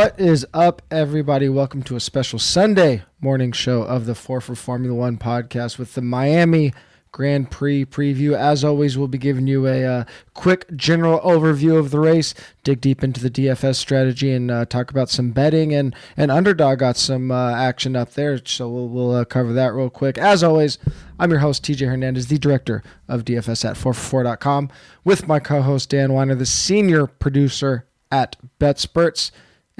What 0.00 0.18
is 0.18 0.46
up, 0.54 0.80
everybody? 0.90 1.50
Welcome 1.50 1.82
to 1.82 1.94
a 1.94 2.00
special 2.00 2.38
Sunday 2.38 3.02
morning 3.20 3.52
show 3.52 3.82
of 3.82 4.06
the 4.06 4.14
Four 4.14 4.40
for 4.40 4.54
Formula 4.54 4.94
One 4.94 5.18
podcast 5.18 5.78
with 5.78 5.92
the 5.92 6.00
Miami 6.00 6.72
Grand 7.12 7.50
Prix 7.50 7.84
preview. 7.84 8.34
As 8.34 8.64
always, 8.64 8.96
we'll 8.96 9.08
be 9.08 9.18
giving 9.18 9.46
you 9.46 9.66
a 9.66 9.84
uh, 9.84 10.04
quick 10.32 10.74
general 10.74 11.20
overview 11.20 11.78
of 11.78 11.90
the 11.90 12.00
race, 12.00 12.32
dig 12.64 12.80
deep 12.80 13.04
into 13.04 13.20
the 13.20 13.28
DFS 13.28 13.76
strategy, 13.76 14.32
and 14.32 14.50
uh, 14.50 14.64
talk 14.64 14.90
about 14.90 15.10
some 15.10 15.32
betting. 15.32 15.74
And, 15.74 15.94
and 16.16 16.30
Underdog 16.30 16.78
got 16.78 16.96
some 16.96 17.30
uh, 17.30 17.54
action 17.54 17.94
up 17.94 18.14
there, 18.14 18.40
so 18.42 18.70
we'll, 18.70 18.88
we'll 18.88 19.14
uh, 19.14 19.26
cover 19.26 19.52
that 19.52 19.74
real 19.74 19.90
quick. 19.90 20.16
As 20.16 20.42
always, 20.42 20.78
I'm 21.18 21.30
your 21.30 21.40
host, 21.40 21.62
TJ 21.62 21.86
Hernandez, 21.86 22.28
the 22.28 22.38
director 22.38 22.82
of 23.06 23.26
DFS 23.26 23.68
at 23.68 23.76
4for4.com, 23.76 24.70
with 25.04 25.28
my 25.28 25.40
co 25.40 25.60
host, 25.60 25.90
Dan 25.90 26.14
Weiner, 26.14 26.36
the 26.36 26.46
senior 26.46 27.06
producer 27.06 27.84
at 28.10 28.36
BetSperts. 28.58 29.30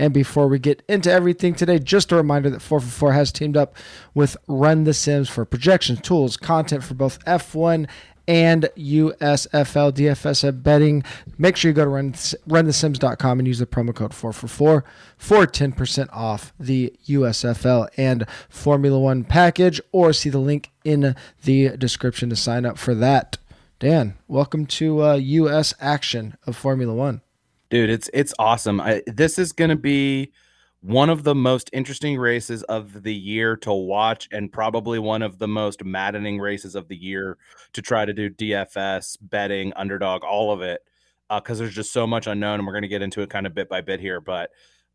And 0.00 0.14
before 0.14 0.48
we 0.48 0.58
get 0.58 0.82
into 0.88 1.12
everything 1.12 1.54
today, 1.54 1.78
just 1.78 2.10
a 2.10 2.16
reminder 2.16 2.48
that 2.48 2.62
4for4 2.62 3.12
has 3.12 3.30
teamed 3.30 3.54
up 3.54 3.76
with 4.14 4.34
Run 4.48 4.84
the 4.84 4.94
Sims 4.94 5.28
for 5.28 5.44
projections, 5.44 6.00
tools, 6.00 6.38
content 6.38 6.82
for 6.82 6.94
both 6.94 7.22
F1 7.26 7.86
and 8.26 8.70
USFL 8.78 9.92
DFS 9.92 10.62
betting. 10.62 11.04
Make 11.36 11.58
sure 11.58 11.68
you 11.68 11.74
go 11.74 11.84
to 11.84 11.90
run, 11.90 12.12
runthesims.com 12.14 13.40
and 13.40 13.46
use 13.46 13.58
the 13.58 13.66
promo 13.66 13.94
code 13.94 14.12
4for4 14.12 14.84
for 15.18 15.46
10% 15.46 16.08
off 16.14 16.54
the 16.58 16.94
USFL 17.06 17.88
and 17.98 18.26
Formula 18.48 18.98
One 18.98 19.22
package, 19.22 19.82
or 19.92 20.14
see 20.14 20.30
the 20.30 20.38
link 20.38 20.70
in 20.82 21.14
the 21.44 21.76
description 21.76 22.30
to 22.30 22.36
sign 22.36 22.64
up 22.64 22.78
for 22.78 22.94
that. 22.94 23.36
Dan, 23.78 24.16
welcome 24.28 24.64
to 24.64 25.02
uh, 25.02 25.16
US 25.16 25.74
action 25.78 26.38
of 26.46 26.56
Formula 26.56 26.94
One 26.94 27.20
dude 27.70 27.90
it's 27.90 28.10
it's 28.12 28.34
awesome 28.38 28.80
I, 28.80 29.02
this 29.06 29.38
is 29.38 29.52
going 29.52 29.70
to 29.70 29.76
be 29.76 30.32
one 30.82 31.10
of 31.10 31.24
the 31.24 31.34
most 31.34 31.68
interesting 31.72 32.18
races 32.18 32.62
of 32.64 33.02
the 33.02 33.14
year 33.14 33.56
to 33.58 33.72
watch 33.72 34.28
and 34.32 34.50
probably 34.50 34.98
one 34.98 35.22
of 35.22 35.38
the 35.38 35.48
most 35.48 35.84
maddening 35.84 36.38
races 36.38 36.74
of 36.74 36.88
the 36.88 36.96
year 36.96 37.38
to 37.72 37.82
try 37.82 38.04
to 38.04 38.12
do 38.12 38.30
dfs 38.30 39.16
betting 39.22 39.72
underdog 39.76 40.24
all 40.24 40.52
of 40.52 40.62
it 40.62 40.82
because 41.28 41.60
uh, 41.60 41.64
there's 41.64 41.74
just 41.74 41.92
so 41.92 42.06
much 42.06 42.26
unknown 42.26 42.58
and 42.58 42.66
we're 42.66 42.72
going 42.72 42.82
to 42.82 42.88
get 42.88 43.02
into 43.02 43.22
it 43.22 43.30
kind 43.30 43.46
of 43.46 43.54
bit 43.54 43.68
by 43.68 43.80
bit 43.80 44.00
here 44.00 44.20
but 44.20 44.50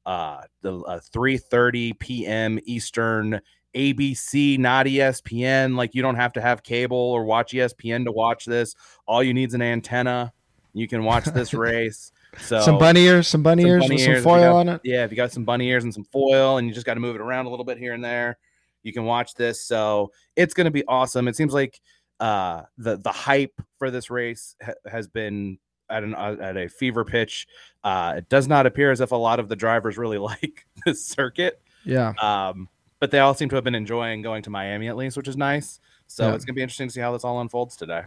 uh 0.06 0.42
the 0.62 0.78
uh, 0.82 1.00
3:30 1.00 1.98
p.m. 1.98 2.60
Eastern 2.66 3.42
ABC, 3.76 4.58
not 4.58 4.86
ESPN. 4.86 5.76
Like 5.76 5.94
you 5.94 6.02
don't 6.02 6.16
have 6.16 6.34
to 6.34 6.42
have 6.42 6.64
cable 6.64 6.98
or 6.98 7.26
watch 7.26 7.52
ESPN 7.52 8.06
to 8.06 8.12
watch 8.12 8.46
this. 8.46 8.76
All 9.06 9.22
you 9.22 9.34
need 9.34 9.50
is 9.50 9.54
an 9.54 9.62
antenna. 9.62 10.34
You 10.74 10.88
can 10.88 11.04
watch 11.04 11.26
this 11.26 11.54
race. 11.56 12.12
So 12.40 12.62
some 12.62 12.78
bunny 12.78 13.06
ears, 13.06 13.28
some 13.28 13.44
bunny 13.44 13.64
some 13.64 13.72
ears 13.72 13.90
with 13.90 14.02
some 14.02 14.24
foil 14.24 14.54
got, 14.54 14.56
on 14.56 14.70
it. 14.70 14.82
Yeah, 14.84 15.04
if 15.04 15.12
you 15.12 15.18
got 15.18 15.32
some 15.32 15.46
bunny 15.46 15.68
ears 15.70 15.84
and 15.84 15.94
some 15.94 16.04
foil, 16.06 16.58
and 16.58 16.68
you 16.68 16.74
just 16.74 16.86
got 16.86 16.96
to 16.96 17.00
move 17.00 17.16
it 17.16 17.22
around 17.22 17.46
a 17.46 17.50
little 17.50 17.66
bit 17.66 17.78
here 17.78 17.94
and 17.94 18.04
there, 18.04 18.38
you 18.84 18.94
can 18.94 19.06
watch 19.06 19.34
this. 19.36 19.62
So 19.62 20.12
it's 20.36 20.54
going 20.54 20.66
to 20.66 20.72
be 20.72 20.86
awesome. 20.88 21.28
It 21.28 21.36
seems 21.36 21.54
like 21.54 21.82
uh, 22.20 22.64
the 22.78 22.98
the 22.98 23.12
hype 23.12 23.60
for 23.78 23.92
this 23.92 24.10
race 24.10 24.56
ha- 24.64 24.74
has 24.90 25.08
been 25.08 25.58
at 25.90 26.04
an 26.04 26.16
uh, 26.16 26.36
at 26.40 26.58
a 26.58 26.70
fever 26.70 27.04
pitch. 27.04 27.48
Uh, 27.84 28.16
it 28.18 28.30
does 28.30 28.48
not 28.48 28.66
appear 28.66 28.92
as 28.92 29.02
if 29.02 29.12
a 29.12 29.16
lot 29.16 29.40
of 29.40 29.50
the 29.50 29.56
drivers 29.56 29.98
really 29.98 30.18
like 30.20 30.66
this 30.86 31.06
circuit. 31.06 31.62
Yeah. 31.84 32.14
Um, 32.22 32.70
but 33.00 33.12
they 33.12 33.20
all 33.20 33.34
seem 33.34 33.50
to 33.50 33.56
have 33.56 33.64
been 33.64 33.76
enjoying 33.76 34.22
going 34.22 34.44
to 34.44 34.50
Miami 34.50 34.88
at 34.88 34.96
least, 34.96 35.18
which 35.18 35.28
is 35.28 35.38
nice. 35.38 35.80
So 36.08 36.28
yeah. 36.28 36.36
it's 36.36 36.46
gonna 36.46 36.56
be 36.56 36.62
interesting 36.62 36.88
to 36.88 36.94
see 36.94 37.02
how 37.02 37.12
this 37.12 37.24
all 37.24 37.42
unfolds 37.42 37.76
today. 37.76 38.04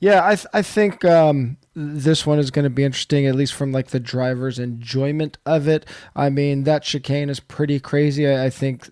Yeah, 0.00 0.26
I 0.26 0.34
th- 0.34 0.46
I 0.54 0.62
think 0.62 1.04
um, 1.04 1.58
this 1.74 2.26
one 2.26 2.38
is 2.38 2.50
going 2.50 2.64
to 2.64 2.70
be 2.70 2.84
interesting, 2.84 3.26
at 3.26 3.34
least 3.34 3.52
from 3.54 3.70
like 3.70 3.88
the 3.88 4.00
driver's 4.00 4.58
enjoyment 4.58 5.36
of 5.44 5.68
it. 5.68 5.84
I 6.16 6.30
mean, 6.30 6.64
that 6.64 6.82
chicane 6.82 7.28
is 7.28 7.38
pretty 7.38 7.78
crazy. 7.80 8.26
I, 8.26 8.46
I 8.46 8.50
think 8.50 8.88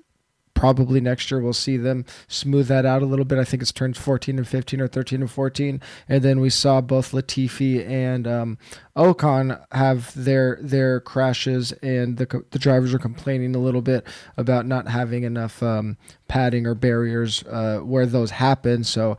probably 0.53 1.01
next 1.01 1.31
year 1.31 1.41
we'll 1.41 1.53
see 1.53 1.77
them 1.77 2.05
smooth 2.27 2.67
that 2.67 2.85
out 2.85 3.01
a 3.01 3.07
little 3.07 3.25
bit. 3.25 3.39
I 3.39 3.45
think 3.45 3.63
it's 3.63 3.73
turns 3.73 3.97
14 3.97 4.39
and 4.39 4.47
15 4.47 4.81
or 4.81 4.89
13 4.89 5.21
and 5.23 5.31
14. 5.31 5.81
And 6.09 6.23
then 6.23 6.41
we 6.41 6.51
saw 6.51 6.81
both 6.83 7.13
Latifi 7.13 7.89
and 7.89 8.27
um, 8.27 8.59
Ocon 8.95 9.65
have 9.73 10.13
their 10.15 10.59
their 10.61 11.01
crashes, 11.01 11.73
and 11.83 12.19
the 12.19 12.45
the 12.51 12.59
drivers 12.59 12.93
are 12.93 12.99
complaining 12.99 13.55
a 13.55 13.61
little 13.61 13.83
bit 13.83 14.07
about 14.37 14.67
not 14.67 14.89
having 14.89 15.23
enough 15.23 15.63
um, 15.63 15.97
padding 16.27 16.67
or 16.67 16.75
barriers 16.75 17.45
uh, 17.45 17.79
where 17.79 18.05
those 18.05 18.33
happen. 18.33 18.85
So 18.85 19.17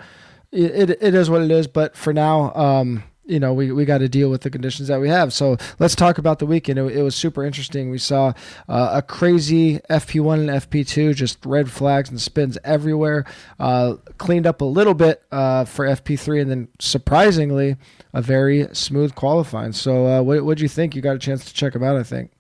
it, 0.51 0.89
it 1.01 1.15
is 1.15 1.29
what 1.29 1.41
it 1.41 1.51
is. 1.51 1.67
But 1.67 1.95
for 1.95 2.13
now, 2.13 2.53
um, 2.55 3.03
you 3.29 3.39
know, 3.39 3.53
we, 3.53 3.71
we 3.71 3.85
got 3.85 3.99
to 3.99 4.09
deal 4.09 4.29
with 4.29 4.41
the 4.41 4.49
conditions 4.49 4.87
that 4.87 4.99
we 4.99 5.07
have. 5.07 5.31
So 5.31 5.55
let's 5.77 5.95
talk 5.95 6.17
about 6.17 6.39
the 6.39 6.47
weekend. 6.47 6.79
It, 6.79 6.97
it 6.97 7.03
was 7.03 7.15
super 7.15 7.45
interesting. 7.45 7.91
We 7.91 7.99
saw 7.99 8.33
uh, 8.67 8.89
a 8.93 9.01
crazy 9.01 9.79
FP1 9.89 10.39
and 10.39 10.49
FP2, 10.49 11.15
just 11.15 11.45
red 11.45 11.71
flags 11.71 12.09
and 12.09 12.19
spins 12.19 12.57
everywhere. 12.63 13.25
Uh, 13.59 13.95
cleaned 14.17 14.47
up 14.47 14.61
a 14.61 14.65
little 14.65 14.95
bit 14.95 15.23
uh, 15.31 15.65
for 15.65 15.85
FP3, 15.85 16.41
and 16.41 16.51
then 16.51 16.67
surprisingly, 16.79 17.77
a 18.13 18.21
very 18.21 18.67
smooth 18.73 19.13
qualifying. 19.13 19.73
So, 19.73 20.07
uh, 20.07 20.21
what 20.23 20.57
do 20.57 20.63
you 20.63 20.69
think? 20.69 20.95
You 20.95 21.01
got 21.03 21.15
a 21.15 21.19
chance 21.19 21.45
to 21.45 21.53
check 21.53 21.73
them 21.73 21.83
out, 21.83 21.95
I 21.95 22.03
think. 22.03 22.31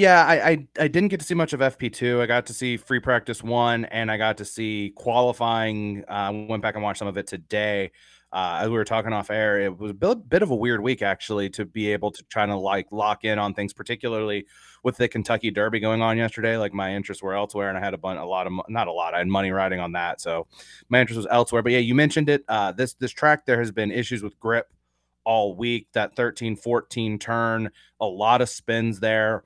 Yeah, 0.00 0.24
I, 0.24 0.48
I, 0.48 0.66
I 0.78 0.88
didn't 0.88 1.08
get 1.08 1.20
to 1.20 1.26
see 1.26 1.34
much 1.34 1.52
of 1.52 1.60
FP2. 1.60 2.22
I 2.22 2.26
got 2.26 2.46
to 2.46 2.54
see 2.54 2.78
free 2.78 3.00
practice 3.00 3.42
one, 3.42 3.84
and 3.84 4.10
I 4.10 4.16
got 4.16 4.38
to 4.38 4.46
see 4.46 4.94
qualifying. 4.96 6.04
Uh, 6.08 6.32
went 6.48 6.62
back 6.62 6.74
and 6.74 6.82
watched 6.82 7.00
some 7.00 7.08
of 7.08 7.18
it 7.18 7.26
today. 7.26 7.90
Uh, 8.32 8.60
as 8.62 8.70
we 8.70 8.76
were 8.76 8.84
talking 8.86 9.12
off 9.12 9.28
air, 9.28 9.60
it 9.60 9.78
was 9.78 9.90
a 9.90 10.14
bit, 10.16 10.40
of 10.40 10.50
a 10.50 10.56
weird 10.56 10.80
week 10.80 11.02
actually 11.02 11.50
to 11.50 11.66
be 11.66 11.92
able 11.92 12.10
to 12.12 12.24
try 12.30 12.46
to 12.46 12.56
like 12.56 12.86
lock 12.90 13.24
in 13.24 13.38
on 13.38 13.52
things, 13.52 13.74
particularly 13.74 14.46
with 14.84 14.96
the 14.96 15.06
Kentucky 15.06 15.50
Derby 15.50 15.80
going 15.80 16.00
on 16.00 16.16
yesterday. 16.16 16.56
Like 16.56 16.72
my 16.72 16.94
interests 16.94 17.22
were 17.22 17.34
elsewhere, 17.34 17.68
and 17.68 17.76
I 17.76 17.82
had 17.82 17.92
a 17.92 17.98
bunch, 17.98 18.18
a 18.18 18.24
lot 18.24 18.46
of 18.46 18.54
not 18.70 18.88
a 18.88 18.92
lot. 18.92 19.12
I 19.12 19.18
had 19.18 19.28
money 19.28 19.50
riding 19.50 19.80
on 19.80 19.92
that, 19.92 20.22
so 20.22 20.46
my 20.88 21.02
interest 21.02 21.18
was 21.18 21.26
elsewhere. 21.30 21.60
But 21.60 21.72
yeah, 21.72 21.78
you 21.78 21.94
mentioned 21.94 22.30
it. 22.30 22.42
Uh, 22.48 22.72
this 22.72 22.94
this 22.94 23.10
track 23.10 23.44
there 23.44 23.58
has 23.58 23.70
been 23.70 23.90
issues 23.90 24.22
with 24.22 24.40
grip 24.40 24.72
all 25.26 25.54
week. 25.54 25.88
That 25.92 26.16
13 26.16 26.56
14 26.56 27.18
turn, 27.18 27.70
a 28.00 28.06
lot 28.06 28.40
of 28.40 28.48
spins 28.48 28.98
there 28.98 29.44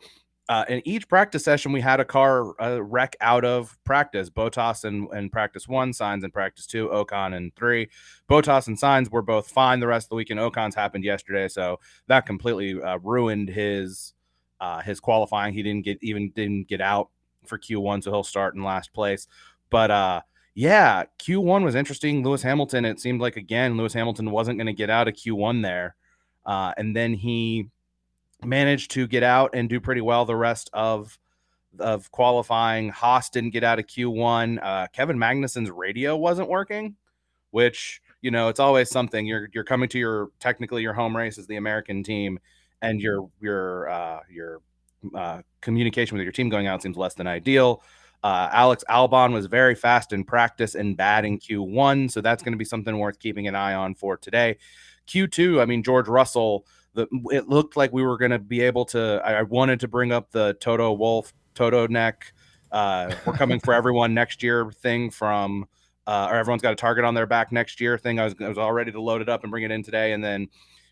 uh, 0.49 0.65
in 0.69 0.87
each 0.87 1.09
practice 1.09 1.43
session, 1.43 1.73
we 1.73 1.81
had 1.81 2.01
a 2.01 2.05
car 2.05 2.61
uh, 2.61 2.83
wreck 2.83 3.17
out 3.21 3.45
of 3.45 3.79
practice. 3.85 4.29
Bottas 4.29 4.85
and, 4.85 5.09
and 5.11 5.33
practice 5.33 5.67
one, 5.67 5.93
Sainz 5.93 6.23
and 6.23 6.33
practice 6.33 6.67
two, 6.67 6.89
Ocon 6.89 7.35
and 7.35 7.55
three. 7.57 7.89
Bottas 8.29 8.67
and 8.67 8.79
Sainz 8.79 9.11
were 9.11 9.23
both 9.23 9.49
fine 9.49 9.81
the 9.81 9.87
rest 9.87 10.07
of 10.07 10.09
the 10.11 10.17
weekend. 10.17 10.41
Ocon's 10.41 10.75
happened 10.75 11.05
yesterday, 11.05 11.49
so 11.49 11.81
that 12.09 12.27
completely 12.27 12.81
uh, 12.81 12.99
ruined 12.99 13.49
his 13.49 14.13
uh, 14.61 14.83
his 14.83 15.01
qualifying. 15.01 15.55
He 15.55 15.63
didn't 15.63 15.85
get 15.85 15.99
even 16.03 16.31
didn't 16.31 16.69
get 16.69 16.83
out 16.83 17.09
for 17.47 17.59
Q1, 17.59 18.05
so 18.05 18.11
he'll 18.11 18.23
start 18.23 18.55
in 18.55 18.63
last 18.63 18.93
place. 18.93 19.27
But 19.71 19.91
uh, 19.91 20.21
yeah, 20.55 21.05
Q1 21.21 21.65
was 21.65 21.75
interesting. 21.75 22.23
Lewis 22.23 22.43
Hamilton, 22.43 22.85
it 22.85 23.01
seemed 23.01 23.21
like 23.21 23.37
again, 23.37 23.79
Lewis 23.79 23.95
Hamilton 23.95 24.31
wasn't 24.31 24.59
going 24.59 24.67
to 24.67 24.75
get 24.75 24.91
out 24.91 25.09
of 25.09 25.15
Q1 25.15 25.63
there, 25.63 25.97
uh, 26.45 26.75
and 26.77 26.95
then 26.95 27.15
he 27.15 27.71
managed 28.47 28.91
to 28.93 29.07
get 29.07 29.23
out 29.23 29.55
and 29.55 29.69
do 29.69 29.81
pretty 29.81 30.01
well 30.01 30.25
the 30.25 30.37
rest 30.37 30.71
of 30.73 31.19
of 31.79 32.11
qualifying. 32.11 32.91
Haas 32.91 33.31
didn't 33.31 33.51
get 33.51 33.65
out 33.65 33.79
of 33.79 33.87
Q1. 33.87 34.59
Uh, 34.63 34.87
Kevin 34.93 35.19
Magnussen's 35.19 35.71
radio 35.71 36.17
wasn't 36.17 36.49
working, 36.49 36.97
which 37.51 38.01
you 38.23 38.31
know 38.31 38.49
it's 38.49 38.61
always 38.61 38.91
something. 38.91 39.27
You're 39.27 39.49
you're 39.53 39.65
coming 39.65 39.89
to 39.91 39.99
your 39.99 40.29
technically 40.41 40.83
your 40.83 40.95
home 40.95 41.17
race 41.17 41.39
as 41.39 41.47
the 41.47 41.57
American 41.57 42.03
team, 42.03 42.39
and 42.83 43.01
your 43.01 43.29
your 43.41 43.89
uh, 43.89 44.21
your 44.31 44.61
uh, 45.15 45.43
communication 45.61 46.17
with 46.17 46.25
your 46.25 46.33
team 46.33 46.49
going 46.49 46.67
out 46.67 46.83
seems 46.83 46.97
less 46.97 47.15
than 47.15 47.27
ideal. 47.27 47.83
Uh, 48.23 48.49
Alex 48.53 48.83
Albon 48.89 49.35
was 49.35 49.47
very 49.47 49.75
fast 49.75 50.13
in 50.13 50.25
practice 50.25 50.75
and 50.75 50.97
bad 50.97 51.27
in 51.27 51.39
Q1, 51.39 52.11
so 52.11 52.23
that's 52.23 52.43
going 52.43 52.53
to 52.53 52.59
be 52.59 52.65
something 52.65 52.99
worth 52.99 53.19
keeping 53.19 53.47
an 53.47 53.55
eye 53.55 53.75
on 53.75 53.95
for 53.95 54.17
today. 54.17 54.57
Q2, 55.07 55.61
I 55.61 55.67
mean 55.67 55.83
George 55.83 56.09
Russell 56.09 56.67
the 56.95 57.07
it 57.31 57.49
looked 57.49 57.77
like 57.77 57.93
we 57.93 58.03
were 58.03 58.17
going 58.17 58.31
to 58.31 58.39
be 58.39 58.61
able 58.61 58.85
to. 58.87 59.21
I, 59.25 59.35
I, 59.35 59.43
wanted 59.43 59.81
to 59.81 59.89
bring 59.89 60.13
up 60.13 60.31
the 60.31 60.57
Toto 60.61 60.93
Wolff, 60.93 61.33
Toto 61.55 61.87
neck. 61.87 62.33
Uh, 62.73 63.15
we're 63.27 63.35
coming 63.35 63.61
for 63.61 63.75
everyone 63.75 64.15
next 64.15 64.43
year 64.43 64.71
thing 64.71 65.11
from, 65.11 65.67
uh, 66.07 66.29
or 66.31 66.37
everyone's 66.37 66.63
got 66.63 66.73
a 66.73 66.77
target 66.77 67.05
on 67.05 67.15
their 67.15 67.27
back 67.27 67.53
next 67.53 67.81
year 67.81 67.99
thing. 67.99 68.19
I 68.19 68.25
was, 68.25 68.35
I 68.41 68.49
was 68.49 68.59
all 68.59 68.73
ready 68.73 68.93
to 68.93 69.01
load 69.01 69.23
it 69.23 69.29
up 69.29 69.43
and 69.43 69.51
bring 69.51 69.65
it 69.65 69.71
in 69.71 69.83
today, 69.83 70.13
and 70.13 70.23
then 70.23 70.49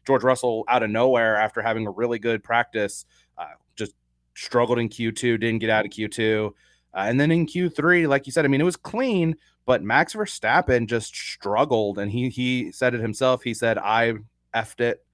George 0.07 0.23
Russell 0.23 0.65
out 0.69 0.83
of 0.83 0.91
nowhere 0.91 1.37
after 1.37 1.63
having 1.63 1.87
a 1.87 1.91
really 1.91 2.19
good 2.19 2.43
practice, 2.43 3.05
uh, 3.39 3.47
just 3.77 3.95
struggled 4.35 4.79
in 4.79 4.89
Q2, 4.89 5.41
didn't 5.41 5.59
get 5.59 5.71
out 5.71 5.85
of 5.85 5.93
Q2. 5.93 6.49
Uh, 6.49 6.51
and 6.95 7.19
then 7.19 7.31
in 7.31 7.47
Q3, 7.47 8.09
like 8.09 8.27
you 8.27 8.33
said, 8.33 8.45
I 8.45 8.49
mean, 8.49 8.61
it 8.61 8.65
was 8.65 8.77
clean, 8.77 9.37
but 9.65 9.83
Max 9.83 10.15
Verstappen 10.15 10.87
just 10.87 11.15
struggled. 11.15 11.99
And 11.99 12.11
he 12.11 12.29
he 12.29 12.73
said 12.73 12.95
it 12.95 13.01
himself. 13.01 13.43
He 13.43 13.55
said, 13.55 13.79
I 13.79 14.15
effed 14.55 14.81
it. 14.81 15.05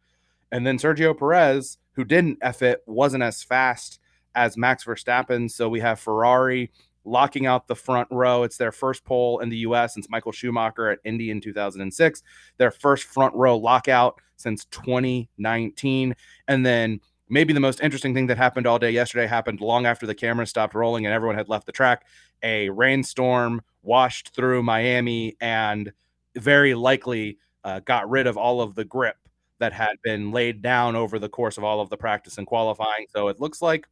And 0.51 0.67
then 0.67 0.79
Sergio 0.79 1.17
Perez, 1.17 1.79
who 1.93 2.05
didn't 2.05 2.39
F 2.43 2.63
it, 2.63 2.83
wasn't 2.87 3.23
as 3.23 3.43
fast 3.43 4.01
as 4.35 4.57
Max 4.57 4.85
Verstappen. 4.85 5.51
So 5.51 5.69
we 5.69 5.81
have 5.81 6.01
Ferrari 6.01 6.71
locking 7.05 7.47
out 7.47 7.67
the 7.67 7.75
front 7.75 8.09
row. 8.11 8.43
It's 8.43 8.57
their 8.57 8.73
first 8.73 9.05
pole 9.05 9.41
in 9.41 9.49
the 9.49 9.59
US 9.59 9.95
since 9.95 10.09
Michael 10.09 10.33
Schumacher 10.33 10.91
at 10.91 10.99
Indy 11.05 11.31
in 11.31 11.41
2006. 11.41 12.23
Their 12.59 12.71
first 12.71 13.05
front 13.05 13.35
row 13.35 13.57
lockout 13.57 14.21
since 14.37 14.65
2019. 14.67 16.15
And 16.47 16.67
then 16.67 17.01
maybe 17.29 17.53
the 17.53 17.61
most 17.61 17.81
interesting 17.81 18.15
thing 18.15 18.27
that 18.29 18.39
happened 18.39 18.67
all 18.67 18.79
day 18.79 18.91
yesterday 18.91 19.27
happened 19.27 19.61
long 19.61 19.87
after 19.87 20.07
the 20.07 20.15
camera 20.15 20.47
stopped 20.47 20.75
rolling 20.75 21.07
and 21.07 21.15
everyone 21.15 21.37
had 21.37 21.49
left 21.49 21.67
the 21.67 21.73
track. 21.73 22.07
A 22.43 22.69
rainstorm 22.71 23.63
washed 23.83 24.35
through 24.35 24.63
Miami 24.63 25.37
and 25.41 25.93
very 26.37 26.75
likely 26.75 27.39
uh, 27.65 27.81
got 27.81 28.09
rid 28.09 28.27
of 28.27 28.37
all 28.37 28.61
of 28.61 28.75
the 28.75 28.85
grip 28.85 29.17
that 29.59 29.73
had 29.73 29.97
been 30.03 30.31
laid 30.33 30.63
down 30.63 30.97
over 30.97 31.19
the 31.19 31.29
course 31.29 31.59
of 31.59 31.65
all 31.65 31.81
of 31.81 31.91
the 31.91 31.97
practice 31.97 32.39
and 32.39 32.47
qualifying. 32.47 33.07
So 33.11 33.29
it 33.29 33.41
looks 33.41 33.61
like 33.61 33.87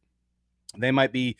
they 0.77 0.91
might 0.91 1.11
be 1.11 1.37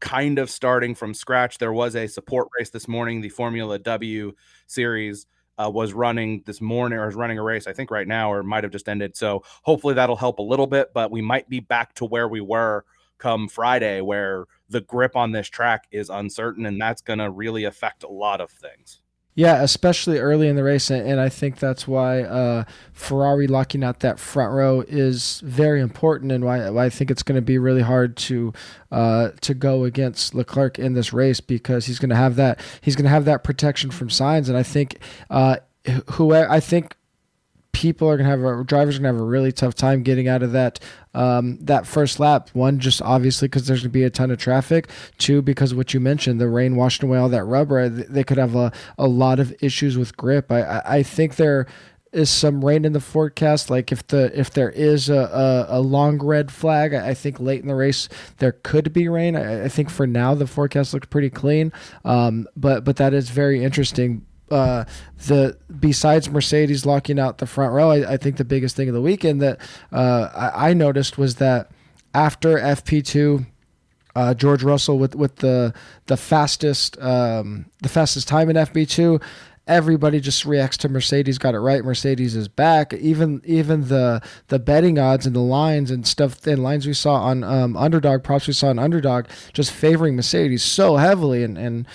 kind 0.00 0.38
of 0.38 0.50
starting 0.50 0.94
from 0.94 1.14
scratch. 1.14 1.58
There 1.58 1.72
was 1.72 1.96
a 1.96 2.06
support 2.06 2.48
race 2.58 2.70
this 2.70 2.88
morning, 2.88 3.20
the 3.20 3.28
Formula 3.28 3.78
W 3.78 4.32
series 4.66 5.26
uh, 5.58 5.70
was 5.72 5.92
running 5.92 6.42
this 6.46 6.60
morning 6.60 6.98
or 6.98 7.08
is 7.08 7.14
running 7.14 7.38
a 7.38 7.42
race, 7.42 7.66
I 7.66 7.72
think 7.72 7.90
right 7.90 8.06
now, 8.06 8.32
or 8.32 8.42
might 8.42 8.64
have 8.64 8.72
just 8.72 8.88
ended. 8.88 9.16
So 9.16 9.42
hopefully 9.62 9.94
that'll 9.94 10.16
help 10.16 10.38
a 10.38 10.42
little 10.42 10.66
bit, 10.66 10.92
but 10.92 11.10
we 11.10 11.22
might 11.22 11.48
be 11.48 11.60
back 11.60 11.94
to 11.94 12.04
where 12.04 12.28
we 12.28 12.40
were 12.40 12.84
come 13.18 13.48
Friday, 13.48 14.00
where 14.00 14.44
the 14.68 14.82
grip 14.82 15.16
on 15.16 15.32
this 15.32 15.48
track 15.48 15.86
is 15.90 16.10
uncertain, 16.10 16.66
and 16.66 16.80
that's 16.80 17.00
going 17.00 17.18
to 17.18 17.30
really 17.30 17.64
affect 17.64 18.02
a 18.04 18.08
lot 18.08 18.40
of 18.40 18.50
things. 18.50 19.00
Yeah, 19.38 19.62
especially 19.62 20.18
early 20.18 20.48
in 20.48 20.56
the 20.56 20.64
race, 20.64 20.88
and 20.88 21.20
I 21.20 21.28
think 21.28 21.58
that's 21.58 21.86
why 21.86 22.22
uh, 22.22 22.64
Ferrari 22.94 23.46
locking 23.46 23.84
out 23.84 24.00
that 24.00 24.18
front 24.18 24.54
row 24.54 24.82
is 24.88 25.40
very 25.44 25.82
important, 25.82 26.32
and 26.32 26.42
why, 26.42 26.70
why 26.70 26.86
I 26.86 26.88
think 26.88 27.10
it's 27.10 27.22
going 27.22 27.36
to 27.36 27.42
be 27.42 27.58
really 27.58 27.82
hard 27.82 28.16
to 28.16 28.54
uh, 28.90 29.32
to 29.42 29.52
go 29.52 29.84
against 29.84 30.34
Leclerc 30.34 30.78
in 30.78 30.94
this 30.94 31.12
race 31.12 31.40
because 31.40 31.84
he's 31.84 31.98
going 31.98 32.08
to 32.08 32.16
have 32.16 32.36
that 32.36 32.58
he's 32.80 32.96
going 32.96 33.04
to 33.04 33.10
have 33.10 33.26
that 33.26 33.44
protection 33.44 33.90
from 33.90 34.08
Sainz, 34.08 34.48
and 34.48 34.56
I 34.56 34.62
think 34.62 34.96
uh, 35.28 35.58
I 35.86 36.60
think 36.60 36.96
people 37.76 38.08
are 38.08 38.16
gonna 38.16 38.30
have 38.30 38.42
a 38.42 38.64
drivers 38.64 38.96
are 38.96 39.00
gonna 39.00 39.12
have 39.12 39.20
a 39.20 39.24
really 39.24 39.52
tough 39.52 39.74
time 39.74 40.02
getting 40.02 40.28
out 40.28 40.42
of 40.42 40.52
that 40.52 40.80
um, 41.12 41.58
that 41.60 41.86
first 41.86 42.18
lap. 42.18 42.48
One, 42.54 42.78
just 42.78 43.02
obviously 43.02 43.48
because 43.48 43.66
there's 43.66 43.82
gonna 43.82 43.90
be 43.90 44.04
a 44.04 44.08
ton 44.08 44.30
of 44.30 44.38
traffic. 44.38 44.88
Two, 45.18 45.42
because 45.42 45.74
what 45.74 45.92
you 45.92 46.00
mentioned, 46.00 46.40
the 46.40 46.48
rain 46.48 46.76
washed 46.76 47.02
away 47.02 47.18
all 47.18 47.28
that 47.28 47.44
rubber. 47.44 47.90
They 47.90 48.24
could 48.24 48.38
have 48.38 48.56
a, 48.56 48.72
a 48.96 49.06
lot 49.06 49.38
of 49.40 49.54
issues 49.60 49.98
with 49.98 50.16
grip. 50.16 50.50
I 50.50 50.62
I, 50.62 50.96
I 50.96 51.02
think 51.02 51.36
there 51.36 51.66
is 52.12 52.30
some 52.30 52.64
rain 52.64 52.86
in 52.86 52.94
the 52.94 53.00
forecast. 53.00 53.68
Like 53.68 53.92
if 53.92 54.06
the 54.06 54.30
if 54.38 54.50
there 54.52 54.70
is 54.70 55.10
a, 55.10 55.66
a, 55.68 55.78
a, 55.78 55.80
long 55.82 56.16
red 56.16 56.50
flag, 56.50 56.94
I 56.94 57.12
think 57.12 57.38
late 57.40 57.60
in 57.60 57.68
the 57.68 57.74
race 57.74 58.08
there 58.38 58.52
could 58.52 58.94
be 58.94 59.06
rain. 59.06 59.36
I, 59.36 59.64
I 59.64 59.68
think 59.68 59.90
for 59.90 60.06
now 60.06 60.34
the 60.34 60.46
forecast 60.46 60.94
looks 60.94 61.08
pretty 61.08 61.28
clean. 61.28 61.74
Um, 62.06 62.48
but 62.56 62.84
but 62.84 62.96
that 62.96 63.12
is 63.12 63.28
very 63.28 63.62
interesting 63.62 64.24
uh, 64.50 64.84
the 65.26 65.56
besides 65.80 66.30
Mercedes 66.30 66.86
locking 66.86 67.18
out 67.18 67.38
the 67.38 67.46
front 67.46 67.72
row, 67.72 67.90
I, 67.90 68.12
I 68.12 68.16
think 68.16 68.36
the 68.36 68.44
biggest 68.44 68.76
thing 68.76 68.88
of 68.88 68.94
the 68.94 69.00
weekend 69.00 69.42
that 69.42 69.60
uh, 69.92 70.30
I, 70.34 70.70
I, 70.70 70.74
noticed 70.74 71.18
was 71.18 71.36
that 71.36 71.70
after 72.14 72.56
FP 72.56 73.04
two, 73.04 73.46
uh, 74.14 74.34
George 74.34 74.62
Russell 74.62 74.98
with 74.98 75.14
with 75.14 75.36
the 75.36 75.74
the 76.06 76.16
fastest 76.16 77.00
um, 77.02 77.66
the 77.82 77.88
fastest 77.88 78.28
time 78.28 78.48
in 78.48 78.56
FP 78.56 78.88
two. 78.88 79.20
Everybody 79.68 80.20
just 80.20 80.44
reacts 80.44 80.76
to 80.76 80.88
Mercedes 80.88 81.38
got 81.38 81.56
it 81.56 81.58
right. 81.58 81.84
Mercedes 81.84 82.36
is 82.36 82.46
back. 82.46 82.92
Even 82.92 83.42
even 83.44 83.88
the 83.88 84.22
the 84.46 84.60
betting 84.60 84.96
odds 84.96 85.26
and 85.26 85.34
the 85.34 85.40
lines 85.40 85.90
and 85.90 86.06
stuff 86.06 86.46
and 86.46 86.62
lines 86.62 86.86
we 86.86 86.92
saw 86.92 87.14
on 87.16 87.42
um, 87.42 87.76
underdog 87.76 88.22
props 88.22 88.46
we 88.46 88.52
saw 88.52 88.68
on 88.68 88.78
underdog 88.78 89.26
just 89.52 89.72
favoring 89.72 90.14
Mercedes 90.14 90.62
so 90.62 90.98
heavily 90.98 91.42
and 91.42 91.58
and 91.58 91.88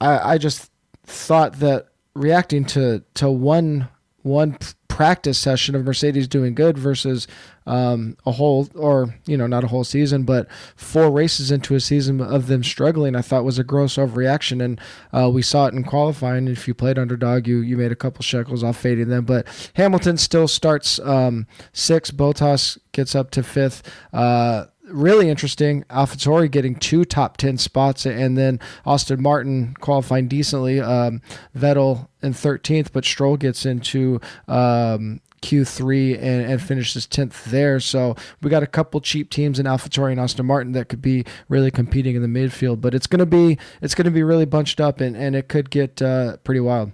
I, 0.00 0.34
I 0.34 0.38
just 0.38 0.69
thought 1.10 1.60
that 1.60 1.88
reacting 2.14 2.64
to 2.66 3.02
to 3.14 3.30
one 3.30 3.88
one 4.22 4.56
practice 4.88 5.38
session 5.38 5.74
of 5.74 5.84
Mercedes 5.84 6.28
doing 6.28 6.54
good 6.54 6.76
versus 6.76 7.26
um, 7.66 8.16
a 8.26 8.32
whole 8.32 8.68
or 8.74 9.14
you 9.24 9.36
know 9.36 9.46
not 9.46 9.64
a 9.64 9.68
whole 9.68 9.84
season 9.84 10.24
but 10.24 10.46
four 10.76 11.10
races 11.10 11.50
into 11.50 11.74
a 11.74 11.80
season 11.80 12.20
of 12.20 12.48
them 12.48 12.62
struggling 12.62 13.16
I 13.16 13.22
thought 13.22 13.44
was 13.44 13.58
a 13.58 13.64
gross 13.64 13.96
overreaction. 13.96 14.62
And 14.62 14.80
uh, 15.12 15.30
we 15.32 15.40
saw 15.42 15.66
it 15.66 15.74
in 15.74 15.84
qualifying. 15.84 16.48
If 16.48 16.68
you 16.68 16.74
played 16.74 16.98
underdog 16.98 17.46
you 17.46 17.60
you 17.60 17.76
made 17.76 17.92
a 17.92 17.96
couple 17.96 18.22
shekels 18.22 18.62
off 18.62 18.76
fading 18.76 19.08
them. 19.08 19.24
But 19.24 19.46
Hamilton 19.74 20.18
still 20.18 20.48
starts 20.48 20.98
um, 21.00 21.46
sixth. 21.72 22.14
Bottas 22.14 22.78
gets 22.92 23.14
up 23.14 23.30
to 23.30 23.42
fifth. 23.42 23.82
Uh, 24.12 24.66
really 24.90 25.28
interesting. 25.28 25.84
AlphaTauri 25.84 26.50
getting 26.50 26.74
two 26.74 27.04
top 27.04 27.36
10 27.36 27.58
spots, 27.58 28.06
and 28.06 28.36
then 28.36 28.60
Aston 28.86 29.22
Martin 29.22 29.74
qualifying 29.80 30.28
decently. 30.28 30.80
Um, 30.80 31.22
Vettel 31.56 32.08
in 32.22 32.32
13th, 32.32 32.92
but 32.92 33.04
Stroll 33.04 33.36
gets 33.36 33.64
into 33.64 34.20
um, 34.48 35.20
Q3 35.42 36.16
and, 36.16 36.50
and 36.50 36.62
finishes 36.62 37.06
10th 37.06 37.44
there. 37.44 37.80
So 37.80 38.16
we 38.42 38.50
got 38.50 38.62
a 38.62 38.66
couple 38.66 39.00
cheap 39.00 39.30
teams 39.30 39.58
in 39.58 39.66
AlphaTauri 39.66 40.12
and 40.12 40.20
Aston 40.20 40.46
Martin 40.46 40.72
that 40.72 40.88
could 40.88 41.02
be 41.02 41.24
really 41.48 41.70
competing 41.70 42.16
in 42.16 42.22
the 42.22 42.28
midfield, 42.28 42.80
but 42.80 42.94
it's 42.94 43.06
going 43.06 43.20
to 43.20 43.26
be 43.26 43.58
it's 43.80 43.94
going 43.94 44.04
to 44.04 44.10
be 44.10 44.22
really 44.22 44.44
bunched 44.44 44.80
up 44.80 45.00
and, 45.00 45.16
and 45.16 45.34
it 45.34 45.48
could 45.48 45.70
get 45.70 46.00
uh, 46.02 46.36
pretty 46.38 46.60
wild. 46.60 46.92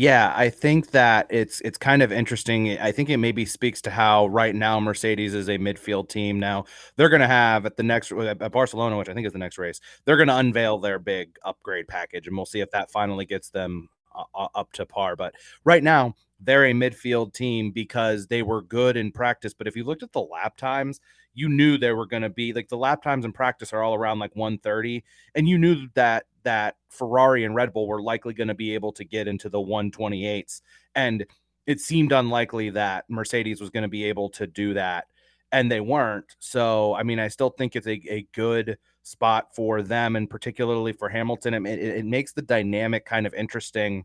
Yeah, 0.00 0.32
I 0.36 0.48
think 0.48 0.92
that 0.92 1.26
it's 1.28 1.60
it's 1.62 1.76
kind 1.76 2.02
of 2.02 2.12
interesting. 2.12 2.78
I 2.78 2.92
think 2.92 3.10
it 3.10 3.16
maybe 3.16 3.44
speaks 3.44 3.82
to 3.82 3.90
how 3.90 4.28
right 4.28 4.54
now 4.54 4.78
Mercedes 4.78 5.34
is 5.34 5.48
a 5.48 5.58
midfield 5.58 6.08
team. 6.08 6.38
Now 6.38 6.66
they're 6.94 7.08
going 7.08 7.20
to 7.20 7.26
have 7.26 7.66
at 7.66 7.76
the 7.76 7.82
next 7.82 8.12
at 8.12 8.52
Barcelona, 8.52 8.96
which 8.96 9.08
I 9.08 9.14
think 9.14 9.26
is 9.26 9.32
the 9.32 9.40
next 9.40 9.58
race, 9.58 9.80
they're 10.04 10.16
going 10.16 10.28
to 10.28 10.36
unveil 10.36 10.78
their 10.78 11.00
big 11.00 11.36
upgrade 11.44 11.88
package, 11.88 12.28
and 12.28 12.36
we'll 12.36 12.46
see 12.46 12.60
if 12.60 12.70
that 12.70 12.92
finally 12.92 13.24
gets 13.26 13.50
them 13.50 13.88
uh, 14.14 14.22
uh, 14.36 14.46
up 14.54 14.70
to 14.74 14.86
par. 14.86 15.16
But 15.16 15.34
right 15.64 15.82
now 15.82 16.14
they're 16.38 16.66
a 16.66 16.72
midfield 16.72 17.34
team 17.34 17.72
because 17.72 18.28
they 18.28 18.42
were 18.42 18.62
good 18.62 18.96
in 18.96 19.10
practice. 19.10 19.52
But 19.52 19.66
if 19.66 19.74
you 19.74 19.82
looked 19.82 20.04
at 20.04 20.12
the 20.12 20.20
lap 20.20 20.56
times, 20.56 21.00
you 21.38 21.48
knew 21.48 21.78
they 21.78 21.92
were 21.92 22.06
going 22.06 22.22
to 22.24 22.28
be 22.28 22.52
like 22.52 22.68
the 22.68 22.76
lap 22.76 23.02
times 23.02 23.24
in 23.24 23.32
practice 23.32 23.72
are 23.72 23.82
all 23.82 23.94
around 23.94 24.18
like 24.18 24.34
130, 24.34 25.04
and 25.34 25.48
you 25.48 25.56
knew 25.56 25.88
that 25.94 26.24
that 26.42 26.76
Ferrari 26.88 27.44
and 27.44 27.54
Red 27.54 27.72
Bull 27.72 27.86
were 27.86 28.02
likely 28.02 28.34
going 28.34 28.48
to 28.48 28.54
be 28.54 28.74
able 28.74 28.92
to 28.92 29.04
get 29.04 29.28
into 29.28 29.48
the 29.48 29.58
128s. 29.58 30.62
And 30.94 31.26
it 31.66 31.80
seemed 31.80 32.12
unlikely 32.12 32.70
that 32.70 33.04
Mercedes 33.08 33.60
was 33.60 33.70
going 33.70 33.82
to 33.82 33.88
be 33.88 34.04
able 34.04 34.30
to 34.30 34.46
do 34.46 34.74
that. 34.74 35.06
And 35.52 35.70
they 35.70 35.80
weren't. 35.80 36.34
So, 36.38 36.94
I 36.94 37.02
mean, 37.02 37.18
I 37.18 37.28
still 37.28 37.50
think 37.50 37.76
it's 37.76 37.86
a, 37.86 38.00
a 38.08 38.26
good 38.32 38.78
spot 39.02 39.54
for 39.54 39.82
them 39.82 40.16
and 40.16 40.28
particularly 40.28 40.92
for 40.92 41.08
Hamilton. 41.08 41.54
It, 41.54 41.66
it, 41.66 41.96
it 41.98 42.04
makes 42.06 42.32
the 42.32 42.42
dynamic 42.42 43.04
kind 43.04 43.26
of 43.26 43.34
interesting 43.34 44.04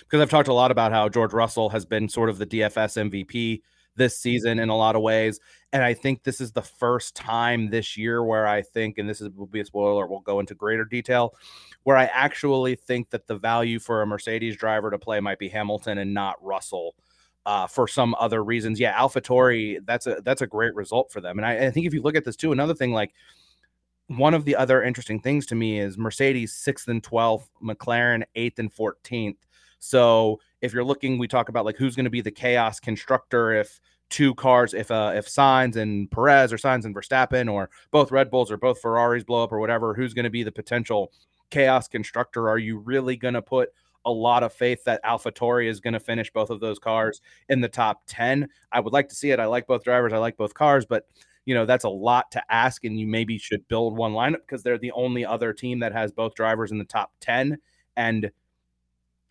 because 0.00 0.20
I've 0.20 0.30
talked 0.30 0.48
a 0.48 0.54
lot 0.54 0.70
about 0.70 0.92
how 0.92 1.08
George 1.08 1.32
Russell 1.32 1.70
has 1.70 1.84
been 1.84 2.08
sort 2.08 2.28
of 2.28 2.38
the 2.38 2.46
DFS 2.46 3.10
MVP 3.10 3.62
this 3.96 4.18
season 4.18 4.58
in 4.58 4.68
a 4.68 4.76
lot 4.76 4.96
of 4.96 5.02
ways. 5.02 5.40
And 5.72 5.82
I 5.82 5.94
think 5.94 6.22
this 6.22 6.40
is 6.40 6.52
the 6.52 6.62
first 6.62 7.16
time 7.16 7.70
this 7.70 7.96
year 7.96 8.22
where 8.22 8.46
I 8.46 8.62
think, 8.62 8.98
and 8.98 9.08
this 9.08 9.20
is, 9.20 9.30
will 9.30 9.46
be 9.46 9.60
a 9.60 9.64
spoiler, 9.64 10.06
we'll 10.06 10.20
go 10.20 10.40
into 10.40 10.54
greater 10.54 10.84
detail, 10.84 11.34
where 11.82 11.96
I 11.96 12.04
actually 12.06 12.76
think 12.76 13.10
that 13.10 13.26
the 13.26 13.36
value 13.36 13.78
for 13.78 14.02
a 14.02 14.06
Mercedes 14.06 14.56
driver 14.56 14.90
to 14.90 14.98
play 14.98 15.20
might 15.20 15.38
be 15.38 15.48
Hamilton 15.48 15.98
and 15.98 16.14
not 16.14 16.42
Russell. 16.42 16.94
Uh, 17.44 17.64
for 17.64 17.86
some 17.86 18.12
other 18.18 18.42
reasons, 18.42 18.80
yeah, 18.80 18.98
AlphaTauri, 18.98 19.78
that's 19.84 20.08
a 20.08 20.20
that's 20.24 20.42
a 20.42 20.48
great 20.48 20.74
result 20.74 21.12
for 21.12 21.20
them. 21.20 21.38
And 21.38 21.46
I, 21.46 21.66
I 21.66 21.70
think 21.70 21.86
if 21.86 21.94
you 21.94 22.02
look 22.02 22.16
at 22.16 22.24
this 22.24 22.34
too, 22.34 22.50
another 22.50 22.74
thing 22.74 22.92
like 22.92 23.14
one 24.08 24.34
of 24.34 24.44
the 24.44 24.56
other 24.56 24.82
interesting 24.82 25.20
things 25.20 25.46
to 25.46 25.54
me 25.54 25.78
is 25.78 25.96
Mercedes 25.96 26.52
sixth 26.52 26.88
and 26.88 27.00
twelfth, 27.00 27.48
McLaren 27.62 28.24
eighth 28.34 28.58
and 28.58 28.72
fourteenth. 28.72 29.45
So 29.78 30.40
if 30.60 30.72
you're 30.72 30.84
looking, 30.84 31.18
we 31.18 31.28
talk 31.28 31.48
about 31.48 31.64
like 31.64 31.76
who's 31.76 31.96
going 31.96 32.04
to 32.04 32.10
be 32.10 32.20
the 32.20 32.30
chaos 32.30 32.80
constructor 32.80 33.52
if 33.52 33.80
two 34.08 34.34
cars, 34.34 34.72
if 34.72 34.90
uh 34.90 35.12
if 35.14 35.26
Sainz 35.26 35.76
and 35.76 36.10
Perez 36.10 36.52
or 36.52 36.56
Sainz 36.56 36.84
and 36.84 36.94
Verstappen 36.94 37.52
or 37.52 37.70
both 37.90 38.12
Red 38.12 38.30
Bulls 38.30 38.50
or 38.50 38.56
both 38.56 38.80
Ferraris 38.80 39.24
blow 39.24 39.44
up 39.44 39.52
or 39.52 39.60
whatever, 39.60 39.94
who's 39.94 40.14
going 40.14 40.24
to 40.24 40.30
be 40.30 40.42
the 40.42 40.52
potential 40.52 41.12
chaos 41.50 41.88
constructor? 41.88 42.48
Are 42.48 42.58
you 42.58 42.78
really 42.78 43.16
going 43.16 43.34
to 43.34 43.42
put 43.42 43.70
a 44.06 44.10
lot 44.10 44.44
of 44.44 44.52
faith 44.52 44.84
that 44.84 45.04
AlphaTauri 45.04 45.68
is 45.68 45.80
going 45.80 45.92
to 45.92 46.00
finish 46.00 46.30
both 46.32 46.48
of 46.48 46.60
those 46.60 46.78
cars 46.78 47.20
in 47.48 47.60
the 47.60 47.68
top 47.68 48.02
10. 48.06 48.48
I 48.70 48.78
would 48.78 48.92
like 48.92 49.08
to 49.08 49.16
see 49.16 49.32
it. 49.32 49.40
I 49.40 49.46
like 49.46 49.66
both 49.66 49.82
drivers. 49.82 50.12
I 50.12 50.18
like 50.18 50.36
both 50.36 50.54
cars, 50.54 50.86
but 50.86 51.06
you 51.44 51.54
know, 51.54 51.66
that's 51.66 51.84
a 51.84 51.88
lot 51.88 52.30
to 52.32 52.42
ask 52.48 52.84
and 52.84 52.98
you 52.98 53.06
maybe 53.06 53.36
should 53.36 53.66
build 53.68 53.96
one 53.96 54.12
lineup 54.12 54.40
because 54.46 54.62
they're 54.62 54.78
the 54.78 54.92
only 54.92 55.24
other 55.24 55.52
team 55.52 55.80
that 55.80 55.92
has 55.92 56.12
both 56.12 56.34
drivers 56.34 56.70
in 56.70 56.78
the 56.78 56.84
top 56.84 57.12
10 57.20 57.58
and 57.96 58.30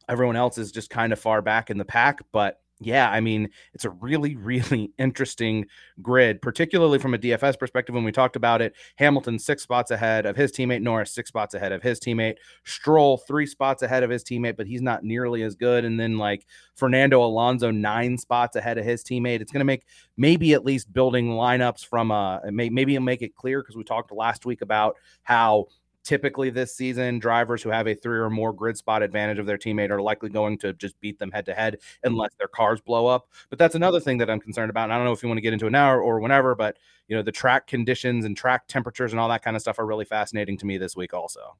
Everyone 0.10 0.36
else 0.36 0.58
is 0.58 0.72
just 0.72 0.90
kind 0.90 1.14
of 1.14 1.20
far 1.20 1.42
back 1.42 1.70
in 1.70 1.78
the 1.78 1.86
pack, 1.86 2.22
but 2.32 2.60
yeah, 2.82 3.10
I 3.10 3.22
mean, 3.22 3.50
it's 3.74 3.86
a 3.86 3.90
really, 3.90 4.36
really 4.36 4.92
interesting 4.98 5.66
grid, 6.02 6.42
particularly 6.42 7.00
from 7.00 7.14
a 7.14 7.18
DFS 7.18 7.58
perspective. 7.58 7.96
When 7.96 8.04
we 8.04 8.12
talked 8.12 8.36
about 8.36 8.62
it, 8.62 8.76
Hamilton 8.98 9.40
six 9.40 9.64
spots 9.64 9.92
ahead 9.92 10.26
of 10.26 10.36
his 10.36 10.52
teammate, 10.52 10.82
Norris 10.82 11.14
six 11.14 11.30
spots 11.30 11.54
ahead 11.54 11.72
of 11.72 11.82
his 11.82 12.00
teammate, 12.00 12.36
Stroll 12.64 13.18
three 13.18 13.46
spots 13.46 13.82
ahead 13.82 14.04
of 14.04 14.10
his 14.10 14.24
teammate, 14.24 14.58
but 14.58 14.68
he's 14.68 14.82
not 14.82 15.04
nearly 15.04 15.44
as 15.44 15.56
good. 15.56 15.86
And 15.86 16.00
then 16.00 16.18
like 16.18 16.46
Fernando 16.76 17.24
Alonso 17.24 17.72
nine 17.72 18.18
spots 18.18 18.56
ahead 18.56 18.78
of 18.78 18.86
his 18.86 19.04
teammate. 19.04 19.40
It's 19.40 19.52
going 19.52 19.62
to 19.62 19.66
make 19.66 19.86
maybe 20.18 20.54
at 20.54 20.66
least 20.66 20.92
building 20.92 21.30
lineups 21.30 21.86
from 21.86 22.12
uh, 22.12 22.40
a 22.40 22.52
maybe 22.52 22.96
it'll 22.96 23.06
make 23.06 23.22
it 23.22 23.36
clear 23.36 23.62
because 23.62 23.78
we 23.78 23.84
talked 23.84 24.12
last 24.12 24.46
week 24.46 24.62
about 24.62 24.98
how 25.24 25.68
typically 26.06 26.50
this 26.50 26.74
season, 26.74 27.20
drivers 27.20 27.62
who 27.62 27.70
have 27.70 27.88
a 27.88 27.96
three 27.96 28.18
or 28.18 28.30
more 28.30 28.54
grid 28.54 28.78
spot 28.78 29.04
advantage 29.04 29.40
of 29.40 29.46
their 29.46 29.58
teammate 29.58 29.90
are 29.90 30.02
likely 30.02 30.30
going 30.30 30.58
to 30.60 30.72
just 30.74 30.98
beat 31.02 31.20
them 31.20 31.32
head 31.32 31.46
to 31.48 31.54
head 31.54 31.80
unless 32.04 32.34
their 32.38 32.48
cars 32.48 32.80
blow 32.80 33.08
up. 33.08 33.28
But 33.50 33.60
that's 33.60 33.76
another 33.76 34.00
thing 34.00 34.20
that 34.20 34.30
I'm 34.30 34.40
concerned 34.40 34.70
about. 34.70 34.86
And 34.86 34.94
I 34.94 34.98
don't 34.98 35.06
know 35.06 35.12
if 35.12 35.22
you 35.22 35.28
want 35.28 35.38
to 35.38 35.42
get 35.42 35.54
into 35.54 35.68
it 35.68 35.72
now 35.72 35.92
or, 35.92 36.02
or 36.02 36.20
whenever, 36.22 36.56
but 36.56 36.78
you 37.08 37.16
know, 37.18 37.24
the 37.24 37.32
track 37.32 37.68
conditions 37.68 38.24
and 38.24 38.38
track 38.38 38.68
temperatures 38.68 39.12
and 39.12 39.20
all 39.20 39.30
that 39.30 39.44
kind 39.44 39.56
of 39.56 39.62
stuff 39.62 39.80
are 39.80 39.86
really 39.86 40.06
fascinating 40.06 40.58
to 40.60 40.66
me 40.66 40.78
this 40.78 40.96
week 40.96 41.14
also. 41.14 41.58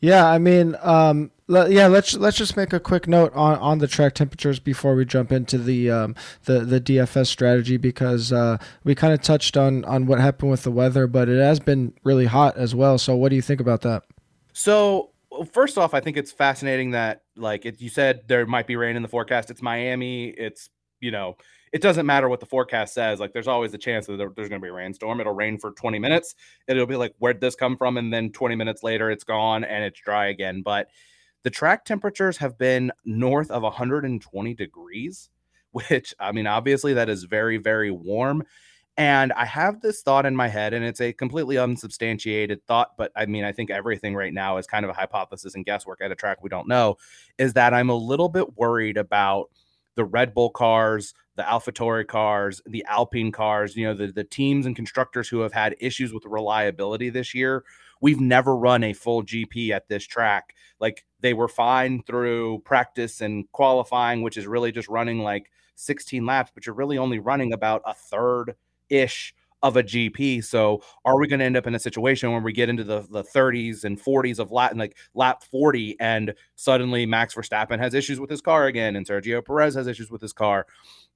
Yeah, 0.00 0.26
I 0.26 0.38
mean, 0.38 0.76
um, 0.80 1.32
yeah. 1.48 1.88
Let's 1.88 2.14
let's 2.14 2.36
just 2.36 2.56
make 2.56 2.72
a 2.72 2.78
quick 2.78 3.08
note 3.08 3.32
on, 3.34 3.58
on 3.58 3.78
the 3.78 3.88
track 3.88 4.14
temperatures 4.14 4.60
before 4.60 4.94
we 4.94 5.04
jump 5.04 5.32
into 5.32 5.58
the 5.58 5.90
um, 5.90 6.14
the 6.44 6.60
the 6.60 6.80
DFS 6.80 7.26
strategy 7.26 7.76
because 7.76 8.32
uh, 8.32 8.58
we 8.84 8.94
kind 8.94 9.12
of 9.12 9.22
touched 9.22 9.56
on 9.56 9.84
on 9.84 10.06
what 10.06 10.20
happened 10.20 10.52
with 10.52 10.62
the 10.62 10.70
weather, 10.70 11.06
but 11.08 11.28
it 11.28 11.40
has 11.40 11.58
been 11.58 11.94
really 12.04 12.26
hot 12.26 12.56
as 12.56 12.74
well. 12.74 12.96
So, 12.98 13.16
what 13.16 13.30
do 13.30 13.36
you 13.36 13.42
think 13.42 13.60
about 13.60 13.80
that? 13.82 14.04
So, 14.52 15.10
first 15.52 15.78
off, 15.78 15.94
I 15.94 16.00
think 16.00 16.16
it's 16.16 16.30
fascinating 16.30 16.92
that 16.92 17.22
like 17.36 17.66
it, 17.66 17.80
you 17.80 17.88
said 17.88 18.22
there 18.28 18.46
might 18.46 18.68
be 18.68 18.76
rain 18.76 18.94
in 18.94 19.02
the 19.02 19.08
forecast. 19.08 19.50
It's 19.50 19.62
Miami. 19.62 20.28
It's 20.28 20.70
you 21.00 21.10
know 21.10 21.36
it 21.72 21.82
doesn't 21.82 22.06
matter 22.06 22.28
what 22.28 22.40
the 22.40 22.46
forecast 22.46 22.94
says. 22.94 23.20
Like 23.20 23.32
there's 23.32 23.48
always 23.48 23.74
a 23.74 23.78
chance 23.78 24.06
that 24.06 24.16
there, 24.16 24.30
there's 24.34 24.48
going 24.48 24.60
to 24.60 24.64
be 24.64 24.70
a 24.70 24.72
rainstorm. 24.72 25.20
It'll 25.20 25.34
rain 25.34 25.58
for 25.58 25.72
20 25.72 25.98
minutes. 25.98 26.34
It'll 26.66 26.86
be 26.86 26.96
like, 26.96 27.14
where'd 27.18 27.40
this 27.40 27.54
come 27.54 27.76
from? 27.76 27.96
And 27.96 28.12
then 28.12 28.30
20 28.30 28.54
minutes 28.54 28.82
later, 28.82 29.10
it's 29.10 29.24
gone 29.24 29.64
and 29.64 29.84
it's 29.84 30.00
dry 30.00 30.28
again. 30.28 30.62
But 30.62 30.88
the 31.42 31.50
track 31.50 31.84
temperatures 31.84 32.38
have 32.38 32.58
been 32.58 32.92
north 33.04 33.50
of 33.50 33.62
120 33.62 34.54
degrees, 34.54 35.30
which 35.72 36.14
I 36.18 36.32
mean, 36.32 36.46
obviously 36.46 36.94
that 36.94 37.08
is 37.08 37.24
very, 37.24 37.58
very 37.58 37.90
warm. 37.90 38.44
And 38.96 39.32
I 39.34 39.44
have 39.44 39.80
this 39.80 40.02
thought 40.02 40.26
in 40.26 40.34
my 40.34 40.48
head, 40.48 40.74
and 40.74 40.84
it's 40.84 41.00
a 41.00 41.12
completely 41.12 41.56
unsubstantiated 41.56 42.66
thought, 42.66 42.96
but 42.98 43.12
I 43.14 43.26
mean, 43.26 43.44
I 43.44 43.52
think 43.52 43.70
everything 43.70 44.16
right 44.16 44.34
now 44.34 44.56
is 44.56 44.66
kind 44.66 44.84
of 44.84 44.90
a 44.90 44.92
hypothesis 44.94 45.54
and 45.54 45.64
guesswork 45.64 46.00
at 46.00 46.10
a 46.10 46.16
track 46.16 46.42
we 46.42 46.48
don't 46.48 46.66
know. 46.66 46.96
Is 47.38 47.52
that 47.52 47.72
I'm 47.72 47.90
a 47.90 47.94
little 47.94 48.28
bit 48.28 48.56
worried 48.56 48.96
about 48.96 49.50
the 49.94 50.04
Red 50.04 50.34
Bull 50.34 50.50
cars, 50.50 51.14
the 51.38 51.44
AlphaTauri 51.44 52.04
cars, 52.04 52.60
the 52.66 52.84
Alpine 52.88 53.30
cars, 53.30 53.76
you 53.76 53.86
know, 53.86 53.94
the, 53.94 54.08
the 54.08 54.24
teams 54.24 54.66
and 54.66 54.74
constructors 54.74 55.28
who 55.28 55.38
have 55.38 55.52
had 55.52 55.76
issues 55.78 56.12
with 56.12 56.24
reliability 56.26 57.10
this 57.10 57.32
year. 57.32 57.64
We've 58.00 58.20
never 58.20 58.56
run 58.56 58.82
a 58.82 58.92
full 58.92 59.22
GP 59.22 59.70
at 59.70 59.88
this 59.88 60.04
track. 60.04 60.56
Like 60.80 61.04
they 61.20 61.34
were 61.34 61.46
fine 61.46 62.02
through 62.02 62.62
practice 62.64 63.20
and 63.20 63.50
qualifying, 63.52 64.22
which 64.22 64.36
is 64.36 64.48
really 64.48 64.72
just 64.72 64.88
running 64.88 65.20
like 65.20 65.48
16 65.76 66.26
laps, 66.26 66.50
but 66.52 66.66
you're 66.66 66.74
really 66.74 66.98
only 66.98 67.20
running 67.20 67.52
about 67.52 67.82
a 67.86 67.94
third 67.94 68.56
ish 68.88 69.32
of 69.62 69.76
a 69.76 69.82
GP. 69.82 70.44
So 70.44 70.82
are 71.04 71.18
we 71.18 71.26
going 71.26 71.40
to 71.40 71.44
end 71.44 71.56
up 71.56 71.66
in 71.66 71.74
a 71.74 71.80
situation 71.80 72.30
where 72.30 72.40
we 72.40 72.52
get 72.52 72.68
into 72.68 72.84
the, 72.84 73.00
the 73.10 73.24
30s 73.24 73.84
and 73.84 74.00
40s 74.00 74.38
of 74.38 74.52
Latin, 74.52 74.78
like 74.78 74.96
lap 75.14 75.42
40, 75.42 75.96
and 75.98 76.32
suddenly 76.54 77.06
Max 77.06 77.34
Verstappen 77.34 77.78
has 77.78 77.94
issues 77.94 78.20
with 78.20 78.30
his 78.30 78.40
car 78.40 78.66
again, 78.66 78.94
and 78.94 79.06
Sergio 79.06 79.44
Perez 79.44 79.74
has 79.74 79.86
issues 79.86 80.10
with 80.10 80.20
his 80.20 80.32
car? 80.32 80.66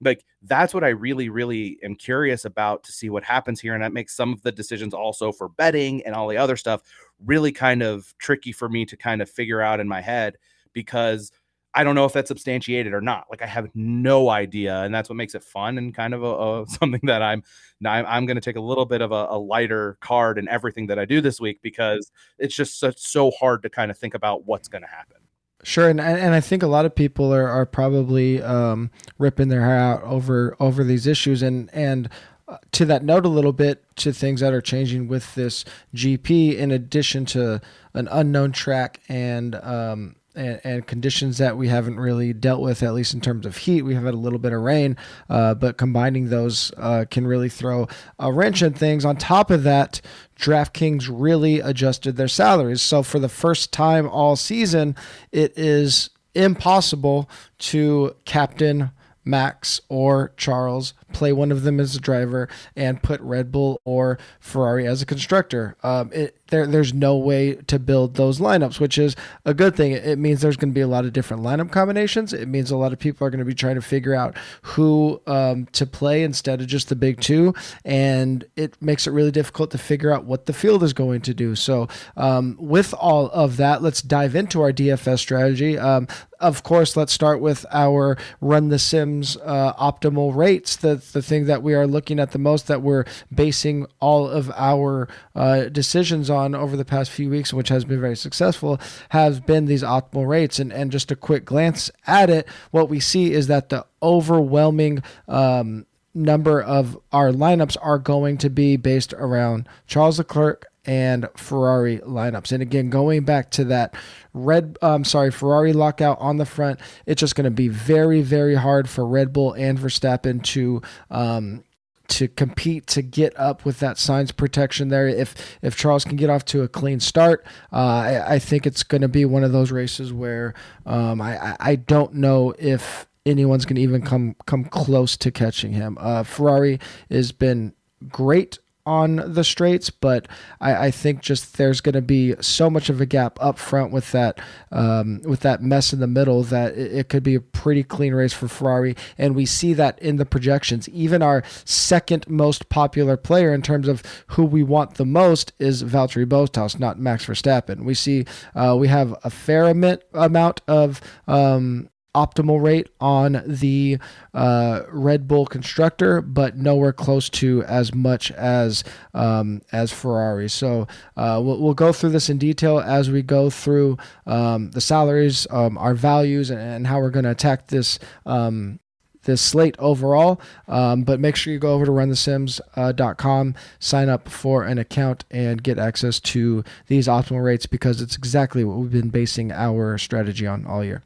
Like 0.00 0.24
that's 0.42 0.74
what 0.74 0.82
I 0.82 0.88
really, 0.88 1.28
really 1.28 1.78
am 1.84 1.94
curious 1.94 2.44
about 2.44 2.82
to 2.84 2.92
see 2.92 3.10
what 3.10 3.22
happens 3.22 3.60
here. 3.60 3.74
And 3.74 3.82
that 3.82 3.92
makes 3.92 4.16
some 4.16 4.32
of 4.32 4.42
the 4.42 4.52
decisions 4.52 4.92
also 4.92 5.30
for 5.30 5.48
betting 5.48 6.04
and 6.04 6.14
all 6.14 6.26
the 6.26 6.36
other 6.36 6.56
stuff 6.56 6.82
really 7.24 7.52
kind 7.52 7.82
of 7.82 8.12
tricky 8.18 8.50
for 8.50 8.68
me 8.68 8.84
to 8.86 8.96
kind 8.96 9.22
of 9.22 9.30
figure 9.30 9.60
out 9.60 9.78
in 9.78 9.86
my 9.86 10.00
head 10.00 10.36
because 10.72 11.30
I 11.74 11.84
don't 11.84 11.94
know 11.94 12.04
if 12.04 12.12
that's 12.12 12.28
substantiated 12.28 12.92
or 12.92 13.00
not. 13.00 13.26
Like 13.30 13.42
I 13.42 13.46
have 13.46 13.70
no 13.74 14.28
idea, 14.28 14.82
and 14.82 14.94
that's 14.94 15.08
what 15.08 15.16
makes 15.16 15.34
it 15.34 15.42
fun 15.42 15.78
and 15.78 15.94
kind 15.94 16.14
of 16.14 16.22
a, 16.22 16.26
a 16.26 16.66
something 16.68 17.00
that 17.04 17.22
I'm 17.22 17.42
I'm, 17.84 18.06
I'm 18.06 18.26
going 18.26 18.36
to 18.36 18.40
take 18.40 18.56
a 18.56 18.60
little 18.60 18.84
bit 18.84 19.00
of 19.00 19.12
a, 19.12 19.26
a, 19.30 19.38
lighter 19.38 19.96
card 20.00 20.38
in 20.38 20.48
everything 20.48 20.86
that 20.86 20.98
I 20.98 21.04
do 21.04 21.20
this 21.20 21.40
week 21.40 21.60
because 21.62 22.12
it's 22.38 22.54
just 22.54 22.78
so, 22.78 22.92
so 22.96 23.32
hard 23.32 23.62
to 23.62 23.70
kind 23.70 23.90
of 23.90 23.98
think 23.98 24.14
about 24.14 24.46
what's 24.46 24.68
going 24.68 24.82
to 24.82 24.88
happen. 24.88 25.16
Sure, 25.64 25.88
and 25.88 26.00
and 26.00 26.34
I 26.34 26.40
think 26.40 26.64
a 26.64 26.66
lot 26.66 26.86
of 26.86 26.94
people 26.94 27.32
are 27.32 27.48
are 27.48 27.66
probably 27.66 28.42
um, 28.42 28.90
ripping 29.18 29.48
their 29.48 29.60
hair 29.60 29.78
out 29.78 30.02
over 30.02 30.56
over 30.58 30.82
these 30.82 31.06
issues, 31.06 31.40
and 31.40 31.70
and 31.72 32.08
uh, 32.48 32.58
to 32.72 32.84
that 32.86 33.04
note 33.04 33.24
a 33.24 33.28
little 33.28 33.52
bit 33.52 33.84
to 33.96 34.12
things 34.12 34.40
that 34.40 34.52
are 34.52 34.60
changing 34.60 35.06
with 35.06 35.36
this 35.36 35.64
GP, 35.94 36.56
in 36.56 36.72
addition 36.72 37.24
to 37.26 37.60
an 37.94 38.08
unknown 38.10 38.50
track 38.50 39.00
and 39.08 39.54
um, 39.54 40.16
and, 40.34 40.60
and, 40.64 40.86
conditions 40.86 41.38
that 41.38 41.56
we 41.56 41.68
haven't 41.68 41.98
really 41.98 42.32
dealt 42.32 42.60
with, 42.60 42.82
at 42.82 42.94
least 42.94 43.14
in 43.14 43.20
terms 43.20 43.46
of 43.46 43.56
heat. 43.56 43.82
We 43.82 43.94
have 43.94 44.04
had 44.04 44.14
a 44.14 44.18
little 44.18 44.38
bit 44.38 44.52
of 44.52 44.60
rain, 44.60 44.96
uh, 45.28 45.54
but 45.54 45.76
combining 45.76 46.28
those 46.28 46.72
uh, 46.76 47.04
can 47.10 47.26
really 47.26 47.48
throw 47.48 47.88
a 48.18 48.32
wrench 48.32 48.62
in 48.62 48.72
things. 48.72 49.04
On 49.04 49.16
top 49.16 49.50
of 49.50 49.62
that, 49.64 50.00
DraftKings 50.38 51.08
really 51.10 51.60
adjusted 51.60 52.16
their 52.16 52.28
salaries. 52.28 52.82
So 52.82 53.02
for 53.02 53.18
the 53.18 53.28
first 53.28 53.72
time 53.72 54.08
all 54.08 54.36
season, 54.36 54.96
it 55.30 55.56
is 55.56 56.10
impossible 56.34 57.28
to 57.58 58.16
captain 58.24 58.90
Max 59.24 59.80
or 59.88 60.32
Charles, 60.36 60.94
play 61.12 61.32
one 61.32 61.52
of 61.52 61.62
them 61.62 61.80
as 61.80 61.94
a 61.94 62.00
driver, 62.00 62.48
and 62.76 63.02
put 63.02 63.20
Red 63.20 63.52
Bull 63.52 63.80
or 63.84 64.18
Ferrari 64.40 64.86
as 64.86 65.02
a 65.02 65.06
constructor. 65.06 65.76
Um, 65.82 66.10
it, 66.12 66.38
there, 66.52 66.66
there's 66.66 66.92
no 66.92 67.16
way 67.16 67.54
to 67.54 67.78
build 67.78 68.14
those 68.14 68.38
lineups, 68.38 68.78
which 68.78 68.98
is 68.98 69.16
a 69.44 69.54
good 69.54 69.74
thing. 69.74 69.92
It 69.92 70.18
means 70.18 70.42
there's 70.42 70.56
going 70.56 70.70
to 70.70 70.74
be 70.74 70.82
a 70.82 70.86
lot 70.86 71.04
of 71.04 71.12
different 71.12 71.42
lineup 71.42 71.72
combinations. 71.72 72.32
It 72.32 72.46
means 72.46 72.70
a 72.70 72.76
lot 72.76 72.92
of 72.92 72.98
people 72.98 73.26
are 73.26 73.30
going 73.30 73.38
to 73.38 73.44
be 73.44 73.54
trying 73.54 73.76
to 73.76 73.82
figure 73.82 74.14
out 74.14 74.36
who 74.62 75.20
um, 75.26 75.66
to 75.72 75.86
play 75.86 76.22
instead 76.22 76.60
of 76.60 76.66
just 76.66 76.90
the 76.90 76.96
big 76.96 77.20
two, 77.20 77.54
and 77.84 78.44
it 78.54 78.80
makes 78.80 79.06
it 79.06 79.12
really 79.12 79.30
difficult 79.30 79.70
to 79.70 79.78
figure 79.78 80.12
out 80.12 80.24
what 80.24 80.46
the 80.46 80.52
field 80.52 80.82
is 80.82 80.92
going 80.92 81.22
to 81.22 81.34
do. 81.34 81.56
So, 81.56 81.88
um, 82.16 82.56
with 82.60 82.92
all 82.94 83.30
of 83.30 83.56
that, 83.56 83.82
let's 83.82 84.02
dive 84.02 84.36
into 84.36 84.60
our 84.60 84.72
DFS 84.72 85.18
strategy. 85.18 85.78
Um, 85.78 86.06
of 86.42 86.64
course, 86.64 86.96
let's 86.96 87.12
start 87.12 87.40
with 87.40 87.64
our 87.70 88.18
run 88.40 88.68
the 88.68 88.78
sims 88.78 89.36
uh, 89.44 89.72
optimal 89.74 90.34
rates. 90.34 90.76
The 90.76 90.96
the 91.10 91.22
thing 91.22 91.46
that 91.46 91.62
we 91.62 91.74
are 91.74 91.86
looking 91.86 92.20
at 92.20 92.30
the 92.30 92.38
most 92.38 92.68
that 92.68 92.82
we're 92.82 93.04
basing 93.34 93.86
all 94.00 94.28
of 94.28 94.50
our 94.54 95.08
uh, 95.34 95.64
decisions 95.64 96.30
on 96.30 96.54
over 96.54 96.76
the 96.76 96.84
past 96.84 97.10
few 97.10 97.28
weeks, 97.28 97.52
which 97.52 97.68
has 97.68 97.84
been 97.84 98.00
very 98.00 98.16
successful, 98.16 98.80
has 99.08 99.40
been 99.40 99.64
these 99.66 99.82
optimal 99.82 100.28
rates. 100.28 100.58
And 100.58 100.72
and 100.72 100.92
just 100.92 101.10
a 101.10 101.16
quick 101.16 101.44
glance 101.44 101.90
at 102.06 102.30
it, 102.30 102.46
what 102.70 102.88
we 102.88 103.00
see 103.00 103.32
is 103.32 103.48
that 103.48 103.68
the 103.68 103.84
overwhelming 104.02 105.02
um, 105.28 105.86
number 106.14 106.60
of 106.60 106.98
our 107.12 107.30
lineups 107.30 107.76
are 107.80 107.98
going 107.98 108.38
to 108.38 108.50
be 108.50 108.76
based 108.76 109.12
around 109.14 109.68
Charles 109.86 110.18
Leclerc 110.18 110.66
and 110.84 111.28
Ferrari 111.36 111.98
lineups. 111.98 112.52
And 112.52 112.62
again, 112.62 112.90
going 112.90 113.24
back 113.24 113.50
to 113.52 113.64
that 113.64 113.94
red, 114.32 114.78
um, 114.82 115.04
sorry, 115.04 115.30
Ferrari 115.30 115.72
lockout 115.72 116.18
on 116.20 116.38
the 116.38 116.46
front, 116.46 116.80
it's 117.06 117.20
just 117.20 117.34
going 117.34 117.44
to 117.44 117.50
be 117.50 117.68
very, 117.68 118.22
very 118.22 118.56
hard 118.56 118.88
for 118.88 119.06
Red 119.06 119.32
Bull 119.32 119.52
and 119.52 119.78
Verstappen 119.78 120.42
to. 120.44 120.82
Um, 121.10 121.64
to 122.08 122.28
compete 122.28 122.86
to 122.88 123.00
get 123.00 123.34
up 123.38 123.64
with 123.64 123.78
that 123.78 123.96
Sainz 123.96 124.36
protection 124.36 124.88
there. 124.88 125.08
If 125.08 125.56
if 125.62 125.76
Charles 125.76 126.04
can 126.04 126.16
get 126.16 126.28
off 126.28 126.44
to 126.46 126.60
a 126.60 126.68
clean 126.68 127.00
start, 127.00 127.46
uh, 127.72 127.76
I, 127.76 128.34
I, 128.34 128.38
think 128.38 128.66
it's 128.66 128.82
going 128.82 129.00
to 129.00 129.08
be 129.08 129.24
one 129.24 129.44
of 129.44 129.52
those 129.52 129.70
races 129.70 130.12
where 130.12 130.52
um, 130.84 131.22
I 131.22 131.56
I 131.58 131.76
don't 131.76 132.14
know 132.14 132.54
if 132.58 133.06
anyone's 133.24 133.64
going 133.64 133.76
to 133.76 133.82
even 133.82 134.02
come 134.02 134.36
come 134.44 134.64
close 134.64 135.16
to 135.18 135.30
catching 135.30 135.72
him. 135.72 135.96
Uh, 135.98 136.22
Ferrari 136.22 136.80
has 137.08 137.32
been 137.32 137.72
great 138.08 138.58
on 138.84 139.16
the 139.16 139.44
straights, 139.44 139.90
but 139.90 140.26
I, 140.60 140.86
I 140.86 140.90
think 140.90 141.20
just 141.20 141.56
there's 141.56 141.80
going 141.80 141.94
to 141.94 142.02
be 142.02 142.34
so 142.40 142.68
much 142.68 142.88
of 142.88 143.00
a 143.00 143.06
gap 143.06 143.38
up 143.40 143.58
front 143.58 143.92
with 143.92 144.10
that 144.12 144.40
um, 144.72 145.20
with 145.22 145.40
that 145.40 145.62
mess 145.62 145.92
in 145.92 146.00
the 146.00 146.06
middle 146.06 146.42
that 146.44 146.76
it, 146.76 146.92
it, 146.92 147.08
could 147.08 147.22
be 147.22 147.34
a 147.34 147.40
pretty 147.40 147.82
clean 147.82 148.14
race 148.14 148.32
for 148.32 148.48
Ferrari, 148.48 148.96
and 149.16 149.34
we 149.34 149.46
see 149.46 149.72
that 149.74 149.98
in 150.00 150.16
the 150.16 150.26
projections. 150.26 150.88
Even 150.88 151.22
our 151.22 151.44
second 151.64 152.28
most 152.28 152.68
popular 152.68 153.16
player 153.16 153.54
in 153.54 153.62
terms 153.62 153.86
of 153.86 154.02
who 154.28 154.44
we 154.44 154.62
want 154.62 154.94
the 154.94 155.06
most 155.06 155.52
is 155.58 155.84
Valtteri 155.84 156.26
Bottas, 156.26 156.78
not 156.78 156.98
Max 156.98 157.26
Verstappen. 157.26 157.84
We 157.84 157.94
see 157.94 158.24
uh, 158.54 158.76
we 158.78 158.88
have 158.88 159.14
a 159.22 159.30
fair 159.30 159.66
amount 159.66 160.60
of 160.66 161.00
um, 161.28 161.88
optimal 162.14 162.62
rate 162.62 162.88
on 163.00 163.42
the 163.46 163.98
uh, 164.34 164.82
Red 164.90 165.26
Bull 165.26 165.46
constructor, 165.46 166.20
but 166.20 166.56
nowhere 166.56 166.92
close 166.92 167.28
to 167.30 167.62
as 167.64 167.94
much 167.94 168.30
as 168.32 168.84
um, 169.14 169.62
as 169.72 169.92
Ferrari. 169.92 170.48
So 170.48 170.86
uh, 171.16 171.40
we'll, 171.42 171.60
we'll, 171.60 171.74
go 171.74 171.92
through 171.92 172.10
this 172.10 172.28
in 172.28 172.38
detail 172.38 172.80
as 172.80 173.10
we 173.10 173.22
go 173.22 173.48
through 173.48 173.96
um, 174.26 174.70
the 174.72 174.80
salaries, 174.80 175.46
um, 175.50 175.78
our 175.78 175.94
values, 175.94 176.50
and, 176.50 176.60
and, 176.60 176.86
how 176.86 177.00
we're 177.00 177.10
going 177.10 177.24
to 177.24 177.30
attack 177.30 177.68
this. 177.68 177.98
Um, 178.26 178.78
this 179.24 179.40
slate 179.40 179.76
overall, 179.78 180.40
um, 180.66 181.04
but 181.04 181.20
make 181.20 181.36
sure 181.36 181.52
you 181.52 181.58
go 181.60 181.74
over 181.74 181.84
to 181.86 181.92
runthesims.com, 181.92 183.54
sign 183.78 184.08
up 184.08 184.28
for 184.28 184.64
an 184.64 184.78
account, 184.78 185.24
and 185.30 185.62
get 185.62 185.78
access 185.78 186.18
to 186.18 186.64
these 186.88 187.06
optimal 187.06 187.44
rates 187.44 187.66
because 187.66 188.00
it's 188.00 188.16
exactly 188.16 188.64
what 188.64 188.78
we've 188.78 188.90
been 188.90 189.10
basing 189.10 189.52
our 189.52 189.96
strategy 189.96 190.44
on 190.44 190.66
all 190.66 190.84
year. 190.84 191.04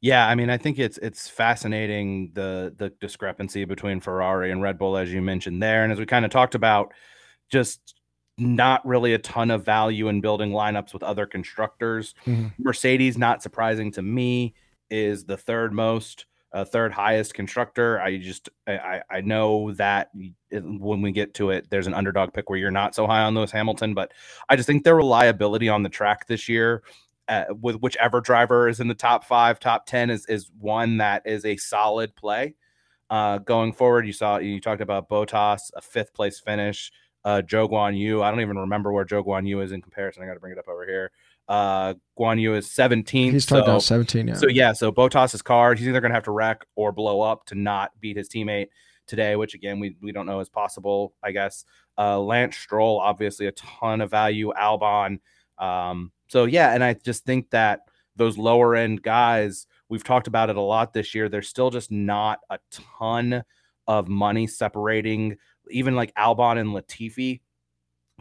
Yeah, 0.00 0.26
I 0.26 0.34
mean, 0.34 0.50
I 0.50 0.58
think 0.58 0.78
it's 0.78 0.98
it's 0.98 1.28
fascinating 1.28 2.30
the 2.34 2.74
the 2.76 2.90
discrepancy 3.00 3.64
between 3.64 4.00
Ferrari 4.00 4.50
and 4.52 4.62
Red 4.62 4.78
Bull, 4.78 4.96
as 4.96 5.12
you 5.12 5.22
mentioned 5.22 5.62
there, 5.62 5.84
and 5.84 5.92
as 5.92 5.98
we 5.98 6.06
kind 6.06 6.24
of 6.24 6.30
talked 6.30 6.54
about, 6.54 6.92
just 7.50 7.94
not 8.38 8.86
really 8.86 9.14
a 9.14 9.18
ton 9.18 9.50
of 9.50 9.64
value 9.64 10.08
in 10.08 10.20
building 10.20 10.50
lineups 10.50 10.92
with 10.92 11.02
other 11.02 11.26
constructors. 11.26 12.14
Mm-hmm. 12.26 12.48
Mercedes, 12.58 13.16
not 13.16 13.42
surprising 13.42 13.90
to 13.92 14.02
me, 14.02 14.54
is 14.90 15.24
the 15.24 15.38
third 15.38 15.72
most, 15.72 16.26
uh, 16.52 16.64
third 16.64 16.92
highest 16.92 17.32
constructor. 17.32 17.98
I 17.98 18.18
just 18.18 18.50
I 18.66 19.00
I 19.10 19.20
know 19.22 19.72
that 19.72 20.10
it, 20.50 20.60
when 20.60 21.00
we 21.00 21.12
get 21.12 21.32
to 21.34 21.50
it, 21.50 21.70
there's 21.70 21.86
an 21.86 21.94
underdog 21.94 22.34
pick 22.34 22.50
where 22.50 22.58
you're 22.58 22.70
not 22.70 22.94
so 22.94 23.06
high 23.06 23.22
on 23.22 23.34
Lewis 23.34 23.50
Hamilton, 23.50 23.94
but 23.94 24.12
I 24.48 24.56
just 24.56 24.66
think 24.66 24.84
their 24.84 24.96
reliability 24.96 25.70
on 25.70 25.82
the 25.82 25.88
track 25.88 26.26
this 26.26 26.48
year. 26.48 26.82
Uh, 27.28 27.44
with 27.60 27.76
whichever 27.76 28.20
driver 28.20 28.68
is 28.68 28.78
in 28.78 28.86
the 28.86 28.94
top 28.94 29.24
five, 29.24 29.58
top 29.58 29.84
10 29.86 30.10
is, 30.10 30.26
is 30.26 30.50
one 30.60 30.98
that 30.98 31.22
is 31.26 31.44
a 31.44 31.56
solid 31.56 32.14
play. 32.14 32.54
Uh, 33.10 33.38
going 33.38 33.72
forward, 33.72 34.06
you 34.06 34.12
saw 34.12 34.38
you 34.38 34.60
talked 34.60 34.80
about 34.80 35.08
Bottas, 35.08 35.70
a 35.74 35.80
fifth 35.80 36.12
place 36.14 36.38
finish. 36.38 36.92
Uh, 37.24 37.42
Zhou 37.42 37.68
Guan 37.68 37.98
Yu, 37.98 38.22
I 38.22 38.30
don't 38.30 38.40
even 38.40 38.58
remember 38.58 38.92
where 38.92 39.04
Zhou 39.04 39.24
Guan 39.24 39.46
Yu 39.46 39.60
is 39.60 39.72
in 39.72 39.82
comparison. 39.82 40.22
I 40.22 40.26
got 40.26 40.34
to 40.34 40.40
bring 40.40 40.52
it 40.52 40.58
up 40.58 40.68
over 40.68 40.86
here. 40.86 41.10
Uh, 41.48 41.94
Guan 42.18 42.40
Yu 42.40 42.54
is 42.54 42.70
17. 42.70 43.32
He's 43.32 43.46
talking 43.46 43.64
so, 43.64 43.70
about 43.70 43.82
17, 43.82 44.28
yeah. 44.28 44.34
So 44.34 44.46
yeah, 44.48 44.72
so 44.72 44.92
Bottas's 44.92 45.42
car, 45.42 45.74
he's 45.74 45.88
either 45.88 46.00
going 46.00 46.10
to 46.10 46.14
have 46.14 46.24
to 46.24 46.32
wreck 46.32 46.64
or 46.76 46.92
blow 46.92 47.20
up 47.20 47.46
to 47.46 47.56
not 47.56 47.90
beat 48.00 48.16
his 48.16 48.28
teammate 48.28 48.68
today, 49.06 49.36
which 49.36 49.54
again 49.54 49.80
we 49.80 49.96
we 50.00 50.12
don't 50.12 50.26
know 50.26 50.40
is 50.40 50.48
possible. 50.48 51.14
I 51.22 51.32
guess. 51.32 51.64
Uh, 51.98 52.20
Lance 52.20 52.56
Stroll, 52.56 53.00
obviously 53.00 53.46
a 53.46 53.52
ton 53.52 54.00
of 54.00 54.10
value. 54.10 54.52
Albon. 54.56 55.18
Um, 55.58 56.12
so 56.28 56.44
yeah, 56.44 56.74
and 56.74 56.82
I 56.82 56.94
just 56.94 57.24
think 57.24 57.50
that 57.50 57.80
those 58.16 58.38
lower 58.38 58.74
end 58.74 59.02
guys 59.02 59.66
We've 59.88 60.04
talked 60.04 60.26
about 60.26 60.50
it 60.50 60.56
a 60.56 60.60
lot 60.60 60.92
this 60.92 61.14
year. 61.14 61.28
There's 61.28 61.48
still 61.48 61.70
just 61.70 61.92
not 61.92 62.40
a 62.50 62.58
ton 62.70 63.44
of 63.86 64.08
money 64.08 64.46
separating 64.46 65.36
even 65.70 65.94
like 65.94 66.14
Albon 66.14 66.58
and 66.58 66.70
Latifi 66.70 67.40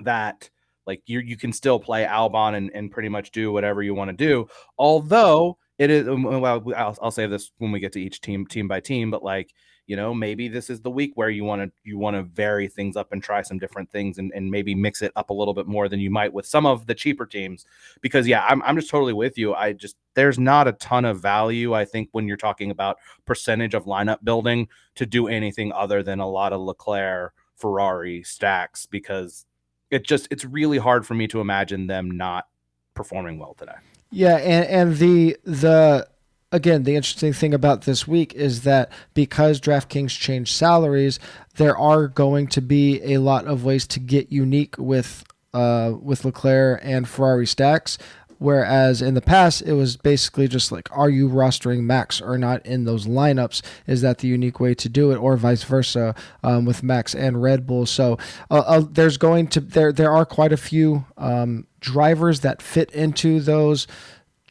that 0.04 0.50
like 0.86 1.02
you 1.08 1.20
you 1.20 1.38
can 1.38 1.52
still 1.52 1.80
play 1.80 2.06
Albon 2.06 2.56
and, 2.56 2.72
and 2.76 2.92
pretty 2.92 3.10
much 3.10 3.32
do 3.32 3.52
whatever 3.52 3.82
you 3.82 3.96
want 3.96 4.10
to 4.10 4.16
do. 4.16 4.48
Although 4.78 5.58
it 5.78 5.90
is 5.90 6.08
um, 6.08 6.26
uh, 6.26 6.40
well, 6.40 6.64
I'll, 6.76 6.98
I'll 7.02 7.12
say 7.12 7.28
this 7.28 7.52
when 7.58 7.72
we 7.72 7.80
get 7.80 7.94
to 7.94 8.02
each 8.02 8.22
team 8.22 8.46
team 8.46 8.68
by 8.68 8.80
team, 8.80 9.12
but 9.12 9.24
like 9.24 9.54
you 9.88 9.96
know 9.96 10.14
maybe 10.14 10.48
this 10.48 10.70
is 10.70 10.82
the 10.82 10.90
week 10.90 11.12
where 11.16 11.30
you 11.30 11.44
want 11.44 11.62
to 11.62 11.72
you 11.84 11.98
want 11.98 12.16
to 12.16 12.24
vary 12.24 12.68
things 12.68 12.96
up 12.96 13.12
and 13.12 13.22
try 13.22 13.42
some 13.42 13.60
different 13.60 13.92
things 13.92 14.18
and, 14.18 14.32
and 14.34 14.50
maybe 14.50 14.74
mix 14.74 15.02
it 15.02 15.12
up 15.16 15.30
a 15.30 15.34
little 15.34 15.54
bit 15.54 15.68
more 15.68 15.88
than 15.88 16.00
you 16.00 16.10
might 16.10 16.34
with 16.34 16.46
some 16.46 16.66
of 16.66 16.88
the 16.88 16.96
cheaper 16.96 17.26
teams. 17.26 17.66
Because 18.02 18.28
yeah 18.28 18.46
I'm, 18.48 18.62
I'm 18.64 18.76
just 18.76 18.90
totally 18.90 19.14
with 19.14 19.38
you. 19.38 19.54
I 19.54 19.74
just 19.74 19.98
there's 20.16 20.40
not 20.40 20.68
a 20.68 20.72
ton 20.74 21.06
of 21.06 21.20
value 21.22 21.74
i 21.74 21.86
think 21.86 22.10
when 22.12 22.28
you're 22.28 22.38
talking 22.38 22.72
about 22.72 22.98
percentage 23.26 23.74
of 23.74 23.86
lineup 23.86 24.24
building 24.24 24.68
to 24.96 25.06
do 25.06 25.28
anything 25.28 25.72
other 25.74 26.02
than 26.02 26.20
a 26.20 26.28
lot 26.28 26.52
of 26.52 26.62
leclerc 26.62 27.34
ferrari 27.56 28.24
stacks 28.24 28.86
because 28.86 29.46
it 29.92 30.04
just 30.04 30.28
it's 30.32 30.44
really 30.44 30.78
hard 30.78 31.06
for 31.06 31.14
me 31.14 31.28
to 31.28 31.40
imagine 31.40 31.86
them 31.88 32.10
not 32.10 32.48
performing 32.96 33.38
well 33.38 33.54
today 33.54 33.76
yeah 34.12 34.38
and 34.38 34.66
and 34.66 34.98
the 34.98 35.38
the 35.44 36.08
again, 36.56 36.84
the 36.84 36.96
interesting 36.96 37.34
thing 37.34 37.54
about 37.54 37.82
this 37.82 38.08
week 38.08 38.34
is 38.34 38.62
that 38.62 38.90
because 39.14 39.60
DraftKings 39.60 40.18
changed 40.18 40.56
salaries, 40.56 41.20
there 41.58 41.78
are 41.78 42.08
going 42.08 42.48
to 42.48 42.62
be 42.62 43.02
a 43.14 43.18
lot 43.18 43.46
of 43.46 43.66
ways 43.66 43.86
to 43.88 44.00
get 44.00 44.32
unique 44.32 44.76
with 44.78 45.24
uh, 45.54 45.94
with 46.02 46.26
Leclerc 46.26 46.82
and 46.84 47.08
Ferrari 47.08 47.46
stacks. 47.46 47.98
Whereas 48.38 49.02
in 49.02 49.14
the 49.14 49.22
past, 49.22 49.62
it 49.62 49.74
was 49.74 49.98
basically 49.98 50.48
just 50.48 50.72
like, 50.72 50.90
are 50.92 51.10
you 51.10 51.30
rostering 51.30 51.84
Max 51.84 52.22
or 52.22 52.38
not 52.38 52.66
in 52.66 52.86
those 52.86 53.08
lineups? 53.08 53.62
Is 53.88 54.02
that 54.02 54.20
the 54.20 54.28
unique 54.28 54.60
way 54.60 54.76
to 54.76 54.90
do 54.90 55.12
it, 55.12 55.18
or 55.18 55.38
vice 55.38 55.64
versa 55.64 56.16
um, 56.44 56.66
with 56.66 56.84
Max 56.84 57.16
and 57.16 57.42
Red 57.42 57.66
Bull? 57.66 57.86
So 57.86 58.18
uh, 58.52 58.64
uh, 58.66 58.84
there's 58.90 59.18
going 59.18 59.48
to 59.48 59.60
there 59.60 59.92
there 59.92 60.12
are 60.12 60.26
quite 60.26 60.52
a 60.52 60.58
few 60.58 61.06
um, 61.18 61.68
drivers 61.80 62.42
that 62.42 62.62
fit 62.62 62.92
into 62.92 63.40
those 63.40 63.88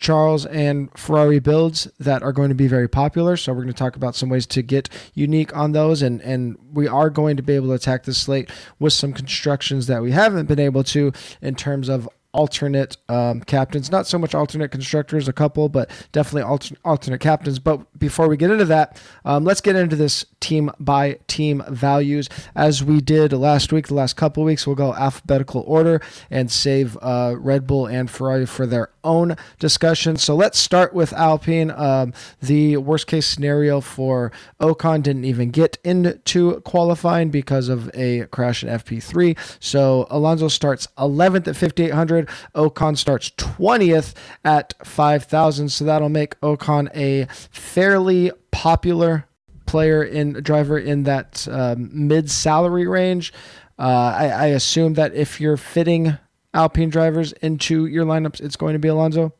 Charles 0.00 0.45
and 0.47 0.91
Ferrari 0.99 1.38
builds 1.38 1.88
that 1.99 2.23
are 2.23 2.33
going 2.33 2.51
to 2.51 2.55
be 2.55 2.66
very 2.66 2.88
popular. 2.88 3.37
So 3.37 3.53
we're 3.53 3.62
going 3.62 3.68
to 3.68 3.79
talk 3.79 3.97
about 3.97 4.14
some 4.14 4.29
ways 4.29 4.44
to 4.49 4.62
get 4.62 4.88
unique 5.14 5.57
on 5.57 5.73
those, 5.73 6.03
and 6.03 6.20
and 6.23 6.59
we 6.73 6.87
are 6.87 7.11
going 7.11 7.37
to 7.37 7.42
be 7.42 7.55
able 7.55 7.68
to 7.68 7.75
attack 7.75 8.05
the 8.05 8.14
slate 8.14 8.51
with 8.79 8.92
some 8.92 9.12
constructions 9.12 9.87
that 9.87 10.03
we 10.03 10.11
haven't 10.11 10.47
been 10.47 10.61
able 10.61 10.85
to 10.85 11.12
in 11.40 11.55
terms 11.55 11.88
of 11.88 12.09
alternate 12.35 12.99
um, 13.09 13.40
captains. 13.40 13.90
Not 13.90 14.07
so 14.07 14.18
much 14.18 14.35
alternate 14.35 14.70
constructors, 14.70 15.29
a 15.29 15.33
couple, 15.33 15.68
but 15.68 15.90
definitely 16.12 16.42
alter- 16.42 16.77
alternate 16.85 17.20
captains. 17.20 17.59
But 17.59 17.99
before 17.99 18.29
we 18.29 18.37
get 18.37 18.51
into 18.51 18.66
that, 18.66 19.01
um, 19.25 19.44
let's 19.44 19.61
get 19.61 19.77
into 19.77 19.97
this 19.97 20.27
team 20.40 20.70
by 20.79 21.18
team 21.29 21.62
values. 21.68 22.29
As 22.55 22.85
we 22.85 23.01
did 23.01 23.33
last 23.33 23.73
week, 23.73 23.87
the 23.87 23.94
last 23.94 24.16
couple 24.16 24.44
weeks, 24.44 24.66
we'll 24.66 24.77
go 24.77 24.92
alphabetical 24.92 25.64
order 25.66 26.03
and 26.31 26.51
save 26.51 26.99
uh, 27.01 27.37
Red 27.38 27.66
Bull 27.66 27.87
and 27.87 28.11
Ferrari 28.11 28.47
for 28.47 28.66
their 28.66 28.90
own 29.05 29.37
discussion. 29.59 30.17
So 30.17 30.35
let's 30.35 30.59
start 30.59 30.95
with 30.95 31.12
Alpine. 31.12 31.71
Um, 31.71 32.12
the 32.40 32.79
worst 32.79 33.07
case 33.07 33.27
scenario 33.27 33.81
for 33.81 34.33
Ocon 34.61 35.03
didn't 35.03 35.25
even 35.25 35.51
get 35.51 35.79
into 35.85 36.61
qualifying 36.62 37.31
because 37.31 37.69
of 37.69 37.90
a 37.95 38.27
crash 38.27 38.62
in 38.62 38.69
FP3. 38.69 39.37
So 39.61 40.07
Alonso 40.11 40.49
starts 40.49 40.88
11th 40.99 41.49
at 41.49 41.57
5,800. 41.57 42.29
Ocon 42.55 42.97
starts 42.97 43.31
20th 43.31 44.14
at 44.45 44.75
5,000. 44.85 45.69
So 45.69 45.85
that'll 45.85 46.09
make 46.09 46.38
Ocon 46.40 46.88
a 46.97 47.27
fairly 47.51 48.33
popular 48.51 49.27
player 49.67 50.03
in 50.03 50.35
driver 50.35 50.79
in 50.79 51.05
that 51.05 51.47
um, 51.51 51.90
mid 51.93 52.31
salary 52.31 52.87
range. 52.87 53.33
Uh, 53.79 54.14
I, 54.17 54.27
I, 54.29 54.47
assume 54.47 54.95
that 54.95 55.14
if 55.14 55.40
you're 55.40 55.57
fitting 55.57 56.17
Alpine 56.55 56.88
drivers 56.88 57.33
into 57.33 57.87
your 57.87 58.05
lineups, 58.07 58.40
it's 58.40 58.57
going 58.57 58.73
to 58.73 58.79
be 58.79 58.88
Alonso. 58.88 59.35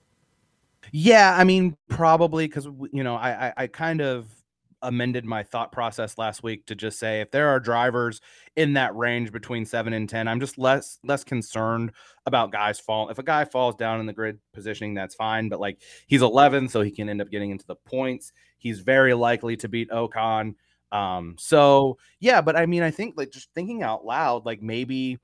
Yeah, 0.93 1.35
I 1.37 1.45
mean 1.45 1.77
probably 1.89 2.47
because 2.47 2.67
you 2.93 3.03
know 3.03 3.15
I, 3.15 3.49
I, 3.49 3.53
I 3.57 3.67
kind 3.69 4.01
of 4.01 4.27
amended 4.83 5.25
my 5.25 5.43
thought 5.43 5.73
process 5.73 6.19
last 6.19 6.43
week 6.43 6.67
to 6.67 6.75
just 6.75 6.99
say 6.99 7.21
if 7.21 7.31
there 7.31 7.49
are 7.49 7.59
drivers 7.59 8.21
in 8.55 8.75
that 8.75 8.95
range 8.95 9.33
between 9.33 9.65
seven 9.65 9.93
and 9.93 10.09
ten, 10.09 10.29
I'm 10.29 10.41
just 10.41 10.59
less 10.59 10.99
less 11.03 11.25
concerned 11.25 11.93
about 12.27 12.53
guys 12.53 12.79
fall. 12.79 13.09
If 13.09 13.19
a 13.19 13.23
guy 13.23 13.45
falls 13.45 13.75
down 13.77 14.01
in 14.01 14.07
the 14.07 14.13
grid 14.13 14.39
positioning, 14.53 14.95
that's 14.95 15.15
fine. 15.15 15.49
But 15.49 15.61
like 15.61 15.81
he's 16.07 16.23
11, 16.23 16.69
so 16.69 16.83
he 16.83 16.91
can 16.91 17.09
end 17.09 17.23
up 17.23 17.31
getting 17.31 17.51
into 17.51 17.67
the 17.67 17.77
points. 17.77 18.33
He's 18.59 18.81
very 18.81 19.15
likely 19.15 19.57
to 19.59 19.69
beat 19.69 19.91
Ocon. 19.91 20.55
Um, 20.93 21.35
so 21.39 21.99
yeah, 22.21 22.41
but 22.41 22.57
I 22.57 22.67
mean, 22.67 22.83
I 22.83 22.91
think 22.91 23.15
like 23.17 23.31
just 23.31 23.53
thinking 23.55 23.83
out 23.83 24.05
loud, 24.05 24.47
like 24.47 24.63
maybe 24.63 25.19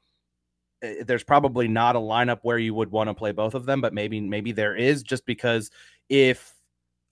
there's 1.04 1.24
probably 1.24 1.68
not 1.68 1.96
a 1.96 2.00
lineup 2.00 2.38
where 2.42 2.58
you 2.58 2.74
would 2.74 2.90
want 2.90 3.08
to 3.08 3.14
play 3.14 3.32
both 3.32 3.54
of 3.54 3.66
them, 3.66 3.80
but 3.80 3.92
maybe 3.92 4.20
maybe 4.20 4.52
there 4.52 4.74
is 4.74 5.02
just 5.02 5.26
because 5.26 5.70
if 6.08 6.54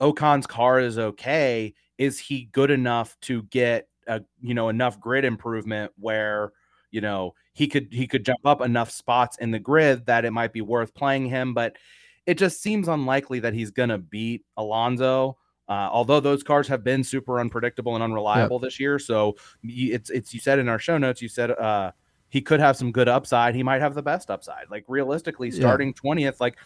Ocon's 0.00 0.46
car 0.46 0.80
is 0.80 0.98
okay, 0.98 1.74
is 1.98 2.18
he 2.18 2.48
good 2.52 2.70
enough 2.70 3.16
to 3.22 3.42
get 3.44 3.88
a 4.06 4.22
you 4.40 4.54
know 4.54 4.68
enough 4.68 4.98
grid 4.98 5.24
improvement 5.24 5.92
where 5.98 6.52
you 6.90 7.00
know 7.00 7.34
he 7.52 7.66
could 7.68 7.88
he 7.92 8.06
could 8.06 8.24
jump 8.24 8.44
up 8.44 8.60
enough 8.60 8.90
spots 8.90 9.36
in 9.38 9.50
the 9.50 9.58
grid 9.58 10.06
that 10.06 10.24
it 10.24 10.32
might 10.32 10.52
be 10.52 10.62
worth 10.62 10.94
playing 10.94 11.26
him 11.26 11.52
but 11.54 11.76
it 12.26 12.38
just 12.38 12.62
seems 12.62 12.88
unlikely 12.88 13.40
that 13.40 13.54
he's 13.54 13.70
going 13.70 13.88
to 13.90 13.98
beat 13.98 14.44
Alonso 14.56 15.36
uh, 15.68 15.90
although 15.92 16.20
those 16.20 16.42
cars 16.42 16.66
have 16.68 16.82
been 16.82 17.04
super 17.04 17.38
unpredictable 17.38 17.94
and 17.94 18.02
unreliable 18.02 18.56
yep. 18.56 18.62
this 18.62 18.80
year 18.80 18.98
so 18.98 19.36
it's 19.62 20.08
it's 20.08 20.32
you 20.32 20.40
said 20.40 20.58
in 20.58 20.68
our 20.68 20.78
show 20.78 20.96
notes 20.96 21.20
you 21.20 21.28
said 21.28 21.50
uh 21.50 21.92
he 22.30 22.42
could 22.42 22.60
have 22.60 22.76
some 22.76 22.92
good 22.92 23.08
upside. 23.08 23.54
He 23.54 23.62
might 23.62 23.80
have 23.80 23.94
the 23.94 24.02
best 24.02 24.30
upside. 24.30 24.70
Like 24.70 24.84
realistically, 24.86 25.50
starting 25.50 25.94
twentieth, 25.94 26.34
yeah. 26.34 26.44
like 26.44 26.58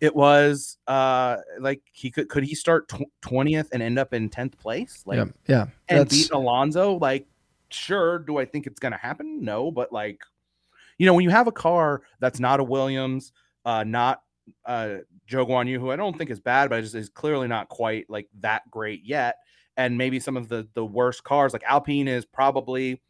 it 0.00 0.16
was, 0.16 0.78
uh, 0.86 1.36
like 1.58 1.82
he 1.92 2.10
could 2.10 2.28
could 2.28 2.44
he 2.44 2.54
start 2.54 2.90
twentieth 3.20 3.68
and 3.72 3.82
end 3.82 3.98
up 3.98 4.14
in 4.14 4.30
tenth 4.30 4.58
place? 4.58 5.02
Like, 5.04 5.18
yeah, 5.18 5.24
yeah. 5.46 5.66
and 5.88 6.00
That's... 6.00 6.10
beat 6.10 6.30
Alonso? 6.30 6.98
Like, 6.98 7.26
sure. 7.68 8.20
Do 8.20 8.38
I 8.38 8.46
think 8.46 8.66
it's 8.66 8.80
gonna 8.80 8.96
happen? 8.96 9.44
No, 9.44 9.70
but 9.70 9.92
like, 9.92 10.22
you 10.96 11.06
know, 11.06 11.14
when 11.14 11.24
you 11.24 11.30
have 11.30 11.46
a 11.46 11.52
car 11.52 12.02
that's 12.18 12.40
not 12.40 12.60
a 12.60 12.64
Williams, 12.64 13.32
uh, 13.64 13.84
not 13.84 14.22
uh 14.64 14.96
Zhou 15.30 15.46
Guan 15.46 15.68
Yu, 15.68 15.78
who 15.78 15.90
I 15.90 15.96
don't 15.96 16.16
think 16.16 16.30
is 16.30 16.40
bad, 16.40 16.70
but 16.70 16.80
just 16.80 16.94
is 16.94 17.10
clearly 17.10 17.46
not 17.46 17.68
quite 17.68 18.08
like 18.08 18.28
that 18.40 18.62
great 18.70 19.04
yet, 19.04 19.36
and 19.76 19.98
maybe 19.98 20.18
some 20.18 20.38
of 20.38 20.48
the 20.48 20.66
the 20.72 20.84
worst 20.84 21.24
cars, 21.24 21.52
like 21.52 21.62
Alpine, 21.64 22.08
is 22.08 22.24
probably 22.24 23.02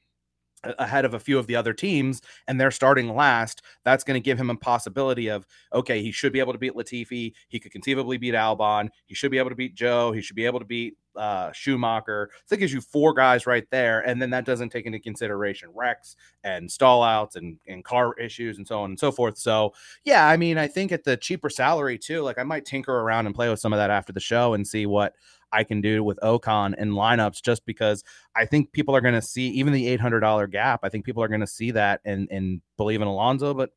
ahead 0.64 1.04
of 1.04 1.14
a 1.14 1.20
few 1.20 1.38
of 1.38 1.46
the 1.46 1.56
other 1.56 1.72
teams 1.72 2.20
and 2.46 2.60
they're 2.60 2.70
starting 2.70 3.14
last, 3.14 3.62
that's 3.84 4.04
going 4.04 4.20
to 4.20 4.24
give 4.24 4.38
him 4.38 4.50
a 4.50 4.56
possibility 4.56 5.28
of 5.28 5.46
okay, 5.72 6.02
he 6.02 6.12
should 6.12 6.32
be 6.32 6.40
able 6.40 6.52
to 6.52 6.58
beat 6.58 6.74
Latifi, 6.74 7.32
he 7.48 7.60
could 7.60 7.72
conceivably 7.72 8.18
beat 8.18 8.34
Albon, 8.34 8.88
he 9.06 9.14
should 9.14 9.30
be 9.30 9.38
able 9.38 9.50
to 9.50 9.56
beat 9.56 9.76
Zhou. 9.76 10.14
he 10.14 10.20
should 10.20 10.36
be 10.36 10.46
able 10.46 10.58
to 10.58 10.64
beat 10.64 10.96
uh, 11.16 11.50
Schumacher. 11.52 12.30
So 12.46 12.54
that 12.54 12.58
gives 12.58 12.72
you 12.72 12.80
four 12.80 13.12
guys 13.14 13.46
right 13.46 13.66
there, 13.70 14.00
and 14.00 14.20
then 14.20 14.30
that 14.30 14.44
doesn't 14.44 14.70
take 14.70 14.86
into 14.86 14.98
consideration 14.98 15.70
wrecks 15.74 16.16
and 16.44 16.68
stallouts 16.68 17.36
and 17.36 17.58
and 17.66 17.84
car 17.84 18.14
issues 18.18 18.58
and 18.58 18.66
so 18.66 18.80
on 18.80 18.90
and 18.90 18.98
so 18.98 19.12
forth. 19.12 19.38
So 19.38 19.74
yeah, 20.04 20.26
I 20.26 20.36
mean, 20.36 20.58
I 20.58 20.68
think 20.68 20.92
at 20.92 21.04
the 21.04 21.16
cheaper 21.16 21.50
salary 21.50 21.98
too, 21.98 22.22
like 22.22 22.38
I 22.38 22.44
might 22.44 22.64
tinker 22.64 23.00
around 23.00 23.26
and 23.26 23.34
play 23.34 23.48
with 23.48 23.60
some 23.60 23.72
of 23.72 23.78
that 23.78 23.90
after 23.90 24.12
the 24.12 24.20
show 24.20 24.54
and 24.54 24.66
see 24.66 24.86
what 24.86 25.14
I 25.52 25.64
can 25.64 25.80
do 25.80 26.02
with 26.02 26.18
Ocon 26.22 26.78
in 26.78 26.90
lineups 26.90 27.42
just 27.42 27.64
because 27.66 28.04
I 28.34 28.46
think 28.46 28.72
people 28.72 28.94
are 28.96 29.00
going 29.00 29.14
to 29.14 29.22
see 29.22 29.48
even 29.48 29.72
the 29.72 29.96
$800 29.96 30.50
gap. 30.50 30.80
I 30.82 30.88
think 30.88 31.04
people 31.04 31.22
are 31.22 31.28
going 31.28 31.40
to 31.40 31.46
see 31.46 31.70
that 31.72 32.00
and, 32.04 32.28
and 32.30 32.60
believe 32.76 33.02
in 33.02 33.08
Alonso, 33.08 33.54
but 33.54 33.70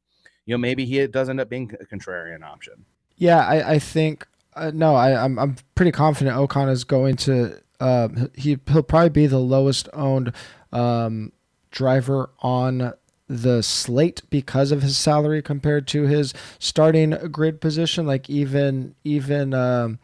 you 0.46 0.54
know, 0.54 0.58
maybe 0.58 0.86
he 0.86 1.06
does 1.08 1.30
end 1.30 1.40
up 1.40 1.50
being 1.50 1.72
a 1.80 1.86
contrarian 1.86 2.44
option. 2.44 2.86
Yeah, 3.16 3.46
I, 3.46 3.74
I 3.74 3.80
think 3.80 4.28
uh, 4.56 4.72
no, 4.74 4.96
I, 4.96 5.24
I'm 5.24 5.40
I'm 5.40 5.56
pretty 5.76 5.92
confident 5.92 6.36
Ocon 6.36 6.70
is 6.70 6.84
going 6.84 7.16
to 7.18 7.60
uh, 7.80 8.10
he 8.36 8.58
he'll 8.68 8.84
probably 8.84 9.10
be 9.10 9.28
the 9.28 9.40
lowest 9.40 9.90
owned 9.94 10.34
um, 10.72 11.32
driver 11.72 12.32
on 12.40 12.94
the 13.28 13.64
slate 13.64 14.22
because 14.30 14.72
of 14.72 14.82
his 14.82 14.98
salary 14.98 15.42
compared 15.42 15.88
to 15.88 16.04
his 16.04 16.34
starting 16.60 17.12
grid 17.32 17.62
position. 17.62 18.06
Like 18.06 18.30
even 18.30 18.96
even 19.04 19.54
um, 19.54 20.00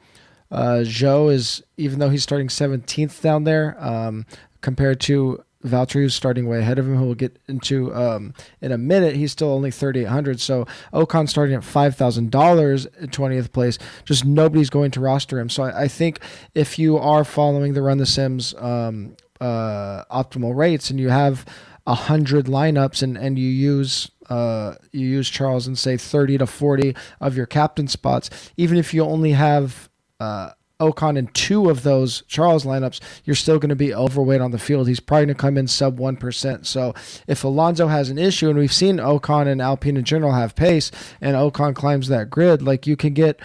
uh, 0.51 0.81
Zhou 0.83 1.31
is 1.31 1.63
even 1.77 1.99
though 1.99 2.09
he's 2.09 2.23
starting 2.23 2.47
17th 2.47 3.21
down 3.21 3.43
there 3.43 3.75
um, 3.83 4.25
compared 4.61 4.99
to 5.01 5.43
Valtteri, 5.65 6.03
who's 6.03 6.15
starting 6.15 6.47
way 6.47 6.59
ahead 6.59 6.79
of 6.79 6.85
him, 6.85 6.95
who 6.95 7.05
we'll 7.05 7.15
get 7.15 7.37
into 7.47 7.93
um, 7.93 8.33
in 8.61 8.71
a 8.71 8.77
minute. 8.77 9.15
He's 9.15 9.31
still 9.31 9.49
only 9.49 9.71
3,800. 9.71 10.39
So 10.39 10.65
Ocon 10.93 11.27
starting 11.27 11.55
at 11.55 11.63
$5,000 11.63 12.97
in 12.97 13.09
20th 13.09 13.51
place. 13.51 13.77
Just 14.05 14.23
nobody's 14.23 14.69
going 14.69 14.91
to 14.91 15.01
roster 15.01 15.37
him. 15.37 15.49
So 15.49 15.63
I, 15.63 15.83
I 15.83 15.87
think 15.89 16.19
if 16.55 16.79
you 16.79 16.97
are 16.97 17.25
following 17.25 17.73
the 17.73 17.81
Run 17.81 17.97
the 17.97 18.05
Sims 18.05 18.53
um, 18.57 19.17
uh, 19.41 20.05
optimal 20.05 20.55
rates 20.55 20.89
and 20.89 20.99
you 20.99 21.09
have 21.09 21.45
a 21.87 21.95
hundred 21.95 22.45
lineups 22.45 23.01
and 23.01 23.17
and 23.17 23.39
you 23.39 23.49
use 23.49 24.11
uh, 24.29 24.75
you 24.91 25.07
use 25.07 25.27
Charles 25.27 25.65
and 25.65 25.77
say 25.77 25.97
30 25.97 26.37
to 26.37 26.45
40 26.45 26.95
of 27.19 27.35
your 27.35 27.47
captain 27.47 27.87
spots, 27.87 28.29
even 28.57 28.77
if 28.77 28.93
you 28.93 29.03
only 29.03 29.31
have 29.31 29.88
uh, 30.19 30.51
Ocon 30.79 31.17
in 31.17 31.27
two 31.27 31.69
of 31.69 31.83
those 31.83 32.23
Charles 32.27 32.63
lineups, 32.63 33.01
you're 33.25 33.35
still 33.35 33.59
going 33.59 33.69
to 33.69 33.75
be 33.75 33.93
overweight 33.93 34.39
on 34.39 34.51
the 34.51 34.59
field. 34.59 34.87
He's 34.87 35.01
probably 35.01 35.25
going 35.25 35.35
to 35.35 35.41
come 35.41 35.57
in 35.57 35.67
sub 35.67 35.99
1%. 35.99 36.65
So 36.65 36.93
if 37.27 37.43
Alonso 37.43 37.87
has 37.87 38.09
an 38.09 38.17
issue, 38.17 38.49
and 38.49 38.57
we've 38.57 38.71
seen 38.71 38.97
Ocon 38.97 39.47
and 39.47 39.61
Alpine 39.61 39.97
in 39.97 40.05
general 40.05 40.31
have 40.31 40.55
pace, 40.55 40.89
and 41.19 41.35
Ocon 41.35 41.75
climbs 41.75 42.07
that 42.07 42.29
grid, 42.29 42.61
like 42.61 42.87
you 42.87 42.95
can 42.95 43.13
get 43.13 43.39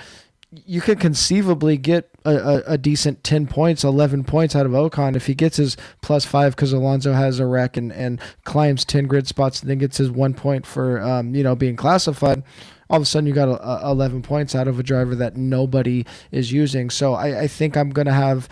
you 0.66 0.80
could 0.80 1.00
conceivably 1.00 1.76
get 1.76 2.08
a, 2.24 2.30
a, 2.30 2.62
a, 2.66 2.78
decent 2.78 3.24
10 3.24 3.48
points, 3.48 3.82
11 3.82 4.22
points 4.22 4.54
out 4.54 4.66
of 4.66 4.72
Ocon 4.72 5.16
if 5.16 5.26
he 5.26 5.34
gets 5.34 5.56
his 5.56 5.76
plus 6.00 6.24
five 6.24 6.54
because 6.54 6.72
Alonso 6.72 7.12
has 7.12 7.40
a 7.40 7.46
wreck 7.46 7.76
and, 7.76 7.92
and 7.92 8.20
climbs 8.44 8.84
10 8.84 9.08
grid 9.08 9.26
spots 9.26 9.60
and 9.60 9.68
then 9.68 9.78
gets 9.78 9.98
his 9.98 10.12
one 10.12 10.32
point 10.32 10.64
for, 10.64 11.02
um, 11.02 11.34
you 11.34 11.42
know, 11.42 11.56
being 11.56 11.74
classified. 11.74 12.44
All 12.90 12.96
of 12.96 13.02
a 13.02 13.06
sudden, 13.06 13.26
you 13.26 13.32
got 13.32 13.48
a, 13.48 13.88
11 13.88 14.22
points 14.22 14.54
out 14.54 14.68
of 14.68 14.78
a 14.78 14.82
driver 14.82 15.14
that 15.14 15.36
nobody 15.36 16.04
is 16.30 16.52
using. 16.52 16.90
So 16.90 17.14
I, 17.14 17.42
I 17.42 17.46
think 17.46 17.76
I'm 17.76 17.90
going 17.90 18.06
to 18.06 18.12
have 18.12 18.48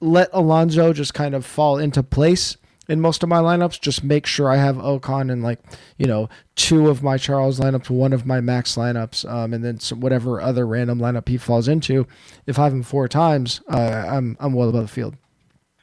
let 0.00 0.28
Alonso 0.32 0.92
just 0.92 1.14
kind 1.14 1.34
of 1.34 1.44
fall 1.46 1.78
into 1.78 2.02
place 2.02 2.56
in 2.88 3.00
most 3.00 3.22
of 3.22 3.28
my 3.28 3.38
lineups. 3.38 3.80
Just 3.80 4.04
make 4.04 4.26
sure 4.26 4.50
I 4.50 4.56
have 4.56 4.76
Ocon 4.76 5.30
in 5.30 5.42
like 5.42 5.60
you 5.98 6.06
know 6.06 6.28
two 6.54 6.88
of 6.88 7.02
my 7.02 7.16
Charles 7.16 7.60
lineups, 7.60 7.90
one 7.90 8.12
of 8.12 8.26
my 8.26 8.40
Max 8.40 8.76
lineups, 8.76 9.28
um, 9.30 9.52
and 9.52 9.64
then 9.64 9.78
some, 9.80 10.00
whatever 10.00 10.40
other 10.40 10.66
random 10.66 10.98
lineup 10.98 11.28
he 11.28 11.36
falls 11.36 11.68
into. 11.68 12.06
If 12.46 12.58
I 12.58 12.64
have 12.64 12.72
him 12.72 12.82
four 12.82 13.08
times, 13.08 13.60
uh, 13.68 14.04
I'm 14.08 14.36
I'm 14.40 14.52
well 14.52 14.68
above 14.68 14.82
the 14.82 14.88
field. 14.88 15.16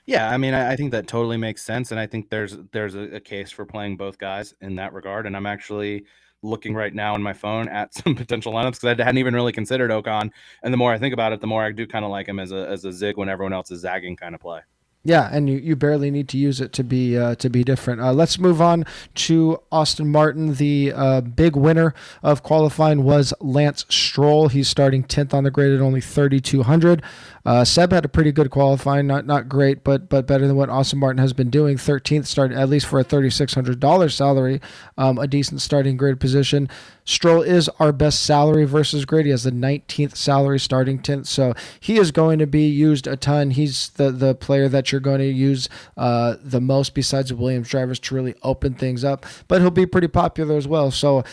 Yeah, 0.06 0.30
I 0.30 0.36
mean, 0.38 0.54
I, 0.54 0.74
I, 0.74 0.76
think 0.76 0.92
that 0.92 1.08
totally 1.08 1.38
makes 1.38 1.62
sense, 1.62 1.92
and 1.92 2.00
I 2.00 2.08
think 2.08 2.30
there's 2.30 2.58
there's 2.74 2.94
a, 2.94 3.16
a, 3.16 3.20
case 3.22 3.52
for 3.52 3.66
playing 3.66 3.96
both 3.96 4.18
guys 4.18 4.54
in 4.60 4.76
that 4.76 4.92
regard. 4.92 5.26
And 5.26 5.36
I'm 5.36 5.46
actually 5.46 6.04
looking 6.44 6.76
right 6.76 6.94
now 6.94 7.14
on 7.14 7.24
my 7.24 7.34
phone 7.34 7.68
at 7.70 7.94
some 8.04 8.16
potential 8.16 8.54
lineups 8.54 8.82
because 8.82 9.00
I 9.00 9.04
hadn't 9.04 9.18
even 9.18 9.34
really 9.34 9.52
considered 9.52 9.92
Ocon. 9.92 10.32
And 10.62 10.74
the 10.74 10.78
more 10.78 10.94
I 10.94 10.98
think 10.98 11.14
about 11.14 11.34
it, 11.34 11.42
the 11.42 11.48
more 11.48 11.64
I 11.64 11.72
do 11.72 11.88
kind 11.88 12.06
of 12.06 12.12
like 12.12 12.28
him 12.28 12.40
as 12.40 12.52
a 12.52 12.68
as 12.68 12.86
a 12.86 12.92
zig 12.92 13.18
when 13.18 13.30
everyone 13.30 13.54
else 13.54 13.72
is 13.72 13.82
zagging 13.82 14.16
kind 14.16 14.36
of 14.36 14.42
play. 14.42 14.62
Yeah, 15.06 15.30
and 15.34 15.50
you, 15.50 15.58
you 15.58 15.76
barely 15.76 16.10
need 16.12 16.30
to 16.30 16.38
use 16.38 16.62
it 16.62 16.72
to 16.74 16.84
be 16.84 17.18
uh, 17.18 17.36
to 17.36 17.50
be 17.50 17.66
different. 17.66 18.00
Uh, 18.00 18.14
let's 18.14 18.40
move 18.40 18.62
on 18.62 18.86
to 19.16 19.62
Aston 19.70 20.10
Martin. 20.10 20.54
The 20.54 20.94
uh, 20.96 21.20
big 21.20 21.58
winner 21.58 21.94
of 22.22 22.42
qualifying 22.42 23.04
was 23.04 23.34
Lance 23.42 23.86
Stroll. 23.90 24.48
He's 24.48 24.70
starting 24.70 25.04
tenth 25.04 25.34
on 25.34 25.44
the 25.44 25.52
grid 25.52 25.74
at 25.74 25.82
only 25.82 26.00
thirty 26.00 26.40
two 26.40 26.64
hundred. 26.64 27.04
Uh, 27.46 27.66
Seb 27.66 27.92
had 27.92 28.06
a 28.06 28.10
pretty 28.10 28.32
good 28.32 28.50
qualifying, 28.50 29.08
not 29.08 29.26
not 29.26 29.50
great, 29.50 29.84
but 29.84 30.08
but 30.08 30.26
better 30.26 30.48
than 30.48 30.56
what 30.56 30.70
Aston 30.70 31.00
Martin 31.00 31.20
has 31.20 31.34
been 31.34 31.50
doing. 31.50 31.78
Thirteenth 31.78 32.26
start, 32.26 32.52
at 32.52 32.70
least 32.70 32.86
for 32.86 33.00
a 33.00 33.04
thirty 33.04 33.30
six 33.30 33.54
hundred 33.54 33.80
dollars 33.80 34.16
salary, 34.16 34.62
um, 34.98 35.18
a 35.18 35.28
decent 35.28 35.62
starting 35.62 35.98
grid 35.98 36.20
position. 36.20 36.70
Stroll 37.06 37.42
is 37.42 37.68
our 37.80 37.92
best 37.92 38.24
salary 38.24 38.64
versus 38.64 39.04
grid. 39.04 39.26
He 39.26 39.32
has 39.32 39.44
the 39.44 39.52
19th 39.52 40.16
salary 40.16 40.58
starting 40.58 41.00
10th, 41.00 41.28
so 41.28 41.54
he 41.78 41.98
is 41.98 42.12
going 42.12 42.40
to 42.40 42.48
be 42.48 42.66
used 42.66 43.08
a 43.08 43.18
ton. 43.18 43.52
He's 43.52 43.90
the 43.90 44.10
the 44.10 44.34
player 44.36 44.70
that 44.70 44.92
you're 44.92 45.02
going 45.02 45.20
to 45.20 45.28
use 45.28 45.68
uh, 45.98 46.36
the 46.42 46.62
most 46.62 46.94
besides 46.94 47.34
Williams 47.34 47.68
drivers 47.68 48.00
to 48.00 48.16
really 48.16 48.36
open 48.42 48.74
things 48.76 49.04
up, 49.04 49.26
but 49.50 49.60
he'll 49.60 49.70
be 49.70 49.86
pretty 49.86 50.08
popular 50.08 50.56
as 50.56 50.68
well. 50.68 50.92
So 50.92 51.26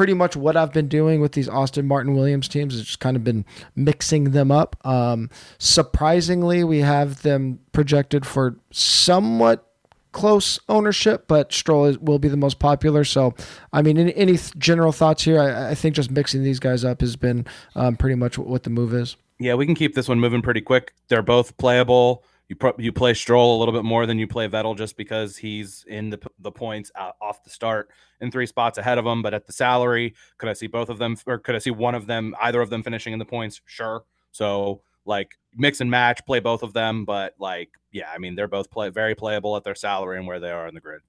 pretty 0.00 0.14
much 0.14 0.34
what 0.34 0.56
I've 0.56 0.72
been 0.72 0.88
doing 0.88 1.20
with 1.20 1.32
these 1.32 1.46
Aston 1.46 1.86
Martin 1.86 2.14
Williams 2.14 2.48
teams 2.48 2.74
is 2.74 2.86
just 2.86 3.00
kind 3.00 3.18
of 3.18 3.22
been 3.22 3.44
mixing 3.76 4.30
them 4.30 4.50
up. 4.50 4.74
Um, 4.82 5.28
surprisingly, 5.58 6.64
we 6.64 6.78
have 6.78 7.20
them 7.20 7.58
projected 7.72 8.24
for 8.24 8.56
somewhat 8.70 9.70
close 10.12 10.58
ownership, 10.70 11.26
but 11.28 11.52
Stroll 11.52 11.84
is, 11.84 11.98
will 11.98 12.18
be 12.18 12.28
the 12.28 12.38
most 12.38 12.58
popular. 12.58 13.04
So, 13.04 13.34
I 13.74 13.82
mean, 13.82 13.98
any, 13.98 14.16
any 14.16 14.38
general 14.56 14.90
thoughts 14.90 15.22
here? 15.22 15.38
I, 15.38 15.72
I, 15.72 15.74
think 15.74 15.96
just 15.96 16.10
mixing 16.10 16.44
these 16.44 16.60
guys 16.60 16.82
up 16.82 17.02
has 17.02 17.16
been 17.16 17.44
um, 17.74 17.94
pretty 17.96 18.14
much 18.14 18.38
what 18.38 18.62
the 18.62 18.70
move 18.70 18.94
is. 18.94 19.18
Yeah, 19.38 19.52
we 19.52 19.66
can 19.66 19.74
keep 19.74 19.94
this 19.94 20.08
one 20.08 20.18
moving 20.18 20.40
pretty 20.40 20.62
quick. 20.62 20.94
They're 21.08 21.20
both 21.20 21.58
playable. 21.58 22.24
You 22.50 22.56
pro- 22.56 22.74
you 22.78 22.92
play 22.92 23.14
Stroll 23.14 23.56
a 23.56 23.58
little 23.60 23.72
bit 23.72 23.84
more 23.84 24.06
than 24.06 24.18
you 24.18 24.26
play 24.26 24.48
Vettel 24.48 24.76
just 24.76 24.96
because 24.96 25.36
he's 25.36 25.84
in 25.86 26.10
the 26.10 26.18
the 26.40 26.50
points 26.50 26.90
uh, 26.96 27.12
off 27.22 27.44
the 27.44 27.50
start 27.50 27.90
in 28.20 28.32
three 28.32 28.44
spots 28.44 28.76
ahead 28.76 28.98
of 28.98 29.06
him. 29.06 29.22
But 29.22 29.34
at 29.34 29.46
the 29.46 29.52
salary, 29.52 30.16
could 30.36 30.48
I 30.48 30.54
see 30.54 30.66
both 30.66 30.88
of 30.88 30.98
them, 30.98 31.16
or 31.28 31.38
could 31.38 31.54
I 31.54 31.58
see 31.58 31.70
one 31.70 31.94
of 31.94 32.08
them, 32.08 32.34
either 32.42 32.60
of 32.60 32.68
them 32.68 32.82
finishing 32.82 33.12
in 33.12 33.20
the 33.20 33.24
points? 33.24 33.60
Sure. 33.66 34.02
So 34.32 34.82
like 35.04 35.38
mix 35.54 35.80
and 35.80 35.88
match, 35.92 36.26
play 36.26 36.40
both 36.40 36.64
of 36.64 36.72
them. 36.72 37.04
But 37.04 37.36
like, 37.38 37.70
yeah, 37.92 38.10
I 38.12 38.18
mean, 38.18 38.34
they're 38.34 38.48
both 38.48 38.68
play 38.68 38.88
very 38.88 39.14
playable 39.14 39.56
at 39.56 39.62
their 39.62 39.76
salary 39.76 40.18
and 40.18 40.26
where 40.26 40.40
they 40.40 40.50
are 40.50 40.66
in 40.66 40.74
the 40.74 40.80
grid. 40.80 41.02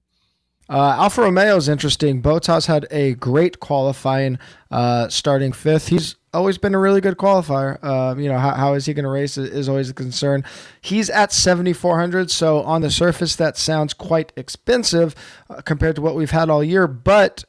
Uh, 0.68 0.96
Alfa 0.98 1.22
Romeo 1.22 1.56
is 1.56 1.68
interesting. 1.68 2.22
Bottas 2.22 2.66
had 2.66 2.86
a 2.90 3.14
great 3.14 3.60
qualifying, 3.60 4.38
uh, 4.70 5.08
starting 5.08 5.52
fifth. 5.52 5.88
He's 5.88 6.16
always 6.32 6.56
been 6.56 6.74
a 6.74 6.78
really 6.78 7.00
good 7.00 7.16
qualifier. 7.16 7.78
Uh, 7.82 8.14
you 8.18 8.28
know, 8.28 8.38
how, 8.38 8.52
how 8.52 8.74
is 8.74 8.86
he 8.86 8.94
going 8.94 9.04
to 9.04 9.10
race 9.10 9.36
is, 9.36 9.50
is, 9.50 9.68
always 9.68 9.90
a 9.90 9.94
concern. 9.94 10.44
He's 10.80 11.10
at 11.10 11.32
7,400, 11.32 12.30
so 12.30 12.62
on 12.62 12.80
the 12.80 12.90
surface, 12.90 13.36
that 13.36 13.56
sounds 13.56 13.92
quite 13.92 14.32
expensive 14.36 15.14
uh, 15.50 15.60
compared 15.62 15.96
to 15.96 16.02
what 16.02 16.14
we've 16.14 16.30
had 16.30 16.48
all 16.48 16.64
year, 16.64 16.86
but 16.86 17.44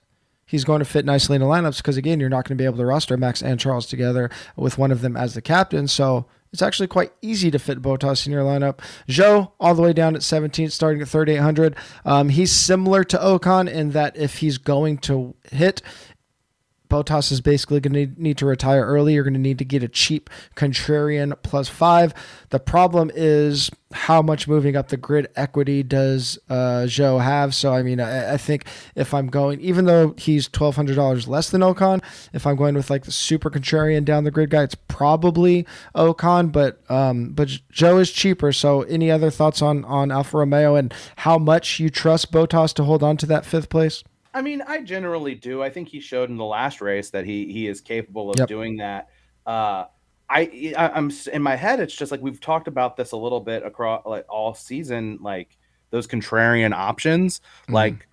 he's 0.46 0.66
going 0.66 0.80
to 0.80 0.86
fit 0.86 1.06
nicely 1.06 1.36
in 1.36 1.42
the 1.42 1.48
lineups 1.48 1.78
because, 1.78 1.98
again, 1.98 2.20
you're 2.20 2.30
not 2.30 2.46
going 2.46 2.58
to 2.58 2.62
be 2.62 2.66
able 2.66 2.78
to 2.78 2.86
roster 2.86 3.16
Max 3.16 3.42
and 3.42 3.60
Charles 3.60 3.86
together 3.86 4.30
with 4.56 4.78
one 4.78 4.92
of 4.92 5.02
them 5.02 5.16
as 5.16 5.34
the 5.34 5.42
captain. 5.42 5.88
So 5.88 6.26
it's 6.54 6.62
actually 6.62 6.88
quite 6.88 7.12
easy 7.22 7.50
to 7.50 7.58
fit 7.58 7.82
Bottas 7.82 8.28
in 8.28 8.32
your 8.32 8.44
lineup. 8.44 8.78
Zhou, 9.10 9.52
all 9.60 9.74
the 9.74 9.82
way 9.82 9.92
down 9.92 10.16
at 10.16 10.22
17th, 10.22 10.72
starting 10.72 11.02
at 11.02 11.08
3,800. 11.08 11.76
Um, 12.06 12.30
he's 12.30 12.52
similar 12.52 13.04
to 13.06 13.18
Ocon 13.18 13.70
in 13.70 13.90
that 13.92 14.16
if 14.16 14.38
he's 14.38 14.60
going 14.60 15.00
to 15.00 15.34
hit, 15.52 15.82
Bottas 16.94 17.32
is 17.32 17.42
basically 17.42 17.80
going 17.80 17.94
to 17.94 18.22
need 18.22 18.38
to 18.38 18.46
retire 18.46 18.86
early. 18.86 19.16
You're 19.16 19.24
going 19.24 19.34
to 19.34 19.40
need 19.40 19.58
to 19.58 19.66
get 19.66 19.82
a 19.82 19.88
cheap 19.88 20.30
contrarian 20.56 21.34
plus 21.42 21.68
five. 21.68 22.14
The 22.50 22.60
problem 22.60 23.10
is 23.16 23.72
how 23.94 24.22
much 24.22 24.48
moving 24.48 24.76
up 24.76 24.90
the 24.90 24.98
grid 24.98 25.28
equity 25.36 25.82
does 25.82 26.38
uh, 26.50 26.86
Zhou 26.86 27.20
have? 27.20 27.56
So, 27.56 27.74
I 27.74 27.82
mean, 27.82 28.00
I, 28.00 28.34
I, 28.34 28.38
think 28.38 28.66
if 28.94 29.12
I'm 29.12 29.26
going, 29.26 29.60
even 29.60 29.86
though 29.86 30.14
he's 30.20 30.48
$1,200 30.48 31.28
less 31.28 31.50
than 31.50 31.62
Ocon, 31.62 32.04
if 32.32 32.46
I'm 32.46 32.56
going 32.56 32.76
with 32.76 32.92
like 32.92 33.06
the 33.06 33.12
super 33.12 33.50
contrarian 33.50 34.06
down 34.06 34.24
the 34.24 34.30
grid 34.30 34.52
guy, 34.52 34.62
it's 34.62 34.76
probably 34.76 35.66
Ocon, 35.96 36.52
but 36.52 36.80
um, 36.92 37.30
but 37.30 37.48
Zhou 37.74 38.00
is 38.00 38.12
cheaper. 38.12 38.52
So, 38.52 38.84
any 38.84 39.10
other 39.10 39.32
thoughts 39.32 39.64
on, 39.64 39.84
on 39.86 40.12
Alfa 40.12 40.38
Romeo 40.38 40.76
and 40.76 40.94
how 41.16 41.40
much 41.40 41.80
you 41.80 41.90
trust 41.90 42.32
Bottas 42.32 42.72
to 42.76 42.84
hold 42.84 43.02
on 43.02 43.18
to 43.18 43.26
that 43.26 43.48
fifth 43.48 43.70
place? 43.70 44.04
I 44.34 44.42
mean, 44.42 44.62
I 44.66 44.82
generally 44.82 45.36
do. 45.36 45.62
I 45.62 45.70
think 45.70 45.88
he 45.88 46.00
showed 46.00 46.30
in 46.30 46.38
the 46.38 46.46
last 46.46 46.82
race 46.82 47.12
that 47.12 47.26
he 47.26 47.52
he 47.52 47.68
is 47.68 47.82
capable 47.82 48.32
of 48.32 48.40
yep. 48.40 48.48
doing 48.48 48.78
that. 48.78 49.10
Uh, 49.46 49.86
I, 50.30 50.74
I 50.78 50.98
am 50.98 51.12
in 51.32 51.44
my 51.44 51.56
head. 51.56 51.80
It's 51.80 51.96
just 51.96 52.12
like 52.12 52.22
we've 52.22 52.40
talked 52.42 52.68
about 52.68 52.98
this 52.98 53.12
a 53.12 53.18
little 53.18 53.42
bit 53.42 53.64
across 53.64 54.06
like 54.06 54.26
all 54.30 54.54
season. 54.54 55.20
Like 55.22 55.58
those 55.92 56.08
contrarian 56.08 56.74
options. 56.74 57.40
Mm-hmm. 57.40 57.74
Like 57.74 58.08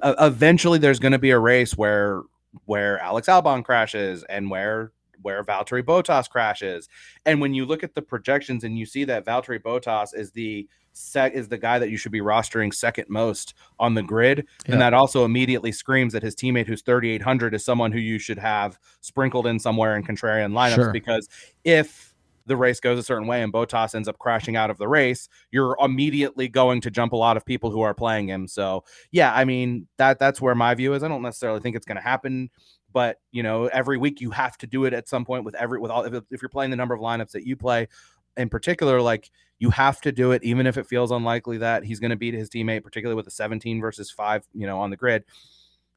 uh, 0.00 0.14
eventually, 0.18 0.78
there's 0.78 0.98
going 0.98 1.12
to 1.12 1.18
be 1.18 1.30
a 1.30 1.38
race 1.38 1.76
where 1.76 2.22
where 2.64 2.98
Alex 2.98 3.28
Albon 3.28 3.64
crashes 3.64 4.24
and 4.24 4.50
where 4.50 4.92
where 5.22 5.44
Valtteri 5.44 5.82
Bottas 5.82 6.28
crashes. 6.28 6.88
And 7.24 7.40
when 7.40 7.54
you 7.54 7.64
look 7.64 7.84
at 7.84 7.94
the 7.94 8.02
projections 8.02 8.64
and 8.64 8.76
you 8.76 8.84
see 8.84 9.04
that 9.04 9.24
Valtteri 9.24 9.62
Bottas 9.62 10.16
is 10.16 10.32
the 10.32 10.68
set 10.92 11.34
is 11.34 11.48
the 11.48 11.58
guy 11.58 11.78
that 11.78 11.90
you 11.90 11.96
should 11.96 12.12
be 12.12 12.20
rostering 12.20 12.72
second 12.72 13.06
most 13.08 13.54
on 13.78 13.94
the 13.94 14.02
grid, 14.02 14.46
yeah. 14.66 14.72
and 14.72 14.80
that 14.80 14.94
also 14.94 15.24
immediately 15.24 15.72
screams 15.72 16.12
that 16.12 16.22
his 16.22 16.34
teammate 16.34 16.66
who's 16.66 16.82
3800 16.82 17.54
is 17.54 17.64
someone 17.64 17.92
who 17.92 17.98
you 17.98 18.18
should 18.18 18.38
have 18.38 18.78
sprinkled 19.00 19.46
in 19.46 19.58
somewhere 19.58 19.96
in 19.96 20.04
contrarian 20.04 20.52
lineups 20.52 20.74
sure. 20.74 20.92
because 20.92 21.28
if 21.64 22.12
the 22.46 22.56
race 22.56 22.80
goes 22.80 22.98
a 22.98 23.02
certain 23.02 23.26
way 23.26 23.42
and 23.42 23.52
Bottas 23.52 23.94
ends 23.94 24.08
up 24.08 24.18
crashing 24.18 24.56
out 24.56 24.70
of 24.70 24.78
the 24.78 24.88
race, 24.88 25.28
you're 25.50 25.76
immediately 25.80 26.48
going 26.48 26.80
to 26.80 26.90
jump 26.90 27.12
a 27.12 27.16
lot 27.16 27.36
of 27.36 27.44
people 27.44 27.70
who 27.70 27.82
are 27.82 27.94
playing 27.94 28.28
him. 28.28 28.48
So 28.48 28.84
yeah, 29.10 29.32
I 29.34 29.44
mean 29.44 29.86
that 29.96 30.18
that's 30.18 30.40
where 30.40 30.54
my 30.54 30.74
view 30.74 30.94
is. 30.94 31.02
I 31.02 31.08
don't 31.08 31.22
necessarily 31.22 31.60
think 31.60 31.76
it's 31.76 31.86
going 31.86 31.96
to 31.96 32.02
happen, 32.02 32.50
but 32.92 33.18
you 33.30 33.42
know, 33.42 33.66
every 33.66 33.96
week 33.96 34.20
you 34.20 34.30
have 34.30 34.58
to 34.58 34.66
do 34.66 34.84
it 34.84 34.92
at 34.92 35.08
some 35.08 35.24
point 35.24 35.44
with 35.44 35.54
every 35.54 35.78
with 35.78 35.90
all 35.90 36.04
if, 36.04 36.22
if 36.30 36.42
you're 36.42 36.48
playing 36.48 36.70
the 36.70 36.76
number 36.76 36.94
of 36.94 37.00
lineups 37.00 37.30
that 37.30 37.46
you 37.46 37.56
play, 37.56 37.88
in 38.36 38.48
particular, 38.48 39.00
like 39.00 39.30
you 39.62 39.70
have 39.70 40.00
to 40.00 40.10
do 40.10 40.32
it, 40.32 40.42
even 40.42 40.66
if 40.66 40.76
it 40.76 40.88
feels 40.88 41.12
unlikely 41.12 41.58
that 41.58 41.84
he's 41.84 42.00
going 42.00 42.10
to 42.10 42.16
beat 42.16 42.34
his 42.34 42.50
teammate, 42.50 42.82
particularly 42.82 43.14
with 43.14 43.28
a 43.28 43.30
17 43.30 43.80
versus 43.80 44.10
five, 44.10 44.44
you 44.52 44.66
know, 44.66 44.80
on 44.80 44.90
the 44.90 44.96
grid. 44.96 45.22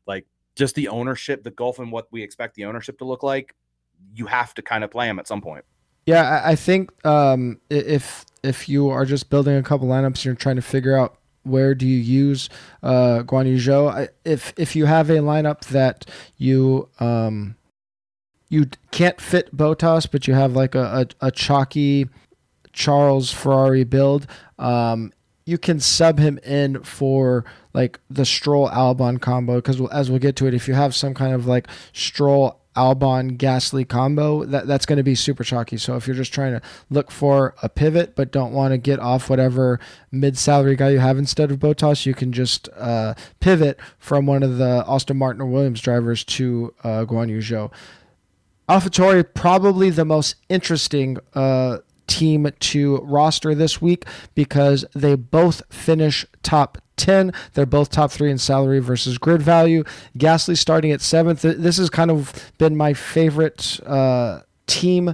Like 0.06 0.28
just 0.56 0.76
the 0.76 0.88
ownership, 0.88 1.44
the 1.44 1.50
golf, 1.50 1.80
and 1.80 1.92
what 1.92 2.06
we 2.12 2.22
expect 2.22 2.54
the 2.54 2.66
ownership 2.66 3.00
to 3.00 3.06
look 3.06 3.24
like, 3.24 3.56
you 4.14 4.28
have 4.28 4.54
to 4.54 4.62
kind 4.62 4.84
of 4.84 4.92
play 4.92 5.08
him 5.08 5.18
at 5.18 5.28
some 5.28 5.42
point. 5.42 5.66
Yeah, 6.06 6.44
I 6.46 6.56
think 6.56 6.92
um, 7.08 7.60
if 7.72 8.24
if 8.44 8.70
you 8.70 8.90
are 8.90 9.04
just 9.04 9.32
building 9.32 9.56
a 9.56 9.64
couple 9.64 9.88
lineups 9.88 10.18
and 10.18 10.26
you're 10.26 10.36
trying 10.36 10.58
to 10.58 10.62
figure 10.62 10.96
out 10.96 11.18
where 11.42 11.74
do 11.74 11.88
you 11.88 11.98
use 11.98 12.50
uh, 12.84 13.24
Guan 13.24 13.48
Yu 13.48 13.58
Zhou, 13.58 14.08
if 14.26 14.54
if 14.58 14.76
you 14.76 14.86
have 14.86 15.10
a 15.10 15.18
lineup 15.18 15.62
that 15.70 16.06
you 16.38 16.88
um, 17.00 17.56
you 18.50 18.68
can't 18.92 19.20
fit 19.20 19.58
Bottas, 19.58 20.08
but 20.12 20.28
you 20.28 20.36
have 20.36 20.54
like 20.54 20.76
a, 20.76 21.08
a, 21.22 21.28
a 21.28 21.32
chalky 21.32 22.08
Charles 22.76 23.32
Ferrari 23.32 23.86
build, 23.86 24.28
um, 24.60 25.12
you 25.46 25.58
can 25.58 25.80
sub 25.80 26.20
him 26.20 26.38
in 26.40 26.84
for 26.84 27.46
like 27.74 28.00
the 28.10 28.26
Stroll 28.26 28.70
Albon 28.70 29.22
combo 29.22 29.56
because 29.56 29.82
as 29.92 30.10
we'll 30.10 30.20
get 30.20 30.36
to 30.38 30.48
it, 30.48 30.54
if 30.54 30.68
you 30.68 30.74
have 30.74 30.94
some 30.94 31.14
kind 31.14 31.34
of 31.34 31.48
like 31.48 31.68
Stroll 31.94 32.60
Albon 32.76 33.38
Gasly 33.38 33.88
combo, 33.88 34.44
that, 34.44 34.68
that's 34.68 34.86
going 34.86 34.98
to 34.98 35.04
be 35.04 35.16
super 35.16 35.44
chalky. 35.44 35.78
So 35.78 35.96
if 35.96 36.08
you're 36.08 36.16
just 36.16 36.34
trying 36.34 36.54
to 36.54 36.62
look 36.90 37.12
for 37.12 37.56
a 37.64 37.70
pivot 37.70 38.16
but 38.16 38.32
don't 38.32 38.52
want 38.52 38.74
to 38.74 38.78
get 38.78 39.00
off 39.00 39.30
whatever 39.30 39.80
mid 40.12 40.38
salary 40.38 40.76
guy 40.76 40.90
you 40.90 41.00
have 41.00 41.18
instead 41.18 41.52
of 41.52 41.60
Bottas, 41.60 42.06
you 42.06 42.14
can 42.14 42.34
just 42.34 42.68
uh, 42.76 43.14
pivot 43.40 43.80
from 43.98 44.26
one 44.26 44.44
of 44.44 44.58
the 44.58 44.84
Aston 44.88 45.18
Martin 45.18 45.42
or 45.42 45.46
Williams 45.46 45.80
drivers 45.80 46.24
to 46.26 46.74
uh, 46.84 47.06
Guan 47.06 47.30
Yu 47.30 47.38
Zhou. 47.38 47.72
AlphaTauri 48.68 49.26
probably 49.34 49.92
the 49.92 50.06
most 50.06 50.36
interesting 50.50 51.18
uh, 51.36 51.78
team 52.08 52.50
to 52.60 52.98
roster 52.98 53.56
this 53.56 53.82
week 53.82 54.06
because 54.34 54.86
they 54.94 55.16
both 55.16 55.62
finish 55.74 56.26
top 56.44 56.78
10. 56.98 57.34
They're 57.54 57.66
both 57.66 57.90
top 57.90 58.12
three 58.12 58.32
in 58.32 58.38
salary 58.38 58.80
versus 58.80 59.18
grid 59.18 59.42
value. 59.42 59.84
Gasly 60.18 60.58
starting 60.58 60.92
at 60.92 61.02
seventh. 61.02 61.42
This 61.42 61.78
has 61.78 61.90
kind 61.90 62.12
of 62.12 62.52
been 62.58 62.76
my 62.76 62.94
favorite 62.94 63.80
uh, 63.86 64.42
team 64.68 65.14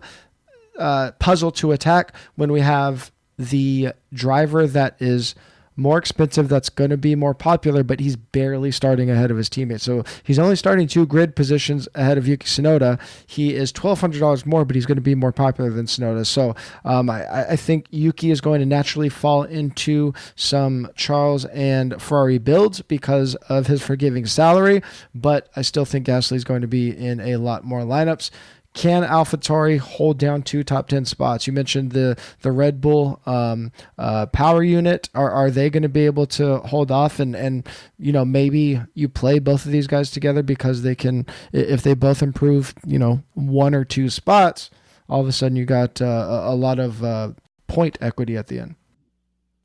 uh, 0.77 1.11
puzzle 1.19 1.51
to 1.51 1.71
attack 1.71 2.13
when 2.35 2.51
we 2.51 2.61
have 2.61 3.11
the 3.37 3.89
driver 4.13 4.67
that 4.67 4.95
is 4.99 5.35
more 5.75 5.97
expensive 5.97 6.49
that's 6.49 6.69
going 6.69 6.89
to 6.89 6.97
be 6.97 7.15
more 7.15 7.33
popular, 7.33 7.83
but 7.83 7.99
he's 7.99 8.15
barely 8.15 8.71
starting 8.71 9.09
ahead 9.09 9.31
of 9.31 9.37
his 9.37 9.49
teammates. 9.49 9.83
So 9.83 10.03
he's 10.23 10.39
only 10.39 10.55
starting 10.55 10.87
two 10.87 11.05
grid 11.05 11.35
positions 11.35 11.87
ahead 11.95 12.17
of 12.17 12.27
Yuki 12.27 12.45
Tsunoda. 12.45 12.99
He 13.25 13.55
is 13.55 13.71
$1,200 13.71 14.45
more, 14.45 14.65
but 14.65 14.75
he's 14.75 14.85
going 14.85 14.97
to 14.97 15.01
be 15.01 15.15
more 15.15 15.31
popular 15.31 15.69
than 15.69 15.85
Tsunoda. 15.85 16.25
So 16.25 16.55
um, 16.85 17.09
I, 17.09 17.51
I, 17.51 17.55
think 17.55 17.87
Yuki 17.89 18.31
is 18.31 18.41
going 18.41 18.59
to 18.59 18.65
naturally 18.65 19.09
fall 19.09 19.43
into 19.43 20.13
some 20.35 20.89
Charles 20.95 21.45
and 21.45 22.01
Ferrari 22.01 22.37
builds 22.37 22.81
because 22.81 23.35
of 23.35 23.67
his 23.67 23.81
forgiving 23.81 24.25
salary, 24.25 24.81
but 25.15 25.49
I 25.55 25.61
still 25.61 25.85
think 25.85 26.07
Gasly 26.07 26.35
is 26.35 26.43
going 26.43 26.61
to 26.61 26.67
be 26.67 26.89
in 26.89 27.19
a 27.19 27.37
lot 27.37 27.63
more 27.63 27.81
lineups. 27.81 28.29
Can 28.73 29.03
AlphaTauri 29.03 29.79
hold 29.79 30.17
down 30.17 30.43
two 30.43 30.63
top 30.63 30.87
ten 30.87 31.03
spots? 31.03 31.45
You 31.45 31.51
mentioned 31.51 31.91
the 31.91 32.17
the 32.41 32.53
Red 32.53 32.79
Bull 32.79 33.19
um, 33.25 33.73
uh, 33.97 34.27
power 34.27 34.63
unit. 34.63 35.09
Are 35.13 35.29
are 35.29 35.51
they 35.51 35.69
going 35.69 35.83
to 35.83 35.89
be 35.89 36.05
able 36.05 36.25
to 36.27 36.59
hold 36.59 36.89
off 36.89 37.19
and 37.19 37.35
and 37.35 37.67
you 37.99 38.13
know 38.13 38.23
maybe 38.23 38.81
you 38.93 39.09
play 39.09 39.39
both 39.39 39.65
of 39.65 39.73
these 39.73 39.87
guys 39.87 40.09
together 40.09 40.41
because 40.41 40.83
they 40.83 40.95
can 40.95 41.25
if 41.51 41.83
they 41.83 41.93
both 41.93 42.23
improve 42.23 42.73
you 42.85 42.97
know 42.97 43.21
one 43.33 43.75
or 43.75 43.83
two 43.83 44.09
spots, 44.09 44.69
all 45.09 45.19
of 45.19 45.27
a 45.27 45.33
sudden 45.33 45.57
you 45.57 45.65
got 45.65 46.01
uh, 46.01 46.43
a 46.45 46.55
lot 46.55 46.79
of 46.79 47.03
uh, 47.03 47.31
point 47.67 47.97
equity 47.99 48.37
at 48.37 48.47
the 48.47 48.59
end. 48.59 48.75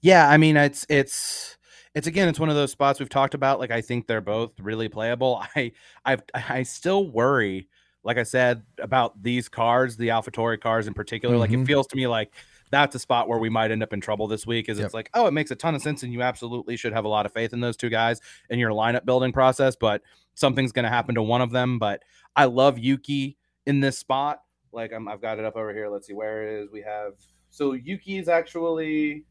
Yeah, 0.01 0.29
I 0.29 0.37
mean 0.37 0.57
it's 0.57 0.85
it's 0.88 1.57
it's 1.95 2.09
again 2.09 2.29
it's 2.29 2.40
one 2.40 2.49
of 2.49 2.57
those 2.57 2.73
spots 2.73 2.99
we've 2.99 3.09
talked 3.09 3.35
about. 3.35 3.61
Like 3.61 3.71
I 3.71 3.83
think 3.83 4.09
they're 4.09 4.21
both 4.21 4.59
really 4.59 4.88
playable. 4.88 5.45
I 5.57 5.71
I 6.05 6.19
I 6.35 6.64
still 6.64 7.09
worry 7.09 7.69
like 8.07 8.19
I 8.19 8.23
said 8.23 8.62
about 8.79 9.21
these 9.21 9.49
cars, 9.49 9.97
the 9.97 10.09
AlphaTauri 10.09 10.61
cars 10.61 10.87
in 10.87 10.95
particular, 10.95 11.35
mm-hmm. 11.35 11.40
like 11.40 11.51
it 11.51 11.55
mm-hmm. 11.55 11.64
feels 11.64 11.88
to 11.88 11.97
me 11.97 12.07
like 12.07 12.33
that's 12.71 12.95
a 12.95 13.01
spot 13.01 13.29
where 13.29 13.40
we 13.40 13.49
might 13.49 13.73
end 13.73 13.83
up 13.83 13.92
in 13.92 14.01
trouble 14.01 14.29
this 14.29 14.47
week. 14.47 14.69
Is 14.69 14.79
yep. 14.79 14.87
it's 14.87 14.95
like, 14.95 15.11
oh, 15.14 15.27
it 15.27 15.33
makes 15.33 15.51
a 15.51 15.57
ton 15.57 15.75
of 15.75 15.83
sense, 15.83 16.05
and 16.05 16.12
you 16.12 16.23
absolutely 16.23 16.77
should 16.77 16.92
have 16.92 17.05
a 17.05 17.09
lot 17.09 17.27
of 17.27 17.33
faith 17.33 17.53
in 17.53 17.61
those 17.61 17.77
two 17.77 17.88
guys 17.88 18.21
in 18.49 18.61
your 18.61 18.71
lineup 18.71 19.05
building 19.05 19.33
process, 19.33 19.75
but 19.75 20.03
something's 20.35 20.71
going 20.71 20.85
to 20.85 20.88
happen 20.88 21.16
to 21.16 21.23
one 21.23 21.40
of 21.40 21.51
them. 21.51 21.81
But 21.81 22.05
I 22.37 22.45
love 22.45 22.79
Yuki 22.79 23.37
in 23.66 23.81
this 23.81 23.99
spot. 23.99 24.42
Like 24.73 24.92
i 24.92 25.11
have 25.11 25.21
got 25.21 25.40
it 25.40 25.45
up 25.45 25.57
over 25.57 25.75
here. 25.75 25.88
Let's 25.88 26.07
see 26.07 26.14
where 26.14 26.47
it 26.47 26.62
is. 26.62 26.71
We 26.71 26.83
have 26.83 27.14
so 27.51 27.73
Yuki 27.73 28.19
is 28.19 28.29
actually 28.29 29.25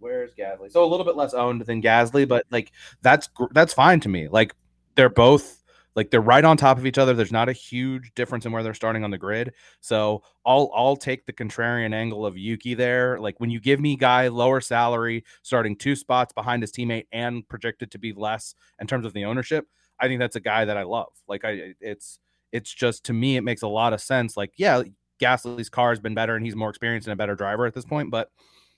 where's 0.00 0.34
Gasly? 0.34 0.70
So 0.70 0.84
a 0.84 0.86
little 0.86 1.06
bit 1.06 1.16
less 1.16 1.32
owned 1.32 1.62
than 1.62 1.80
Gasly, 1.80 2.28
but 2.28 2.44
like 2.50 2.72
that's 3.00 3.30
that's 3.52 3.72
fine 3.72 4.00
to 4.00 4.10
me. 4.10 4.28
Like 4.28 4.54
they're 4.96 5.08
both 5.08 5.61
like 5.94 6.10
they're 6.10 6.20
right 6.20 6.44
on 6.44 6.56
top 6.56 6.78
of 6.78 6.86
each 6.86 6.98
other. 6.98 7.14
There's 7.14 7.32
not 7.32 7.48
a 7.48 7.52
huge 7.52 8.12
difference 8.14 8.46
in 8.46 8.52
where 8.52 8.62
they're 8.62 8.74
starting 8.74 9.04
on 9.04 9.10
the 9.10 9.18
grid. 9.18 9.52
So 9.80 10.22
I'll 10.44 10.70
I'll 10.74 10.96
take 10.96 11.26
the 11.26 11.32
contrarian 11.32 11.94
angle 11.94 12.24
of 12.24 12.36
Yuki 12.36 12.74
there. 12.74 13.18
Like 13.18 13.38
when 13.38 13.50
you 13.50 13.60
give 13.60 13.80
me 13.80 13.96
guy 13.96 14.28
lower 14.28 14.60
salary, 14.60 15.24
starting 15.42 15.76
two 15.76 15.96
spots 15.96 16.32
behind 16.32 16.62
his 16.62 16.72
teammate 16.72 17.06
and 17.12 17.46
projected 17.48 17.90
to 17.92 17.98
be 17.98 18.12
less 18.12 18.54
in 18.80 18.86
terms 18.86 19.04
of 19.06 19.12
the 19.12 19.24
ownership, 19.24 19.66
I 20.00 20.08
think 20.08 20.18
that's 20.18 20.36
a 20.36 20.40
guy 20.40 20.64
that 20.64 20.76
I 20.76 20.82
love. 20.84 21.12
Like 21.28 21.44
I 21.44 21.74
it's 21.80 22.18
it's 22.52 22.72
just 22.72 23.04
to 23.04 23.12
me 23.12 23.36
it 23.36 23.42
makes 23.42 23.62
a 23.62 23.68
lot 23.68 23.92
of 23.92 24.00
sense. 24.00 24.36
Like 24.36 24.52
yeah, 24.56 24.82
Gasly's 25.20 25.68
car 25.68 25.90
has 25.90 26.00
been 26.00 26.14
better 26.14 26.36
and 26.36 26.44
he's 26.44 26.56
more 26.56 26.70
experienced 26.70 27.06
and 27.06 27.12
a 27.12 27.16
better 27.16 27.34
driver 27.34 27.66
at 27.66 27.74
this 27.74 27.84
point, 27.84 28.10
but 28.10 28.30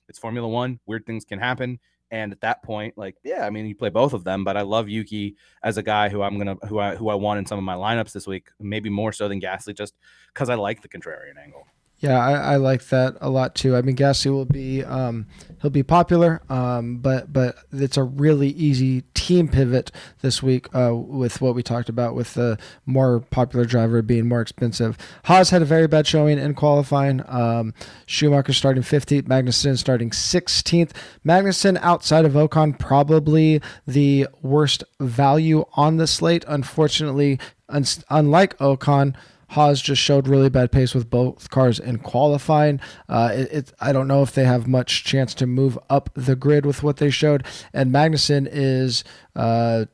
it's 0.09 0.19
Formula 0.19 0.47
One. 0.47 0.81
Weird 0.87 1.07
things 1.07 1.25
can 1.25 1.39
happen. 1.39 1.79
And 2.15 2.31
at 2.31 2.41
that 2.43 2.63
point, 2.63 2.97
like, 2.97 3.17
yeah, 3.25 3.45
I 3.45 3.51
mean, 3.51 3.67
you 3.67 3.75
play 3.75 3.89
both 3.89 4.13
of 4.13 4.23
them, 4.23 4.45
but 4.45 4.57
I 4.57 4.63
love 4.63 4.89
Yuki 4.89 5.35
as 5.65 5.79
a 5.79 5.83
guy 5.83 6.09
who 6.09 6.23
I'm 6.23 6.39
gonna 6.39 6.55
who 6.69 6.79
I 6.79 6.95
who 6.95 7.09
I 7.09 7.17
want 7.17 7.41
in 7.41 7.47
some 7.47 7.59
of 7.59 7.65
my 7.65 7.75
lineups 7.75 8.13
this 8.13 8.25
week, 8.25 8.51
maybe 8.61 8.89
more 8.89 9.13
so 9.13 9.27
than 9.27 9.41
Gasly, 9.41 9.77
just 9.77 9.97
because 10.33 10.49
I 10.49 10.55
like 10.55 10.81
the 10.81 10.89
contrarian 10.89 11.43
angle. 11.43 11.67
Yeah, 11.99 12.19
I, 12.19 12.33
I, 12.33 12.57
like 12.57 12.85
that 12.89 13.17
a 13.23 13.31
lot 13.31 13.55
too. 13.55 13.77
I 13.77 13.81
mean, 13.81 13.97
Gasly 13.97 14.31
will 14.31 14.45
be 14.45 14.85
um, 14.85 15.27
he'll 15.63 15.71
be 15.71 15.83
popular, 15.83 16.43
um, 16.51 16.99
but 16.99 17.33
but 17.33 17.57
it's 17.73 17.97
a 17.97 18.03
really 18.03 18.49
easy 18.49 19.03
team 19.15 19.49
pivot 19.49 19.91
this 20.21 20.43
week 20.43 20.69
uh, 20.75 20.95
with 20.95 21.41
what 21.41 21.55
we 21.55 21.63
talked 21.63 21.89
about 21.89 22.15
with 22.15 22.35
the 22.35 22.59
more 22.85 23.21
popular 23.21 23.65
driver 23.65 24.03
being 24.03 24.29
more 24.29 24.43
expensive. 24.43 24.99
Haas 25.25 25.49
had 25.49 25.63
a 25.63 25.65
very 25.65 25.87
bad 25.87 26.07
showing 26.07 26.39
in 26.39 26.53
qualifying. 26.55 27.23
Um, 27.27 27.73
Schumacher 28.05 28.53
starting 28.53 28.83
15th, 28.83 29.23
Magnussen 29.23 29.79
starting 29.79 30.11
16th. 30.11 30.91
Magnussen 31.25 31.79
outside 31.81 32.27
of 32.27 32.33
Ocon 32.33 32.79
probably 32.79 33.63
the 33.87 34.27
worst 34.43 34.85
value 35.01 35.65
on 35.73 35.97
the 35.97 36.07
slate. 36.07 36.45
Unfortunately, 36.49 37.39
un- 37.71 37.85
unlike 38.11 38.59
Ocon. 38.59 39.15
Haas 39.55 39.81
just 39.81 40.03
showed 40.03 40.27
really 40.27 40.51
bad 40.51 40.73
pace 40.73 40.95
with 40.95 41.09
both 41.09 41.49
cars 41.49 41.79
in 41.79 41.99
qualifying. 41.99 42.81
Uh, 43.09 43.31
it, 43.33 43.53
it, 43.53 43.73
I 43.81 43.93
don't 43.93 44.09
know 44.09 44.23
if 44.23 44.33
they 44.33 44.45
have 44.45 44.67
much 44.67 45.05
chance 45.05 45.33
to 45.35 45.47
move 45.47 45.79
up 45.89 46.11
the 46.15 46.35
grid 46.35 46.67
with 46.67 46.83
what 46.83 46.97
they 46.97 47.09
showed. 47.09 47.47
And 47.73 47.93
Magnussen 47.93 48.49
is 48.51 49.05
uh, 49.37 49.85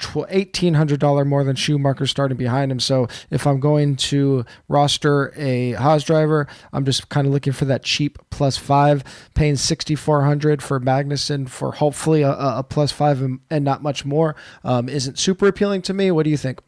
$1,800 0.00 1.26
more 1.28 1.44
than 1.44 1.54
Schumacher 1.54 2.08
starting 2.08 2.36
behind 2.36 2.72
him. 2.72 2.80
So 2.80 3.06
if 3.30 3.46
I'm 3.46 3.60
going 3.60 3.94
to 3.96 4.44
roster 4.66 5.32
a 5.36 5.72
Haas 5.72 6.02
driver, 6.02 6.48
I'm 6.72 6.84
just 6.84 7.08
kind 7.08 7.28
of 7.28 7.32
looking 7.32 7.52
for 7.52 7.66
that 7.66 7.84
cheap 7.84 8.18
plus 8.30 8.56
five, 8.56 9.04
paying 9.34 9.54
6400 9.54 10.60
for 10.60 10.80
Magnussen 10.80 11.48
for 11.48 11.70
hopefully 11.70 12.22
a, 12.22 12.32
a 12.32 12.64
plus 12.68 12.90
five 12.90 13.22
and, 13.22 13.38
and 13.48 13.64
not 13.64 13.80
much 13.80 14.04
more. 14.04 14.34
Um, 14.64 14.88
isn't 14.88 15.20
super 15.20 15.46
appealing 15.46 15.82
to 15.82 15.94
me. 15.94 16.10
What 16.10 16.24
do 16.24 16.30
you 16.30 16.36
think? 16.36 16.58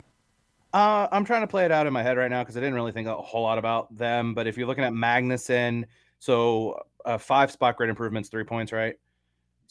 Uh, 0.72 1.09
I'm 1.11 1.24
trying 1.24 1.42
to 1.42 1.46
play 1.46 1.64
it 1.64 1.72
out 1.72 1.87
in 1.87 1.92
my 1.92 2.02
head 2.02 2.16
right 2.16 2.31
now 2.31 2.42
because 2.42 2.57
I 2.57 2.61
didn't 2.61 2.74
really 2.74 2.92
think 2.92 3.09
a 3.09 3.14
whole 3.16 3.42
lot 3.42 3.59
about 3.59 3.96
them. 3.96 4.35
But 4.35 4.46
if 4.46 4.57
you're 4.57 4.66
looking 4.66 4.85
at 4.85 4.92
Magnussen, 4.92 5.85
so 6.18 6.83
uh, 7.05 7.18
five 7.18 7.50
spot 7.50 7.76
grade 7.76 7.90
improvements, 7.90 8.29
three 8.29 8.44
points, 8.44 8.72
right? 8.72 8.96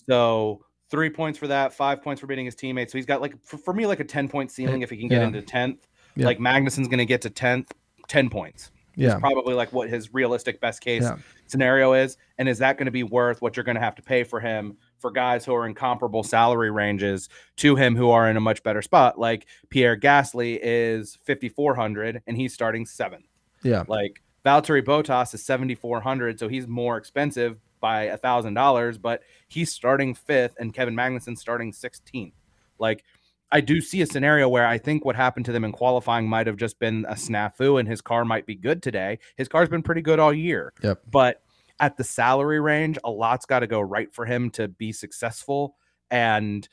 So 0.08 0.66
three 0.90 1.10
points 1.10 1.38
for 1.38 1.48
that, 1.48 1.74
five 1.74 2.02
points 2.02 2.22
for 2.22 2.28
beating 2.28 2.46
his 2.46 2.56
teammates. 2.56 2.92
So 2.92 2.98
he's 2.98 3.06
got 3.06 3.22
like 3.22 3.40
for, 3.44 3.58
for 3.58 3.74
me 3.74 3.86
like 3.86 4.00
a 4.00 4.04
ten 4.04 4.28
point 4.28 4.52
ceiling 4.52 4.82
if 4.82 4.90
he 4.90 4.98
can 4.98 5.08
get 5.08 5.22
yeah. 5.22 5.28
into 5.28 5.42
tenth. 5.42 5.88
Yeah. 6.16 6.26
Like 6.26 6.40
Magnussen's 6.40 6.88
going 6.88 7.00
to 7.00 7.06
get 7.06 7.22
to 7.24 7.30
tenth, 7.30 7.72
ten 8.08 8.30
points. 8.30 8.72
Yeah, 8.96 9.12
it's 9.12 9.20
probably 9.20 9.54
like 9.54 9.74
what 9.74 9.90
his 9.90 10.14
realistic 10.14 10.62
best 10.62 10.80
case 10.80 11.04
yeah. 11.04 11.18
scenario 11.48 11.94
is. 11.94 12.18
And 12.38 12.48
is 12.48 12.58
that 12.60 12.78
going 12.78 12.86
to 12.86 12.92
be 12.92 13.04
worth 13.04 13.42
what 13.42 13.58
you're 13.58 13.66
going 13.66 13.76
to 13.76 13.82
have 13.82 13.96
to 13.96 14.02
pay 14.02 14.24
for 14.24 14.40
him 14.40 14.78
for 15.00 15.12
guys 15.12 15.46
who 15.46 15.54
are 15.54 15.66
in 15.66 15.74
comparable 15.74 16.24
salary 16.24 16.72
ranges 16.72 17.30
to 17.58 17.76
him 17.76 17.96
who 17.96 18.10
are 18.10 18.30
in 18.30 18.38
a 18.38 18.42
much 18.42 18.64
better 18.64 18.82
spot. 18.82 19.20
Like 19.20 19.48
Pierre 19.70 19.98
Gasly 19.98 20.60
is 20.62 21.18
5400 21.24 22.24
and 22.28 22.38
he's 22.38 22.54
starting 22.54 22.86
7th. 22.86 23.24
Yeah. 23.64 23.84
Like 23.88 24.22
Valtteri 24.46 24.84
Bottas 24.84 25.34
is 25.34 25.44
7,400, 25.44 26.40
so 26.40 26.48
he's 26.48 26.68
more 26.68 26.98
expensive 26.98 27.58
by 27.80 28.04
a 28.04 28.18
thousand 28.18 28.54
dollars, 28.54 28.98
but 28.98 29.22
he's 29.48 29.72
starting 29.72 30.14
fifth 30.14 30.56
and 30.60 30.74
Kevin 30.74 30.96
Magnussen 30.96 31.38
starting 31.38 31.72
16th. 31.72 32.34
Like, 32.80 33.04
I 33.52 33.62
do 33.62 33.80
see 33.80 34.02
a 34.02 34.08
scenario 34.08 34.50
where 34.50 34.68
I 34.68 34.78
think 34.78 35.06
what 35.06 35.16
happened 35.16 35.46
to 35.46 35.52
them 35.52 35.64
in 35.64 35.72
qualifying 35.72 36.28
might 36.28 36.48
have 36.48 36.58
just 36.58 36.80
been 36.80 37.06
a 37.08 37.14
snafu 37.14 37.80
and 37.80 37.88
his 37.88 38.02
car 38.02 38.26
might 38.26 38.46
be 38.46 38.56
good 38.56 38.82
today. 38.82 39.20
His 39.38 39.48
car's 39.48 39.70
been 39.70 39.84
pretty 39.84 40.02
good 40.02 40.20
all 40.20 40.34
year. 40.34 40.74
Yep. 40.82 41.02
But 41.10 41.42
at 41.80 41.98
the 41.98 42.04
salary 42.04 42.60
range, 42.60 42.98
a 43.04 43.10
lot's 43.10 43.46
got 43.46 43.60
to 43.60 43.68
go 43.68 43.80
right 43.82 44.14
for 44.14 44.26
him 44.26 44.50
to 44.52 44.68
be 44.68 44.92
successful. 44.92 45.76
And 46.10 46.68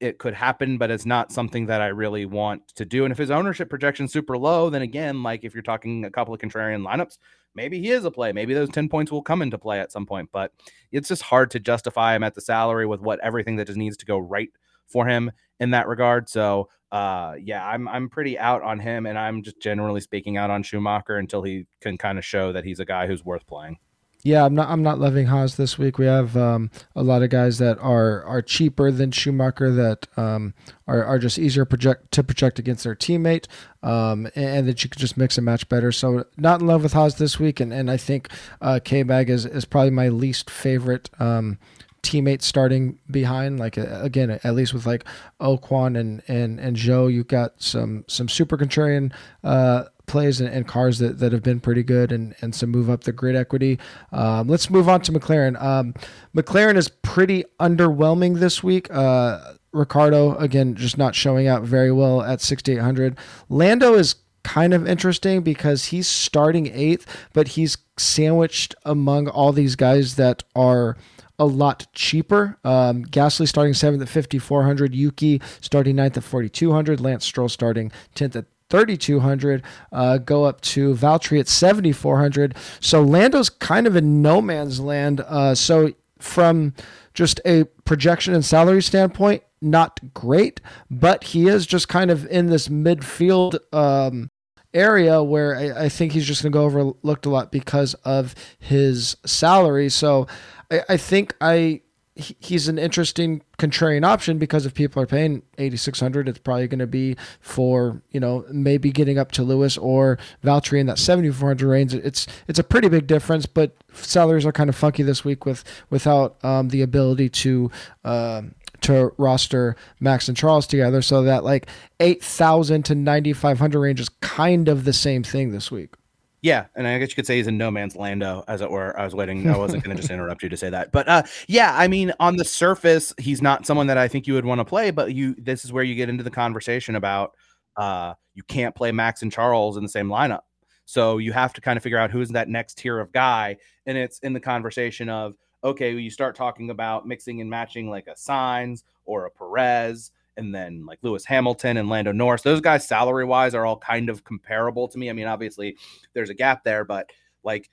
it 0.00 0.18
could 0.18 0.34
happen, 0.34 0.78
but 0.78 0.90
it's 0.90 1.06
not 1.06 1.32
something 1.32 1.66
that 1.66 1.80
I 1.80 1.88
really 1.88 2.24
want 2.24 2.68
to 2.76 2.84
do. 2.84 3.04
And 3.04 3.12
if 3.12 3.18
his 3.18 3.30
ownership 3.30 3.68
projection's 3.68 4.12
super 4.12 4.38
low, 4.38 4.70
then 4.70 4.82
again, 4.82 5.22
like 5.22 5.44
if 5.44 5.54
you're 5.54 5.62
talking 5.62 6.04
a 6.04 6.10
couple 6.10 6.32
of 6.32 6.40
contrarian 6.40 6.86
lineups, 6.86 7.18
maybe 7.54 7.80
he 7.80 7.90
is 7.90 8.04
a 8.04 8.10
play. 8.10 8.32
Maybe 8.32 8.54
those 8.54 8.68
10 8.68 8.88
points 8.88 9.10
will 9.10 9.22
come 9.22 9.42
into 9.42 9.58
play 9.58 9.80
at 9.80 9.90
some 9.90 10.06
point, 10.06 10.30
but 10.32 10.52
it's 10.92 11.08
just 11.08 11.22
hard 11.22 11.50
to 11.52 11.60
justify 11.60 12.14
him 12.14 12.22
at 12.22 12.34
the 12.34 12.40
salary 12.40 12.86
with 12.86 13.00
what 13.00 13.20
everything 13.20 13.56
that 13.56 13.66
just 13.66 13.78
needs 13.78 13.96
to 13.96 14.06
go 14.06 14.18
right 14.18 14.50
for 14.86 15.06
him 15.06 15.32
in 15.58 15.70
that 15.70 15.88
regard. 15.88 16.28
So 16.28 16.68
uh 16.90 17.34
yeah, 17.38 17.66
I'm 17.66 17.86
I'm 17.86 18.08
pretty 18.08 18.38
out 18.38 18.62
on 18.62 18.78
him 18.78 19.04
and 19.04 19.18
I'm 19.18 19.42
just 19.42 19.60
generally 19.60 20.00
speaking 20.00 20.38
out 20.38 20.50
on 20.50 20.62
Schumacher 20.62 21.16
until 21.16 21.42
he 21.42 21.66
can 21.82 21.98
kind 21.98 22.16
of 22.18 22.24
show 22.24 22.52
that 22.52 22.64
he's 22.64 22.80
a 22.80 22.86
guy 22.86 23.06
who's 23.06 23.24
worth 23.24 23.46
playing. 23.46 23.76
Yeah, 24.24 24.44
I'm 24.44 24.54
not. 24.54 24.68
I'm 24.68 24.82
not 24.82 24.98
loving 24.98 25.26
Haas 25.26 25.54
this 25.54 25.78
week. 25.78 25.96
We 25.96 26.06
have 26.06 26.36
um, 26.36 26.70
a 26.96 27.04
lot 27.04 27.22
of 27.22 27.30
guys 27.30 27.58
that 27.58 27.78
are 27.78 28.24
are 28.24 28.42
cheaper 28.42 28.90
than 28.90 29.12
Schumacher 29.12 29.70
that 29.72 30.08
um, 30.16 30.54
are 30.88 31.04
are 31.04 31.20
just 31.20 31.38
easier 31.38 31.64
project 31.64 32.10
to 32.12 32.24
project 32.24 32.58
against 32.58 32.82
their 32.82 32.96
teammate, 32.96 33.46
um, 33.84 34.26
and, 34.34 34.44
and, 34.44 34.68
that 34.68 34.82
you 34.82 34.90
could 34.90 34.98
just 34.98 35.16
mix 35.16 35.38
and 35.38 35.44
match 35.44 35.68
better. 35.68 35.92
So 35.92 36.24
not 36.36 36.60
in 36.60 36.66
love 36.66 36.82
with 36.82 36.94
Haas 36.94 37.14
this 37.14 37.38
week, 37.38 37.60
and 37.60 37.72
and 37.72 37.88
I 37.88 37.96
think 37.96 38.28
uh, 38.60 38.80
K-Mag 38.82 39.30
is 39.30 39.46
is 39.46 39.64
probably 39.64 39.90
my 39.90 40.08
least 40.08 40.50
favorite. 40.50 41.10
Um, 41.20 41.58
teammate 42.02 42.42
starting 42.42 42.98
behind 43.10 43.58
like 43.58 43.76
again 43.76 44.30
at 44.30 44.54
least 44.54 44.72
with 44.72 44.86
like 44.86 45.04
Ocon 45.40 45.98
and 45.98 46.22
and 46.28 46.60
and 46.60 46.76
Zhou 46.76 47.12
you 47.12 47.24
got 47.24 47.60
some 47.60 48.04
some 48.06 48.28
super 48.28 48.56
contrarian 48.56 49.12
uh 49.42 49.84
plays 50.08 50.40
and, 50.40 50.48
and, 50.48 50.66
cars 50.66 50.98
that, 50.98 51.18
that 51.18 51.32
have 51.32 51.42
been 51.42 51.60
pretty 51.60 51.82
good 51.82 52.10
and, 52.10 52.34
and 52.40 52.54
some 52.54 52.70
move 52.70 52.90
up 52.90 53.04
the 53.04 53.12
grid 53.12 53.36
equity. 53.36 53.78
Um, 54.12 54.48
let's 54.48 54.70
move 54.70 54.88
on 54.88 55.02
to 55.02 55.12
McLaren. 55.12 55.60
Um, 55.62 55.94
McLaren 56.34 56.76
is 56.76 56.88
pretty 56.88 57.44
underwhelming 57.60 58.40
this 58.40 58.62
week. 58.62 58.92
Uh, 58.92 59.54
Ricciardo, 59.72 60.34
again, 60.36 60.74
just 60.74 60.98
not 60.98 61.14
showing 61.14 61.46
out 61.46 61.62
very 61.62 61.92
well 61.92 62.22
at 62.22 62.40
6,800. 62.40 63.16
Lando 63.48 63.94
is 63.94 64.16
kind 64.42 64.72
of 64.72 64.86
interesting 64.88 65.42
because 65.42 65.86
he's 65.86 66.08
starting 66.08 66.68
eighth, 66.72 67.06
but 67.32 67.48
he's 67.48 67.76
sandwiched 67.98 68.74
among 68.84 69.28
all 69.28 69.52
these 69.52 69.76
guys 69.76 70.16
that 70.16 70.42
are 70.54 70.96
a 71.38 71.44
lot 71.44 71.86
cheaper. 71.92 72.58
Um, 72.64 73.04
Gasly 73.04 73.46
starting 73.46 73.74
seventh 73.74 74.02
at 74.02 74.08
5,400. 74.08 74.94
Yuki 74.94 75.40
starting 75.60 75.96
ninth 75.96 76.16
at 76.16 76.24
4,200. 76.24 77.00
Lance 77.00 77.24
Stroll 77.24 77.48
starting 77.48 77.92
10th 78.14 78.36
at 78.36 78.46
3,200, 78.70 79.62
uh, 79.92 80.18
go 80.18 80.44
up 80.44 80.60
to 80.60 80.94
Valtteri 80.94 81.40
at 81.40 81.48
7,400. 81.48 82.54
So 82.80 83.02
Lando's 83.02 83.48
kind 83.48 83.86
of 83.86 83.96
in 83.96 84.22
no 84.22 84.40
man's 84.40 84.80
land. 84.80 85.20
Uh, 85.20 85.54
so 85.54 85.92
from 86.18 86.74
just 87.14 87.40
a 87.44 87.64
projection 87.84 88.34
and 88.34 88.44
salary 88.44 88.82
standpoint, 88.82 89.42
not 89.60 90.14
great, 90.14 90.60
but 90.90 91.24
he 91.24 91.48
is 91.48 91.66
just 91.66 91.88
kind 91.88 92.10
of 92.10 92.26
in 92.26 92.46
this 92.46 92.68
midfield 92.68 93.58
um, 93.74 94.30
area 94.72 95.22
where 95.22 95.56
I, 95.56 95.84
I, 95.84 95.88
think 95.88 96.12
he's 96.12 96.26
just 96.26 96.42
going 96.42 96.52
to 96.52 96.56
go 96.58 96.64
overlooked 96.64 97.26
a 97.26 97.30
lot 97.30 97.50
because 97.50 97.94
of 98.04 98.34
his 98.58 99.16
salary. 99.24 99.88
So 99.88 100.26
I, 100.70 100.82
I 100.90 100.96
think 100.96 101.34
I 101.40 101.80
he's 102.18 102.66
an 102.66 102.78
interesting 102.78 103.42
contrarian 103.58 104.04
option 104.04 104.38
because 104.38 104.66
if 104.66 104.74
people 104.74 105.00
are 105.00 105.06
paying 105.06 105.42
8600 105.56 106.28
it's 106.28 106.38
probably 106.38 106.66
going 106.66 106.80
to 106.80 106.86
be 106.86 107.16
for 107.40 108.02
you 108.10 108.18
know 108.18 108.44
maybe 108.50 108.90
getting 108.90 109.18
up 109.18 109.30
to 109.32 109.42
lewis 109.42 109.78
or 109.78 110.18
valtteri 110.44 110.80
in 110.80 110.86
that 110.86 110.98
7400 110.98 111.68
range. 111.68 111.94
It's 111.94 112.26
it's 112.48 112.58
a 112.58 112.64
pretty 112.64 112.88
big 112.88 113.06
difference 113.06 113.46
but 113.46 113.76
salaries 113.92 114.44
are 114.44 114.52
kind 114.52 114.68
of 114.68 114.76
funky 114.76 115.02
this 115.02 115.24
week 115.24 115.46
with 115.46 115.62
without 115.90 116.42
um, 116.44 116.70
the 116.70 116.82
ability 116.82 117.28
to 117.28 117.70
uh, 118.04 118.42
to 118.80 119.12
roster 119.16 119.76
max 120.00 120.28
and 120.28 120.36
charles 120.36 120.66
together. 120.66 121.02
So 121.02 121.22
that 121.22 121.44
like 121.44 121.68
8000 122.00 122.84
to 122.86 122.94
9500 122.94 123.78
range 123.80 124.00
is 124.00 124.08
kind 124.20 124.68
of 124.68 124.84
the 124.84 124.92
same 124.92 125.22
thing 125.22 125.52
this 125.52 125.70
week 125.70 125.94
yeah, 126.40 126.66
and 126.76 126.86
I 126.86 126.98
guess 126.98 127.10
you 127.10 127.16
could 127.16 127.26
say 127.26 127.36
he's 127.36 127.46
in 127.48 127.58
no 127.58 127.70
man's 127.70 127.96
lando, 127.96 128.44
as 128.46 128.60
it 128.60 128.70
were. 128.70 128.98
I 128.98 129.04
was 129.04 129.14
waiting. 129.14 129.48
I 129.48 129.56
wasn't 129.56 129.82
going 129.82 129.96
to 129.96 130.00
just 130.00 130.10
interrupt 130.12 130.42
you 130.42 130.48
to 130.48 130.56
say 130.56 130.70
that, 130.70 130.92
but 130.92 131.08
uh, 131.08 131.22
yeah, 131.48 131.74
I 131.76 131.88
mean, 131.88 132.12
on 132.20 132.36
the 132.36 132.44
surface, 132.44 133.12
he's 133.18 133.42
not 133.42 133.66
someone 133.66 133.88
that 133.88 133.98
I 133.98 134.06
think 134.08 134.26
you 134.26 134.34
would 134.34 134.44
want 134.44 134.60
to 134.60 134.64
play. 134.64 134.90
But 134.90 135.14
you, 135.14 135.34
this 135.36 135.64
is 135.64 135.72
where 135.72 135.84
you 135.84 135.94
get 135.94 136.08
into 136.08 136.22
the 136.22 136.30
conversation 136.30 136.94
about 136.94 137.32
uh, 137.76 138.14
you 138.34 138.42
can't 138.44 138.74
play 138.74 138.92
Max 138.92 139.22
and 139.22 139.32
Charles 139.32 139.76
in 139.76 139.82
the 139.82 139.88
same 139.88 140.08
lineup, 140.08 140.42
so 140.84 141.18
you 141.18 141.32
have 141.32 141.52
to 141.54 141.60
kind 141.60 141.76
of 141.76 141.82
figure 141.82 141.98
out 141.98 142.10
who's 142.10 142.28
that 142.30 142.48
next 142.48 142.78
tier 142.78 143.00
of 143.00 143.12
guy, 143.12 143.56
and 143.86 143.98
it's 143.98 144.20
in 144.20 144.32
the 144.32 144.40
conversation 144.40 145.08
of 145.08 145.34
okay, 145.64 145.92
you 145.92 146.10
start 146.10 146.36
talking 146.36 146.70
about 146.70 147.06
mixing 147.06 147.40
and 147.40 147.50
matching 147.50 147.90
like 147.90 148.06
a 148.06 148.14
Sainz 148.14 148.84
or 149.06 149.26
a 149.26 149.30
Perez 149.30 150.12
and 150.38 150.54
then 150.54 150.86
like 150.86 151.00
Lewis 151.02 151.24
Hamilton 151.26 151.76
and 151.76 151.88
Lando 151.88 152.12
Norris. 152.12 152.42
Those 152.42 152.60
guys, 152.60 152.86
salary 152.86 153.24
wise, 153.24 153.54
are 153.54 153.66
all 153.66 153.78
kind 153.78 154.08
of 154.08 154.24
comparable 154.24 154.88
to 154.88 154.98
me. 154.98 155.10
I 155.10 155.12
mean, 155.12 155.26
obviously, 155.26 155.76
there's 156.14 156.30
a 156.30 156.34
gap 156.34 156.64
there, 156.64 156.84
but 156.84 157.10
like 157.42 157.68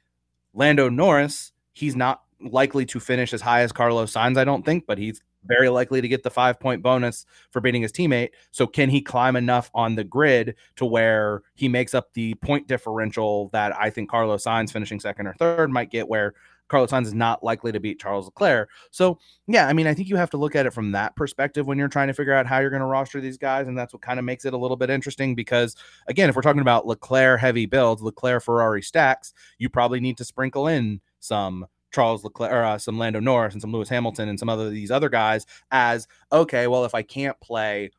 Lando 0.54 0.90
Norris, 0.90 1.54
he's 1.72 1.96
not 1.96 2.22
likely 2.42 2.86
to 2.88 3.00
finish 3.00 3.34
as 3.34 3.42
high 3.42 3.62
as 3.62 3.72
Carlos 3.72 4.14
Sainz, 4.14 4.38
I 4.38 4.44
don't 4.44 4.66
think, 4.66 4.86
but 4.86 4.98
he's 4.98 5.22
very 5.46 5.70
likely 5.70 6.02
to 6.02 6.08
get 6.08 6.24
the 6.24 6.32
five 6.32 6.60
point 6.60 6.82
bonus 6.82 7.26
for 7.52 7.62
beating 7.62 7.84
his 7.84 7.92
teammate. 7.92 8.30
So, 8.52 8.66
can 8.66 8.90
he 8.90 9.02
climb 9.02 9.36
enough 9.36 9.70
on 9.74 9.96
the 9.96 10.04
grid 10.04 10.56
to 10.78 10.86
where 10.86 11.44
he 11.54 11.70
makes 11.70 11.94
up 11.94 12.14
the 12.14 12.34
point 12.36 12.68
differential 12.68 13.50
that 13.50 13.78
I 13.80 13.90
think 13.90 14.10
Carlos 14.10 14.44
Sainz 14.44 14.72
finishing 14.72 15.00
second 15.00 15.28
or 15.28 15.34
third 15.36 15.72
might 15.72 15.92
get, 15.92 16.08
where 16.08 16.34
Carlos 16.68 16.92
Sainz 16.92 17.06
is 17.06 17.14
not 17.14 17.44
likely 17.44 17.72
to 17.72 17.80
beat 17.80 18.00
Charles 18.00 18.26
Leclerc. 18.26 18.70
So, 18.92 19.20
yeah, 19.48 19.68
I 19.68 19.74
mean, 19.74 19.88
I 19.88 19.94
think 19.94 20.10
you 20.10 20.16
have 20.16 20.30
to 20.32 20.38
look 20.38 20.56
at 20.56 20.66
it 20.66 20.74
from 20.74 20.92
that 20.94 21.16
perspective 21.16 21.68
when 21.68 21.78
you're 21.78 21.88
trying 21.88 22.08
to 22.08 22.14
figure 22.14 22.34
out 22.34 22.48
how 22.48 22.60
you're 22.60 22.70
going 22.70 22.82
to 22.82 22.86
roster 22.86 23.22
these 23.22 23.38
guys. 23.38 23.68
And 23.68 23.78
that's 23.78 23.94
what 23.94 24.02
kind 24.02 24.20
of 24.20 24.26
makes 24.26 24.46
it 24.46 24.54
a 24.54 24.58
little 24.58 24.78
bit 24.78 24.90
interesting 24.90 25.36
because, 25.36 25.76
again, 26.08 26.30
if 26.30 26.36
we're 26.36 26.42
talking 26.42 26.62
about 26.62 26.88
Leclerc 26.88 27.40
heavy 27.40 27.66
builds, 27.66 28.02
Leclerc 28.02 28.44
Ferrari 28.44 28.82
stacks, 28.82 29.34
you 29.58 29.70
probably 29.70 30.00
need 30.00 30.18
to 30.18 30.26
sprinkle 30.26 30.68
in 30.68 31.02
some 31.20 31.68
Charles 31.94 32.24
Leclerc, 32.24 32.52
or, 32.52 32.64
uh, 32.64 32.78
some 32.78 32.98
Lando 32.98 33.20
Norris, 33.20 33.54
and 33.54 33.62
some 33.62 33.72
Lewis 33.72 33.90
Hamilton, 33.90 34.28
and 34.28 34.38
some 34.38 34.50
other 34.50 34.70
these 34.70 34.92
other 34.92 35.08
guys 35.10 35.46
as 35.72 36.08
okay. 36.32 36.68
Well, 36.68 36.84
if 36.86 36.94
I 36.94 37.04
can't 37.04 37.40
play 37.40 37.92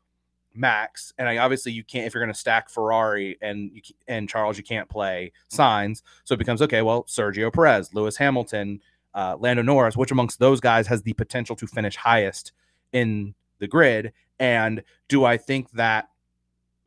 Max, 0.57 1.13
and 1.19 1.29
I 1.29 1.39
obviously 1.39 1.73
you 1.73 1.85
can't 1.85 2.07
if 2.07 2.15
you're 2.15 2.23
going 2.23 2.33
to 2.33 2.39
stack 2.39 2.69
Ferrari 2.69 3.39
and 3.41 3.71
you, 3.73 3.83
and 4.09 4.29
Charles, 4.29 4.57
you 4.57 4.65
can't 4.65 4.89
play 4.89 5.33
Sainz. 5.51 6.03
so 6.25 6.35
it 6.35 6.39
becomes 6.39 6.63
okay. 6.63 6.83
Well, 6.83 7.05
Sergio 7.05 7.53
Perez, 7.53 7.95
Lewis 7.95 8.17
Hamilton, 8.17 8.81
uh, 9.15 9.37
Lando 9.39 9.63
Norris, 9.63 9.97
which 9.97 10.11
amongst 10.11 10.39
those 10.39 10.61
guys 10.61 10.87
has 10.87 11.03
the 11.03 11.13
potential 11.15 11.57
to 11.57 11.67
finish 11.67 11.97
highest 11.97 12.53
in 12.93 13.35
the 13.59 13.67
grid? 13.69 14.13
And 14.39 14.83
do 15.09 15.25
I 15.25 15.37
think 15.37 15.71
that 15.73 16.09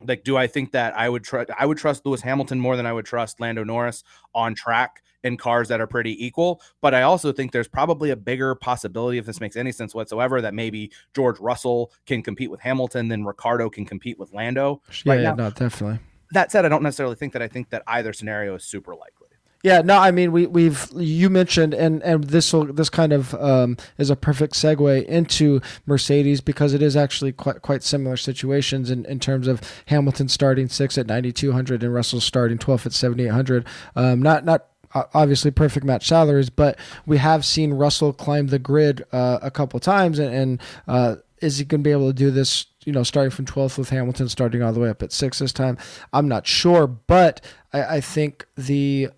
like 0.06 0.24
do 0.24 0.36
I 0.36 0.46
think 0.46 0.72
that 0.72 0.96
I 0.96 1.08
would 1.08 1.24
trust 1.24 1.50
I 1.58 1.66
would 1.66 1.78
trust 1.78 2.06
Lewis 2.06 2.22
Hamilton 2.22 2.60
more 2.60 2.76
than 2.76 2.86
I 2.86 2.92
would 2.92 3.06
trust 3.06 3.40
Lando 3.40 3.64
Norris 3.64 4.04
on 4.34 4.54
track 4.54 5.02
in 5.24 5.36
cars 5.36 5.68
that 5.68 5.80
are 5.80 5.86
pretty 5.86 6.24
equal. 6.24 6.60
But 6.80 6.94
I 6.94 7.02
also 7.02 7.32
think 7.32 7.52
there's 7.52 7.68
probably 7.68 8.10
a 8.10 8.16
bigger 8.16 8.54
possibility, 8.54 9.18
if 9.18 9.26
this 9.26 9.40
makes 9.40 9.56
any 9.56 9.72
sense 9.72 9.94
whatsoever, 9.94 10.40
that 10.40 10.54
maybe 10.54 10.90
George 11.14 11.38
Russell 11.40 11.92
can 12.06 12.22
compete 12.22 12.50
with 12.50 12.60
Hamilton 12.60 13.08
than 13.08 13.24
Ricciardo 13.24 13.70
can 13.70 13.84
compete 13.84 14.18
with 14.18 14.32
Lando. 14.32 14.82
Yeah, 15.04 15.12
right 15.12 15.22
yeah, 15.22 15.34
no, 15.34 15.50
definitely. 15.50 16.00
That 16.32 16.52
said, 16.52 16.64
I 16.64 16.68
don't 16.68 16.82
necessarily 16.82 17.16
think 17.16 17.32
that 17.32 17.42
I 17.42 17.48
think 17.48 17.70
that 17.70 17.82
either 17.86 18.12
scenario 18.12 18.54
is 18.54 18.64
super 18.64 18.94
likely. 18.94 19.28
Yeah, 19.62 19.82
no, 19.82 19.98
I 19.98 20.10
mean 20.10 20.32
we 20.32 20.46
we've 20.46 20.88
you 20.96 21.28
mentioned 21.28 21.74
and 21.74 22.02
and 22.02 22.24
this 22.24 22.50
will 22.50 22.72
this 22.72 22.88
kind 22.88 23.12
of 23.12 23.34
um, 23.34 23.76
is 23.98 24.08
a 24.08 24.16
perfect 24.16 24.54
segue 24.54 25.04
into 25.04 25.60
Mercedes 25.84 26.40
because 26.40 26.72
it 26.72 26.80
is 26.80 26.96
actually 26.96 27.32
quite 27.32 27.60
quite 27.60 27.82
similar 27.82 28.16
situations 28.16 28.90
in, 28.90 29.04
in 29.04 29.20
terms 29.20 29.46
of 29.46 29.60
Hamilton 29.86 30.28
starting 30.28 30.68
six 30.68 30.96
at 30.96 31.06
ninety 31.06 31.30
two 31.30 31.52
hundred 31.52 31.82
and 31.82 31.92
Russell 31.92 32.22
starting 32.22 32.56
twelve 32.56 32.86
at 32.86 32.94
seventy 32.94 33.24
eight 33.24 33.32
hundred. 33.32 33.66
Um, 33.94 34.22
not 34.22 34.46
not 34.46 34.69
obviously 34.94 35.50
perfect 35.50 35.86
match 35.86 36.08
salaries, 36.08 36.50
but 36.50 36.78
we 37.06 37.18
have 37.18 37.44
seen 37.44 37.74
Russell 37.74 38.12
climb 38.12 38.48
the 38.48 38.58
grid 38.58 39.04
uh, 39.12 39.38
a 39.42 39.50
couple 39.50 39.78
times, 39.80 40.18
and, 40.18 40.34
and 40.34 40.60
uh, 40.88 41.16
is 41.40 41.58
he 41.58 41.64
going 41.64 41.80
to 41.80 41.84
be 41.84 41.92
able 41.92 42.08
to 42.08 42.14
do 42.14 42.30
this? 42.30 42.66
You 42.84 42.92
know, 42.92 43.02
starting 43.02 43.30
from 43.30 43.44
12th 43.44 43.76
with 43.76 43.90
Hamilton, 43.90 44.28
starting 44.28 44.62
all 44.62 44.72
the 44.72 44.80
way 44.80 44.88
up 44.88 45.02
at 45.02 45.12
six 45.12 45.38
this 45.38 45.52
time. 45.52 45.76
I'm 46.14 46.28
not 46.28 46.46
sure, 46.46 46.86
but 46.86 47.44
I, 47.72 47.96
I 47.96 48.00
think 48.00 48.46
the 48.56 49.10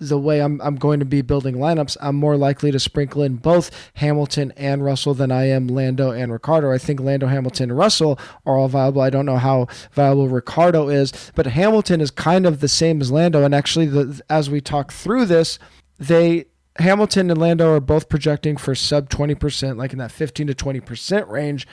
the 0.00 0.18
way 0.18 0.40
I'm, 0.40 0.60
I'm 0.62 0.76
going 0.76 0.98
to 1.00 1.04
be 1.04 1.22
building 1.22 1.56
lineups, 1.56 1.96
I'm 2.00 2.16
more 2.16 2.36
likely 2.36 2.72
to 2.72 2.80
sprinkle 2.80 3.22
in 3.22 3.36
both 3.36 3.70
Hamilton 3.94 4.52
and 4.56 4.82
Russell 4.84 5.14
than 5.14 5.30
I 5.30 5.48
am 5.48 5.68
Lando 5.68 6.10
and 6.10 6.32
Ricciardo. 6.32 6.72
I 6.72 6.78
think 6.78 7.00
Lando, 7.00 7.26
Hamilton, 7.26 7.70
and 7.70 7.78
Russell 7.78 8.18
are 8.46 8.56
all 8.56 8.68
viable. 8.68 9.02
I 9.02 9.10
don't 9.10 9.26
know 9.26 9.36
how 9.36 9.68
viable 9.92 10.26
Ricciardo 10.28 10.88
is, 10.88 11.12
but 11.34 11.46
Hamilton 11.46 12.00
is 12.00 12.10
kind 12.10 12.46
of 12.46 12.60
the 12.60 12.68
same 12.68 13.00
as 13.00 13.12
Lando. 13.12 13.44
And 13.44 13.54
actually, 13.54 13.86
the, 13.86 14.20
as 14.30 14.48
we 14.48 14.60
talk 14.60 14.90
through 14.90 15.26
this, 15.26 15.58
they 15.98 16.46
Hamilton 16.78 17.30
and 17.30 17.38
Lando 17.38 17.74
are 17.74 17.80
both 17.80 18.08
projecting 18.08 18.56
for 18.56 18.74
sub 18.74 19.10
20%, 19.10 19.76
like 19.76 19.92
in 19.92 19.98
that 19.98 20.12
15 20.12 20.46
to 20.46 20.54
20% 20.54 21.28
range. 21.28 21.66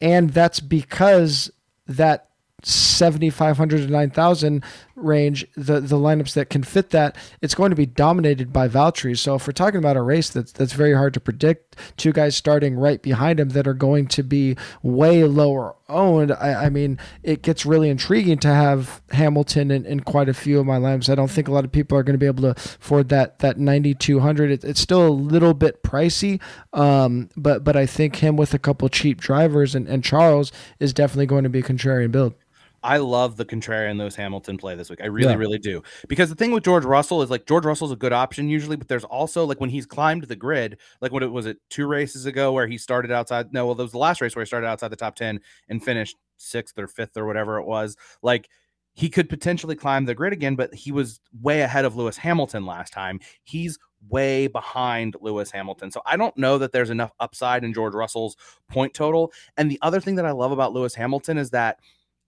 And 0.00 0.30
that's 0.30 0.60
because 0.60 1.50
that 1.86 2.28
7,500 2.62 3.82
to 3.82 3.86
9,000 3.88 4.64
range, 4.96 5.46
the, 5.56 5.80
the 5.80 5.96
lineups 5.96 6.34
that 6.34 6.50
can 6.50 6.62
fit 6.62 6.90
that, 6.90 7.16
it's 7.40 7.54
going 7.54 7.70
to 7.70 7.76
be 7.76 7.86
dominated 7.86 8.52
by 8.52 8.68
Valtteri. 8.68 9.16
So 9.18 9.34
if 9.34 9.46
we're 9.46 9.52
talking 9.52 9.78
about 9.78 9.96
a 9.96 10.02
race 10.02 10.30
that's, 10.30 10.52
that's 10.52 10.72
very 10.72 10.94
hard 10.94 11.14
to 11.14 11.20
predict, 11.20 11.76
two 11.96 12.12
guys 12.12 12.36
starting 12.36 12.76
right 12.76 13.00
behind 13.00 13.40
him 13.40 13.50
that 13.50 13.66
are 13.66 13.74
going 13.74 14.06
to 14.08 14.22
be 14.22 14.56
way 14.82 15.24
lower 15.24 15.74
owned, 15.88 16.32
I, 16.32 16.66
I 16.66 16.68
mean, 16.70 16.98
it 17.22 17.42
gets 17.42 17.66
really 17.66 17.90
intriguing 17.90 18.38
to 18.38 18.48
have 18.48 19.02
Hamilton 19.10 19.70
in, 19.70 19.84
in 19.84 20.00
quite 20.00 20.28
a 20.28 20.34
few 20.34 20.60
of 20.60 20.66
my 20.66 20.78
lineups. 20.78 21.10
I 21.10 21.14
don't 21.14 21.30
think 21.30 21.48
a 21.48 21.52
lot 21.52 21.64
of 21.64 21.72
people 21.72 21.98
are 21.98 22.02
going 22.02 22.14
to 22.14 22.18
be 22.18 22.26
able 22.26 22.54
to 22.54 22.60
afford 22.60 23.08
that, 23.10 23.40
that 23.40 23.58
9,200. 23.58 24.50
It, 24.50 24.64
it's 24.64 24.80
still 24.80 25.06
a 25.06 25.10
little 25.10 25.54
bit 25.54 25.82
pricey, 25.82 26.40
um, 26.72 27.28
but, 27.36 27.64
but 27.64 27.76
I 27.76 27.86
think 27.86 28.16
him 28.16 28.36
with 28.36 28.54
a 28.54 28.58
couple 28.58 28.88
cheap 28.88 29.20
drivers 29.20 29.74
and, 29.74 29.88
and 29.88 30.04
Charles 30.04 30.52
is 30.78 30.92
definitely 30.92 31.26
going 31.26 31.44
to 31.44 31.50
be 31.50 31.60
a 31.60 31.62
contrarian 31.62 32.12
build. 32.12 32.34
I 32.84 32.98
love 32.98 33.38
the 33.38 33.46
contrarian 33.46 33.98
Lewis 33.98 34.14
Hamilton 34.14 34.58
play 34.58 34.74
this 34.74 34.90
week. 34.90 35.00
I 35.02 35.06
really, 35.06 35.32
yeah. 35.32 35.38
really 35.38 35.58
do. 35.58 35.82
Because 36.06 36.28
the 36.28 36.34
thing 36.34 36.52
with 36.52 36.64
George 36.64 36.84
Russell 36.84 37.22
is 37.22 37.30
like 37.30 37.46
George 37.46 37.64
Russell's 37.64 37.92
a 37.92 37.96
good 37.96 38.12
option 38.12 38.50
usually, 38.50 38.76
but 38.76 38.88
there's 38.88 39.04
also 39.04 39.46
like 39.46 39.58
when 39.58 39.70
he's 39.70 39.86
climbed 39.86 40.24
the 40.24 40.36
grid, 40.36 40.78
like 41.00 41.10
what 41.10 41.22
it 41.22 41.32
was 41.32 41.46
it 41.46 41.56
two 41.70 41.86
races 41.86 42.26
ago 42.26 42.52
where 42.52 42.66
he 42.66 42.76
started 42.76 43.10
outside. 43.10 43.54
No, 43.54 43.64
well, 43.64 43.74
that 43.74 43.82
was 43.82 43.92
the 43.92 43.98
last 43.98 44.20
race 44.20 44.36
where 44.36 44.44
he 44.44 44.46
started 44.46 44.66
outside 44.66 44.88
the 44.88 44.96
top 44.96 45.16
10 45.16 45.40
and 45.70 45.82
finished 45.82 46.16
sixth 46.36 46.78
or 46.78 46.86
fifth 46.86 47.16
or 47.16 47.26
whatever 47.26 47.58
it 47.58 47.64
was. 47.64 47.96
Like 48.22 48.50
he 48.92 49.08
could 49.08 49.30
potentially 49.30 49.74
climb 49.74 50.04
the 50.04 50.14
grid 50.14 50.34
again, 50.34 50.54
but 50.54 50.74
he 50.74 50.92
was 50.92 51.20
way 51.40 51.62
ahead 51.62 51.86
of 51.86 51.96
Lewis 51.96 52.18
Hamilton 52.18 52.66
last 52.66 52.92
time. 52.92 53.18
He's 53.44 53.78
way 54.08 54.46
behind 54.46 55.16
Lewis 55.22 55.50
Hamilton. 55.50 55.90
So 55.90 56.02
I 56.04 56.16
don't 56.16 56.36
know 56.36 56.58
that 56.58 56.72
there's 56.72 56.90
enough 56.90 57.12
upside 57.18 57.64
in 57.64 57.72
George 57.72 57.94
Russell's 57.94 58.36
point 58.68 58.92
total. 58.92 59.32
And 59.56 59.70
the 59.70 59.78
other 59.80 60.00
thing 60.00 60.16
that 60.16 60.26
I 60.26 60.32
love 60.32 60.52
about 60.52 60.74
Lewis 60.74 60.94
Hamilton 60.94 61.38
is 61.38 61.50
that 61.50 61.78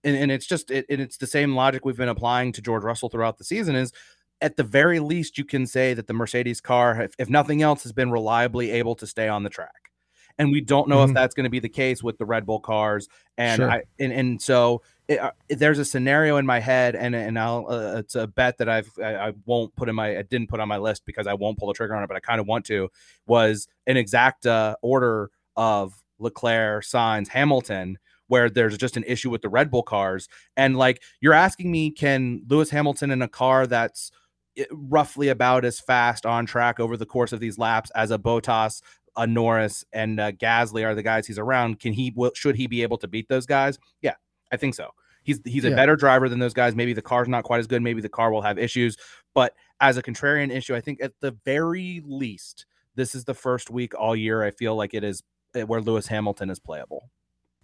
and, 0.07 0.15
and 0.15 0.31
it's 0.31 0.45
just 0.45 0.71
it, 0.71 0.85
and 0.89 1.01
it's 1.01 1.17
the 1.17 1.27
same 1.27 1.55
logic 1.55 1.85
we've 1.85 1.97
been 1.97 2.09
applying 2.09 2.51
to 2.53 2.61
George 2.61 2.83
Russell 2.83 3.09
throughout 3.09 3.37
the 3.37 3.43
season 3.43 3.75
is 3.75 3.91
at 4.39 4.55
the 4.55 4.63
very 4.63 4.99
least 4.99 5.37
you 5.37 5.43
can 5.43 5.67
say 5.67 5.93
that 5.93 6.07
the 6.07 6.13
Mercedes 6.13 6.61
car 6.61 7.01
if, 7.01 7.13
if 7.19 7.29
nothing 7.29 7.61
else 7.61 7.83
has 7.83 7.91
been 7.91 8.11
reliably 8.11 8.71
able 8.71 8.95
to 8.95 9.07
stay 9.07 9.27
on 9.27 9.43
the 9.43 9.49
track 9.49 9.91
and 10.37 10.51
we 10.51 10.61
don't 10.61 10.87
know 10.87 10.97
mm-hmm. 10.97 11.09
if 11.09 11.15
that's 11.15 11.33
going 11.33 11.45
to 11.45 11.49
be 11.49 11.59
the 11.59 11.69
case 11.69 12.03
with 12.03 12.17
the 12.17 12.25
Red 12.25 12.45
Bull 12.45 12.59
cars 12.59 13.09
and 13.37 13.57
sure. 13.57 13.69
I 13.69 13.83
and, 13.99 14.13
and 14.13 14.41
so 14.41 14.81
it, 15.07 15.19
uh, 15.19 15.31
there's 15.49 15.79
a 15.79 15.85
scenario 15.85 16.37
in 16.37 16.45
my 16.45 16.59
head 16.59 16.95
and 16.95 17.15
and 17.15 17.37
I'll 17.37 17.65
uh, 17.69 17.97
it's 17.97 18.15
a 18.15 18.27
bet 18.27 18.57
that 18.59 18.69
I've 18.69 18.91
I, 19.03 19.15
I, 19.15 19.33
won't 19.45 19.75
put 19.75 19.89
in 19.89 19.95
my 19.95 20.17
I 20.17 20.21
didn't 20.21 20.49
put 20.49 20.59
on 20.59 20.67
my 20.67 20.77
list 20.77 21.05
because 21.05 21.27
I 21.27 21.33
won't 21.33 21.57
pull 21.57 21.67
the 21.67 21.73
trigger 21.73 21.95
on 21.95 22.03
it 22.03 22.07
but 22.07 22.17
I 22.17 22.19
kind 22.19 22.39
of 22.39 22.47
want 22.47 22.65
to 22.65 22.89
was 23.25 23.67
an 23.87 23.97
exact 23.97 24.45
uh, 24.45 24.75
order 24.81 25.31
of 25.55 25.93
Leclerc, 26.19 26.83
Sainz, 26.83 27.27
Hamilton 27.27 27.97
where 28.27 28.49
there's 28.49 28.77
just 28.77 28.97
an 28.97 29.03
issue 29.07 29.29
with 29.29 29.41
the 29.41 29.49
Red 29.49 29.71
Bull 29.71 29.83
cars. 29.83 30.27
And 30.55 30.77
like 30.77 31.01
you're 31.21 31.33
asking 31.33 31.71
me, 31.71 31.91
can 31.91 32.41
Lewis 32.47 32.69
Hamilton 32.69 33.11
in 33.11 33.21
a 33.21 33.27
car 33.27 33.67
that's 33.67 34.11
eh, 34.57 34.65
roughly 34.71 35.29
about 35.29 35.65
as 35.65 35.79
fast 35.79 36.25
on 36.25 36.45
track 36.45 36.79
over 36.79 36.97
the 36.97 37.05
course 37.05 37.33
of 37.33 37.39
these 37.39 37.57
laps 37.57 37.91
as 37.95 38.11
a 38.11 38.17
Bottas, 38.17 38.81
a 39.15 39.25
Norris, 39.25 39.83
and 39.93 40.19
uh, 40.19 40.31
Gasly 40.31 40.85
are 40.85 40.95
the 40.95 41.03
guys 41.03 41.27
he's 41.27 41.39
around? 41.39 41.79
Can 41.79 41.93
he? 41.93 42.13
Should 42.33 42.55
he 42.55 42.67
be 42.67 42.83
able 42.83 42.97
to 42.99 43.07
beat 43.07 43.27
those 43.29 43.45
guys? 43.45 43.79
Yeah, 44.01 44.15
I 44.51 44.57
think 44.57 44.75
so. 44.75 44.91
He's 45.23 45.41
he's 45.43 45.65
a 45.65 45.69
yeah. 45.69 45.75
better 45.75 45.97
driver 45.97 46.29
than 46.29 46.39
those 46.39 46.53
guys. 46.53 46.73
Maybe 46.73 46.93
the 46.93 47.01
car's 47.01 47.27
not 47.27 47.43
quite 47.43 47.59
as 47.59 47.67
good. 47.67 47.81
Maybe 47.81 48.01
the 48.01 48.07
car 48.07 48.31
will 48.31 48.43
have 48.43 48.57
issues. 48.57 48.95
But 49.33 49.53
as 49.81 49.97
a 49.97 50.01
contrarian 50.01 50.55
issue, 50.55 50.73
I 50.73 50.79
think 50.79 51.03
at 51.03 51.13
the 51.19 51.35
very 51.43 52.01
least, 52.05 52.65
this 52.95 53.13
is 53.13 53.25
the 53.25 53.33
first 53.33 53.69
week 53.69 53.93
all 53.93 54.15
year. 54.15 54.41
I 54.41 54.51
feel 54.51 54.75
like 54.75 54.93
it 54.93 55.03
is 55.03 55.23
eh, 55.53 55.63
where 55.63 55.81
Lewis 55.81 56.07
Hamilton 56.07 56.49
is 56.49 56.59
playable. 56.59 57.09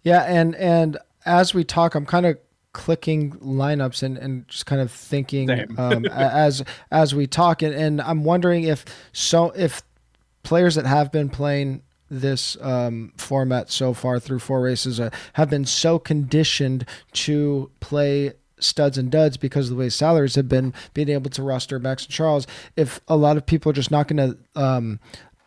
Yeah, 0.04 0.22
and 0.22 0.54
and 0.54 0.98
as 1.26 1.54
we 1.54 1.64
talk, 1.64 1.94
I'm 1.94 2.06
kind 2.06 2.26
of 2.26 2.38
clicking 2.72 3.32
lineups 3.38 4.02
and, 4.02 4.18
and 4.18 4.46
just 4.48 4.66
kind 4.66 4.82
of 4.82 4.90
thinking 4.90 5.50
um, 5.78 6.04
as 6.12 6.62
as 6.90 7.14
we 7.14 7.26
talk, 7.26 7.62
and, 7.62 7.74
and 7.74 8.00
I'm 8.00 8.22
wondering 8.22 8.64
if 8.64 8.84
so 9.12 9.50
if 9.50 9.82
players 10.42 10.74
that 10.74 10.86
have 10.86 11.10
been 11.10 11.30
playing 11.30 11.82
this 12.10 12.56
um, 12.60 13.12
format 13.16 13.70
so 13.70 13.94
far 13.94 14.20
through 14.20 14.38
four 14.38 14.60
races 14.60 15.00
uh, 15.00 15.10
have 15.32 15.48
been 15.50 15.64
so 15.64 15.98
conditioned 15.98 16.86
to 17.12 17.70
play 17.80 18.32
studs 18.58 18.98
and 18.98 19.10
duds 19.10 19.36
because 19.36 19.70
of 19.70 19.76
the 19.76 19.80
way 19.80 19.88
salaries 19.88 20.34
have 20.34 20.48
been 20.48 20.72
being 20.92 21.08
able 21.08 21.30
to 21.30 21.42
roster 21.42 21.78
Max 21.78 22.04
and 22.04 22.12
Charles. 22.12 22.46
If 22.76 23.00
a 23.08 23.16
lot 23.16 23.36
of 23.36 23.46
people 23.46 23.70
are 23.70 23.74
just 23.74 23.90
not 23.90 24.06
going 24.06 24.30
to 24.54 24.60
um, 24.60 25.00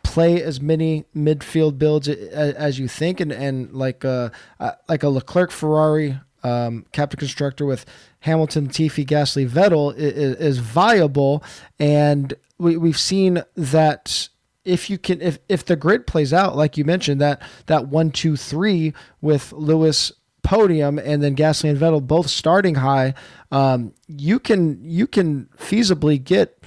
play 0.08 0.42
as 0.42 0.62
many 0.62 1.06
midfield 1.16 1.78
builds 1.78 2.08
as 2.08 2.80
you 2.80 2.88
think, 2.88 3.20
and 3.20 3.32
and 3.32 3.74
like 3.74 4.04
a 4.04 4.32
uh, 4.60 4.72
like 4.88 5.04
a 5.04 5.10
Leclerc 5.10 5.52
Ferrari 5.52 6.20
um, 6.44 6.86
captain 6.94 7.20
constructor 7.20 7.66
with 7.66 7.86
Hamilton, 8.22 8.70
Tiffy, 8.70 9.06
Gasly, 9.06 9.48
Vettel 9.48 9.96
is, 9.96 10.36
is 10.38 10.58
viable, 10.60 11.44
and 11.78 12.34
we 12.58 12.78
we've 12.78 13.00
seen 13.00 13.44
that 13.56 14.30
if 14.64 14.90
you 14.90 14.98
can 14.98 15.22
if 15.22 15.40
if 15.50 15.66
the 15.66 15.76
grid 15.76 16.08
plays 16.08 16.34
out 16.34 16.56
like 16.56 16.78
you 16.78 16.84
mentioned 16.84 17.22
that 17.22 17.42
that 17.68 17.88
one 17.88 18.12
two 18.12 18.36
three 18.36 18.94
with 19.22 19.52
Lewis 19.54 20.12
podium 20.44 20.98
and 20.98 21.22
then 21.22 21.36
Gasly 21.36 21.70
and 21.70 21.78
Vettel 21.78 22.06
both 22.06 22.30
starting 22.30 22.76
high, 22.76 23.14
um, 23.52 23.94
you 24.08 24.40
can 24.40 24.80
you 24.82 25.06
can 25.06 25.50
feasibly 25.58 26.24
get 26.24 26.64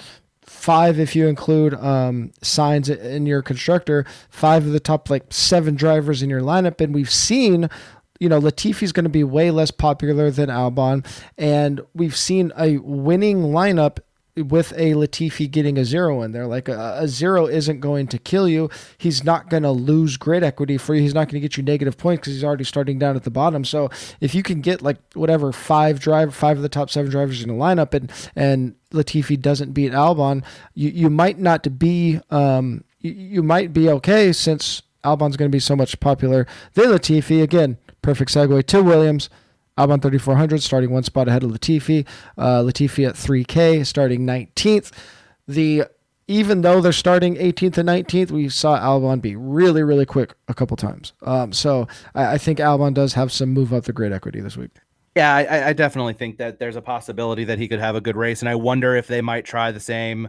five 0.60 1.00
if 1.00 1.16
you 1.16 1.26
include 1.26 1.72
um, 1.74 2.30
Sainz 2.42 2.94
in 2.94 3.24
your 3.24 3.40
constructor, 3.40 4.04
five 4.28 4.66
of 4.66 4.72
the 4.72 4.80
top 4.80 5.08
like 5.08 5.24
seven 5.32 5.74
drivers 5.74 6.22
in 6.22 6.28
your 6.28 6.42
lineup. 6.42 6.82
And 6.82 6.94
we've 6.94 7.10
seen, 7.10 7.70
you 8.18 8.28
know, 8.28 8.38
Latifi's 8.38 8.92
going 8.92 9.04
to 9.04 9.10
be 9.10 9.24
way 9.24 9.50
less 9.50 9.70
popular 9.70 10.30
than 10.30 10.50
Albon. 10.50 11.06
And 11.38 11.80
we've 11.94 12.16
seen 12.16 12.52
a 12.58 12.76
winning 12.76 13.38
lineup 13.38 14.00
with 14.42 14.72
a 14.72 14.92
Latifi 14.92 15.50
getting 15.50 15.78
a 15.78 15.84
zero 15.84 16.22
in 16.22 16.32
there. 16.32 16.46
Like 16.46 16.68
a, 16.68 16.98
a 17.00 17.08
zero 17.08 17.46
isn't 17.46 17.80
going 17.80 18.06
to 18.08 18.18
kill 18.18 18.48
you. 18.48 18.70
He's 18.98 19.24
not 19.24 19.50
going 19.50 19.62
to 19.62 19.70
lose 19.70 20.16
grid 20.16 20.42
equity 20.42 20.78
for 20.78 20.94
you. 20.94 21.02
He's 21.02 21.14
not 21.14 21.28
going 21.28 21.34
to 21.34 21.40
get 21.40 21.56
you 21.56 21.62
negative 21.62 21.96
points 21.96 22.20
because 22.20 22.34
he's 22.34 22.44
already 22.44 22.64
starting 22.64 22.98
down 22.98 23.16
at 23.16 23.24
the 23.24 23.30
bottom. 23.30 23.64
So 23.64 23.90
if 24.20 24.34
you 24.34 24.42
can 24.42 24.60
get 24.60 24.82
like 24.82 24.98
whatever 25.14 25.52
five 25.52 26.00
drive, 26.00 26.34
five 26.34 26.56
of 26.56 26.62
the 26.62 26.68
top 26.68 26.90
seven 26.90 27.10
drivers 27.10 27.42
in 27.42 27.48
the 27.48 27.54
lineup, 27.54 27.94
and 27.94 28.12
and 28.36 28.74
Latifi 28.92 29.40
doesn't 29.40 29.72
beat 29.72 29.92
Albon, 29.92 30.44
you 30.74 30.90
you 30.90 31.10
might 31.10 31.38
not 31.38 31.78
be 31.78 32.20
um 32.30 32.84
you, 33.00 33.12
you 33.12 33.42
might 33.42 33.72
be 33.72 33.88
okay 33.88 34.32
since 34.32 34.82
Albon's 35.04 35.36
going 35.36 35.50
to 35.50 35.54
be 35.54 35.60
so 35.60 35.74
much 35.74 35.98
popular 36.00 36.46
than 36.74 36.86
Latifi. 36.86 37.42
Again, 37.42 37.78
perfect 38.02 38.32
segue 38.32 38.66
to 38.66 38.82
Williams. 38.82 39.30
Albon 39.80 40.02
3400 40.02 40.62
starting 40.62 40.90
one 40.90 41.02
spot 41.02 41.28
ahead 41.28 41.42
of 41.42 41.50
Latifi. 41.50 42.06
Uh, 42.36 42.60
Latifi 42.60 43.08
at 43.08 43.14
3K 43.14 43.86
starting 43.86 44.26
19th. 44.26 44.92
The 45.48 45.84
even 46.28 46.60
though 46.60 46.80
they're 46.80 46.92
starting 46.92 47.34
18th 47.34 47.78
and 47.78 47.88
19th, 47.88 48.30
we 48.30 48.48
saw 48.48 48.78
Albon 48.78 49.20
be 49.20 49.34
really, 49.34 49.82
really 49.82 50.06
quick 50.06 50.34
a 50.46 50.54
couple 50.54 50.76
times. 50.76 51.12
Um, 51.22 51.52
so 51.52 51.88
I, 52.14 52.34
I, 52.34 52.38
think 52.38 52.60
Albon 52.60 52.94
does 52.94 53.14
have 53.14 53.32
some 53.32 53.48
move 53.48 53.72
up 53.74 53.82
the 53.82 53.92
grid 53.92 54.12
equity 54.12 54.40
this 54.40 54.56
week. 54.56 54.70
Yeah, 55.16 55.34
I, 55.34 55.70
I 55.70 55.72
definitely 55.72 56.12
think 56.12 56.38
that 56.38 56.60
there's 56.60 56.76
a 56.76 56.82
possibility 56.82 57.42
that 57.44 57.58
he 57.58 57.66
could 57.66 57.80
have 57.80 57.96
a 57.96 58.00
good 58.00 58.14
race, 58.14 58.42
and 58.42 58.48
I 58.48 58.54
wonder 58.54 58.94
if 58.94 59.08
they 59.08 59.20
might 59.20 59.44
try 59.44 59.72
the 59.72 59.80
same 59.80 60.28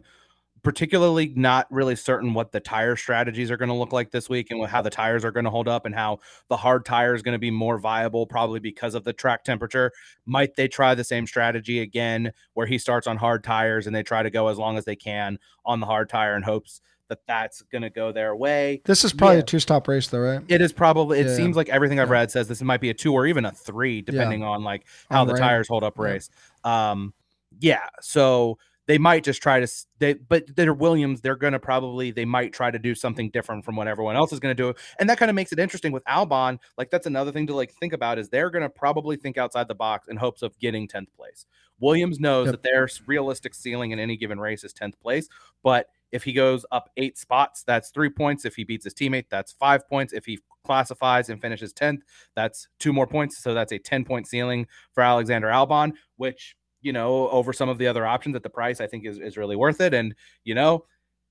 particularly 0.63 1.33
not 1.35 1.67
really 1.71 1.95
certain 1.95 2.33
what 2.33 2.51
the 2.51 2.59
tire 2.59 2.95
strategies 2.95 3.49
are 3.49 3.57
going 3.57 3.69
to 3.69 3.75
look 3.75 3.91
like 3.91 4.11
this 4.11 4.29
week 4.29 4.51
and 4.51 4.65
how 4.67 4.81
the 4.81 4.89
tires 4.89 5.25
are 5.25 5.31
going 5.31 5.43
to 5.43 5.49
hold 5.49 5.67
up 5.67 5.85
and 5.85 5.95
how 5.95 6.19
the 6.49 6.57
hard 6.57 6.85
tire 6.85 7.15
is 7.15 7.21
going 7.21 7.33
to 7.33 7.39
be 7.39 7.51
more 7.51 7.79
viable 7.79 8.27
probably 8.27 8.59
because 8.59 8.93
of 8.93 9.03
the 9.03 9.13
track 9.13 9.43
temperature 9.43 9.91
might 10.25 10.55
they 10.55 10.67
try 10.67 10.93
the 10.93 11.03
same 11.03 11.25
strategy 11.25 11.79
again 11.79 12.31
where 12.53 12.67
he 12.67 12.77
starts 12.77 13.07
on 13.07 13.17
hard 13.17 13.43
tires 13.43 13.87
and 13.87 13.95
they 13.95 14.03
try 14.03 14.21
to 14.21 14.29
go 14.29 14.47
as 14.47 14.57
long 14.57 14.77
as 14.77 14.85
they 14.85 14.95
can 14.95 15.39
on 15.65 15.79
the 15.79 15.85
hard 15.85 16.09
tire 16.09 16.35
in 16.35 16.43
hopes 16.43 16.81
that 17.09 17.19
that's 17.27 17.61
going 17.63 17.81
to 17.81 17.89
go 17.89 18.13
their 18.13 18.33
way. 18.33 18.81
This 18.85 19.03
is 19.03 19.11
probably 19.11 19.35
yeah. 19.35 19.41
a 19.41 19.45
two 19.45 19.59
stop 19.59 19.85
race 19.89 20.07
though, 20.07 20.19
right? 20.19 20.41
It 20.47 20.61
is 20.61 20.71
probably 20.71 21.19
it 21.19 21.27
yeah. 21.27 21.35
seems 21.35 21.57
like 21.57 21.67
everything 21.67 21.99
I've 21.99 22.09
read 22.09 22.31
says 22.31 22.47
this 22.47 22.61
might 22.61 22.79
be 22.79 22.89
a 22.89 22.93
2 22.93 23.11
or 23.13 23.27
even 23.27 23.43
a 23.43 23.51
3 23.51 24.01
depending 24.01 24.41
yeah. 24.41 24.47
on 24.47 24.63
like 24.63 24.85
how 25.09 25.21
on 25.21 25.27
the 25.27 25.33
rain. 25.33 25.41
tires 25.41 25.67
hold 25.67 25.83
up 25.83 25.99
race. 25.99 26.29
Um 26.63 27.13
yeah, 27.59 27.87
so 27.99 28.57
they 28.87 28.97
might 28.97 29.23
just 29.23 29.41
try 29.41 29.59
to 29.59 29.67
they 29.99 30.13
but 30.13 30.43
they're 30.55 30.73
Williams 30.73 31.21
they're 31.21 31.35
going 31.35 31.53
to 31.53 31.59
probably 31.59 32.11
they 32.11 32.25
might 32.25 32.51
try 32.53 32.71
to 32.71 32.79
do 32.79 32.95
something 32.95 33.29
different 33.29 33.63
from 33.63 33.75
what 33.75 33.87
everyone 33.87 34.15
else 34.15 34.33
is 34.33 34.39
going 34.39 34.55
to 34.55 34.63
do 34.63 34.73
and 34.99 35.09
that 35.09 35.17
kind 35.17 35.29
of 35.29 35.35
makes 35.35 35.51
it 35.51 35.59
interesting 35.59 35.91
with 35.91 36.03
Albon 36.05 36.57
like 36.77 36.89
that's 36.89 37.07
another 37.07 37.31
thing 37.31 37.47
to 37.47 37.55
like 37.55 37.71
think 37.73 37.93
about 37.93 38.17
is 38.17 38.29
they're 38.29 38.49
going 38.49 38.63
to 38.63 38.69
probably 38.69 39.15
think 39.15 39.37
outside 39.37 39.67
the 39.67 39.75
box 39.75 40.07
in 40.07 40.17
hopes 40.17 40.41
of 40.41 40.57
getting 40.59 40.87
10th 40.87 41.13
place 41.15 41.45
Williams 41.79 42.19
knows 42.19 42.45
Yep. 42.47 42.53
that 42.53 42.63
their 42.63 42.87
realistic 43.07 43.53
ceiling 43.53 43.91
in 43.91 43.99
any 43.99 44.15
given 44.15 44.39
race 44.39 44.63
is 44.63 44.73
10th 44.73 44.99
place, 44.99 45.27
but 45.63 45.87
if 46.11 46.23
he 46.23 46.33
goes 46.33 46.65
up 46.71 46.89
eight 46.97 47.17
spots, 47.17 47.63
that's 47.63 47.89
three 47.89 48.09
points. 48.09 48.43
If 48.45 48.55
he 48.55 48.63
beats 48.65 48.83
his 48.83 48.93
teammate, 48.93 49.25
that's 49.29 49.53
five 49.53 49.87
points. 49.87 50.11
If 50.13 50.25
he 50.25 50.39
classifies 50.63 51.29
and 51.29 51.41
finishes 51.41 51.73
10th, 51.73 51.99
that's 52.35 52.67
two 52.79 52.93
more 52.93 53.07
points. 53.07 53.41
So 53.41 53.53
that's 53.53 53.71
a 53.71 53.79
10 53.79 54.03
point 54.05 54.27
ceiling 54.27 54.67
for 54.93 55.01
Alexander 55.03 55.47
Albon, 55.47 55.93
which, 56.17 56.55
you 56.81 56.93
know, 56.93 57.29
over 57.29 57.53
some 57.53 57.69
of 57.69 57.77
the 57.77 57.87
other 57.87 58.05
options 58.05 58.35
at 58.35 58.43
the 58.43 58.49
price, 58.49 58.81
I 58.81 58.87
think 58.87 59.05
is, 59.05 59.19
is 59.19 59.37
really 59.37 59.55
worth 59.55 59.81
it. 59.81 59.93
And, 59.93 60.15
you 60.43 60.55
know, 60.55 60.85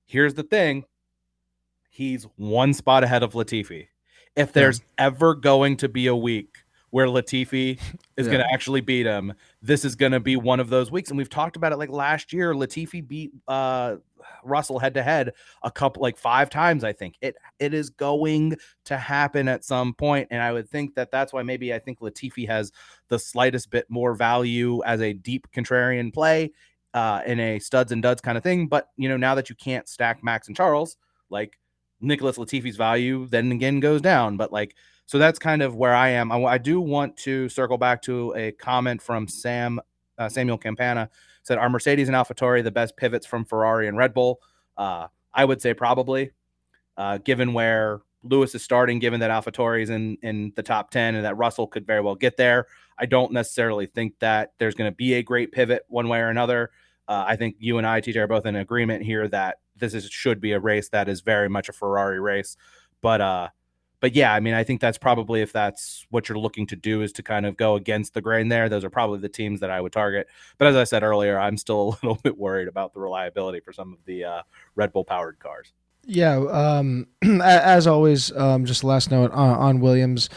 here's 0.05 0.33
the 0.33 0.43
thing 0.43 0.85
he's 1.89 2.23
one 2.37 2.73
spot 2.73 3.03
ahead 3.03 3.23
of 3.23 3.33
Latifi. 3.33 3.87
If 4.35 4.53
there's 4.53 4.81
ever 4.97 5.35
going 5.35 5.75
to 5.77 5.89
be 5.89 6.07
a 6.07 6.15
week 6.15 6.59
where 6.89 7.07
Latifi 7.07 7.79
is 8.17 8.27
Yeah. 8.27 8.33
going 8.33 8.43
to 8.45 8.53
actually 8.53 8.81
beat 8.81 9.05
him, 9.05 9.33
this 9.61 9.83
is 9.83 9.95
going 9.95 10.13
to 10.13 10.19
be 10.21 10.35
one 10.37 10.59
of 10.61 10.69
those 10.69 10.89
weeks. 10.89 11.09
And 11.09 11.17
we've 11.17 11.29
talked 11.29 11.57
about 11.57 11.73
it 11.73 11.77
like 11.77 11.89
last 11.89 12.31
year. 12.31 12.53
Latifi 12.53 13.05
beat 13.05 13.31
uh, 13.47 13.97
Russell 14.43 14.79
head 14.79 14.93
to 14.95 15.03
head 15.03 15.33
a 15.63 15.71
couple, 15.71 16.01
like 16.01 16.17
five 16.17 16.49
times. 16.49 16.83
I 16.83 16.93
think 16.93 17.15
it 17.21 17.35
it 17.59 17.73
is 17.73 17.89
going 17.89 18.57
to 18.85 18.97
happen 18.97 19.47
at 19.47 19.63
some 19.63 19.93
point, 19.93 20.27
and 20.31 20.41
I 20.41 20.51
would 20.51 20.69
think 20.69 20.95
that 20.95 21.11
that's 21.11 21.33
why 21.33 21.43
maybe 21.43 21.73
I 21.73 21.79
think 21.79 21.99
Latifi 21.99 22.47
has 22.47 22.71
the 23.09 23.19
slightest 23.19 23.69
bit 23.69 23.85
more 23.89 24.13
value 24.13 24.83
as 24.83 25.01
a 25.01 25.13
deep 25.13 25.47
contrarian 25.51 26.13
play 26.13 26.51
uh, 26.93 27.21
in 27.25 27.39
a 27.39 27.59
studs 27.59 27.91
and 27.91 28.01
duds 28.01 28.21
kind 28.21 28.37
of 28.37 28.43
thing. 28.43 28.67
But 28.67 28.89
you 28.97 29.09
know, 29.09 29.17
now 29.17 29.35
that 29.35 29.49
you 29.49 29.55
can't 29.55 29.87
stack 29.87 30.23
Max 30.23 30.47
and 30.47 30.55
Charles, 30.55 30.97
like 31.29 31.57
Nicholas 31.99 32.37
Latifi's 32.37 32.77
value 32.77 33.27
then 33.27 33.51
again 33.51 33.79
goes 33.79 34.01
down. 34.01 34.37
But 34.37 34.51
like, 34.51 34.75
so 35.05 35.17
that's 35.17 35.39
kind 35.39 35.61
of 35.61 35.75
where 35.75 35.93
I 35.93 36.09
am. 36.09 36.31
I, 36.31 36.43
I 36.43 36.57
do 36.57 36.81
want 36.81 37.17
to 37.17 37.49
circle 37.49 37.77
back 37.77 38.01
to 38.03 38.33
a 38.35 38.51
comment 38.53 39.01
from 39.01 39.27
Sam 39.27 39.79
uh, 40.17 40.29
Samuel 40.29 40.57
Campana 40.57 41.09
said, 41.43 41.57
"Are 41.57 41.69
Mercedes 41.69 42.07
and 42.07 42.15
AlphaTauri 42.15 42.63
the 42.63 42.71
best 42.71 42.97
pivots 42.97 43.25
from 43.25 43.45
Ferrari 43.45 43.87
and 43.87 43.97
Red 43.97 44.13
Bull?" 44.13 44.41
Uh, 44.77 45.07
I 45.33 45.45
would 45.45 45.61
say 45.61 45.73
probably, 45.73 46.31
uh, 46.97 47.17
given 47.19 47.53
where 47.53 48.01
Lewis 48.23 48.53
is 48.53 48.63
starting, 48.63 48.99
given 48.99 49.19
that 49.21 49.31
AlphaTauri 49.31 49.83
is 49.83 49.89
in 49.89 50.17
in 50.21 50.53
the 50.55 50.63
top 50.63 50.91
ten 50.91 51.15
and 51.15 51.25
that 51.25 51.37
Russell 51.37 51.67
could 51.67 51.85
very 51.87 52.01
well 52.01 52.15
get 52.15 52.37
there. 52.37 52.67
I 52.97 53.05
don't 53.05 53.31
necessarily 53.31 53.87
think 53.87 54.19
that 54.19 54.53
there's 54.59 54.75
going 54.75 54.91
to 54.91 54.95
be 54.95 55.15
a 55.15 55.23
great 55.23 55.51
pivot 55.51 55.83
one 55.87 56.07
way 56.07 56.19
or 56.19 56.29
another. 56.29 56.71
Uh, 57.07 57.25
I 57.27 57.35
think 57.35 57.55
you 57.59 57.77
and 57.77 57.87
I, 57.87 57.99
TJ, 57.99 58.15
are 58.17 58.27
both 58.27 58.45
in 58.45 58.55
agreement 58.55 59.03
here 59.03 59.27
that 59.29 59.57
this 59.75 59.93
is 59.93 60.05
should 60.05 60.39
be 60.39 60.51
a 60.51 60.59
race 60.59 60.89
that 60.89 61.09
is 61.09 61.21
very 61.21 61.49
much 61.49 61.67
a 61.67 61.73
Ferrari 61.73 62.19
race. 62.19 62.57
But 63.01 63.21
uh, 63.21 63.49
but 64.01 64.15
yeah, 64.15 64.33
I 64.33 64.39
mean, 64.39 64.55
I 64.55 64.63
think 64.63 64.81
that's 64.81 64.97
probably 64.97 65.41
if 65.41 65.53
that's 65.53 66.05
what 66.09 66.27
you're 66.27 66.39
looking 66.39 66.65
to 66.67 66.75
do 66.75 67.03
is 67.03 67.13
to 67.13 67.23
kind 67.23 67.45
of 67.45 67.55
go 67.55 67.75
against 67.75 68.15
the 68.15 68.21
grain 68.21 68.49
there. 68.49 68.67
Those 68.67 68.83
are 68.83 68.89
probably 68.89 69.19
the 69.19 69.29
teams 69.29 69.59
that 69.61 69.69
I 69.69 69.79
would 69.79 69.93
target. 69.93 70.27
But 70.57 70.67
as 70.67 70.75
I 70.75 70.83
said 70.83 71.03
earlier, 71.03 71.39
I'm 71.39 71.55
still 71.55 71.99
a 72.03 72.05
little 72.05 72.19
bit 72.21 72.37
worried 72.37 72.67
about 72.67 72.93
the 72.93 72.99
reliability 72.99 73.61
for 73.61 73.71
some 73.71 73.93
of 73.93 73.99
the 74.05 74.25
uh, 74.25 74.41
Red 74.75 74.91
Bull 74.91 75.05
powered 75.05 75.39
cars. 75.39 75.71
Yeah, 76.03 76.37
um, 76.37 77.07
as 77.41 77.85
always, 77.85 78.35
um, 78.35 78.65
just 78.65 78.83
last 78.83 79.11
note 79.11 79.31
on, 79.31 79.55
on 79.55 79.79
Williams. 79.79 80.29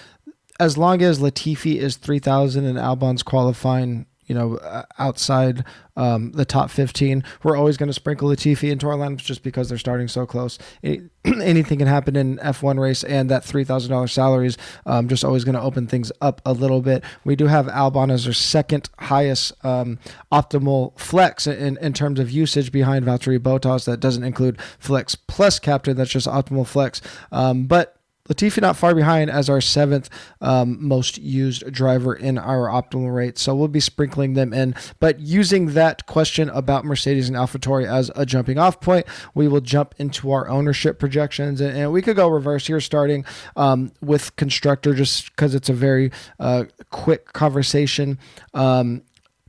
As 0.61 0.79
long 0.79 1.03
as 1.03 1.19
Latifi 1.19 1.77
is 1.77 1.97
three 1.97 2.21
thousand 2.21 2.67
and 2.67 2.79
Albon's 2.79 3.23
qualifying, 3.23 4.07
you 4.27 4.35
know, 4.35 4.57
uh, 4.57 4.85
outside 4.99 5.65
um, 5.97 6.33
the 6.33 6.45
top 6.45 6.71
fifteen, 6.71 7.25
we're 7.43 7.57
always 7.57 7.77
going 7.77 7.89
to 7.89 7.93
sprinkle 7.93 8.29
Latifi 8.29 8.71
into 8.71 8.89
our 8.89 8.97
lineups 8.97 9.19
just 9.19 9.43
because 9.43 9.69
they're 9.69 9.79
starting 9.79 10.09
so 10.09 10.27
close. 10.27 10.59
Any, 10.83 11.03
anything 11.25 11.79
can 11.79 11.87
happen 11.87 12.17
in 12.17 12.39
F 12.41 12.63
one 12.63 12.81
race, 12.81 13.05
and 13.05 13.31
that 13.31 13.45
three 13.45 13.65
thousand 13.65 13.91
dollars 13.91 14.13
salary 14.13 14.49
is 14.49 14.59
um, 14.87 15.09
just 15.09 15.25
always 15.25 15.45
going 15.45 15.55
to 15.55 15.61
open 15.61 15.87
things 15.87 16.11
up 16.21 16.41
a 16.45 16.53
little 16.53 16.81
bit. 16.81 17.05
We 17.25 17.37
do 17.37 17.47
have 17.47 17.67
Albon 17.67 18.11
as 18.13 18.27
our 18.27 18.33
second 18.33 18.89
highest 18.99 19.53
um, 19.65 19.99
optimal 20.33 20.99
flex 20.99 21.47
in, 21.47 21.77
in 21.79 21.93
terms 21.93 22.19
of 22.19 22.31
usage 22.31 22.73
behind 22.73 23.05
Valtteri 23.05 23.39
Bottas. 23.39 23.85
That 23.85 24.01
doesn't 24.01 24.25
include 24.25 24.61
flex 24.79 25.15
plus 25.15 25.59
captain. 25.59 25.97
That's 25.97 26.11
just 26.11 26.27
optimal 26.27 26.67
flex. 26.67 27.01
Um, 27.31 27.67
but 27.67 27.94
Latifi 28.29 28.63
not 28.63 28.77
far 28.77 28.95
behind 28.95 29.31
as 29.31 29.51
our 29.51 29.61
seventh 29.61 30.09
um, 30.41 30.79
most 30.81 31.19
used 31.19 31.71
driver 31.71 32.15
in 32.15 32.39
our 32.39 32.69
optimal 32.69 33.15
rate. 33.15 33.37
So 33.37 33.55
we'll 33.55 33.69
be 33.69 33.81
sprinkling 33.81 34.33
them 34.33 34.55
in. 34.55 34.75
But 34.99 35.21
using 35.21 35.75
that 35.75 36.07
question 36.07 36.49
about 36.49 36.87
Mercedes 36.87 37.29
and 37.29 37.37
AlphaTauri 37.37 37.87
as 37.87 38.11
a 38.17 38.25
jumping 38.25 38.57
off 38.57 38.81
point, 38.81 39.05
we 39.35 39.47
will 39.47 39.61
jump 39.61 39.95
into 39.99 40.33
our 40.33 40.49
ownership 40.49 40.99
projections. 40.99 41.61
And, 41.61 41.77
and 41.77 41.93
we 41.93 42.01
could 42.01 42.17
go 42.17 42.29
reverse 42.29 42.67
here, 42.67 42.81
starting 42.81 43.27
um, 43.57 43.93
with 44.01 44.35
constructor, 44.37 44.95
just 44.95 45.31
because 45.37 45.55
it's 45.55 45.69
a 45.69 45.75
very 45.75 46.11
uh, 46.41 46.65
quick 46.89 47.35
conversation. 47.35 48.19
Um, 48.55 49.03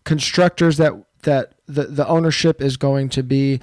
constructors 0.04 0.76
that 0.78 0.94
that 1.24 1.54
the, 1.66 1.84
the 1.86 2.08
ownership 2.08 2.62
is 2.62 2.76
going 2.76 3.08
to 3.10 3.24
be 3.24 3.62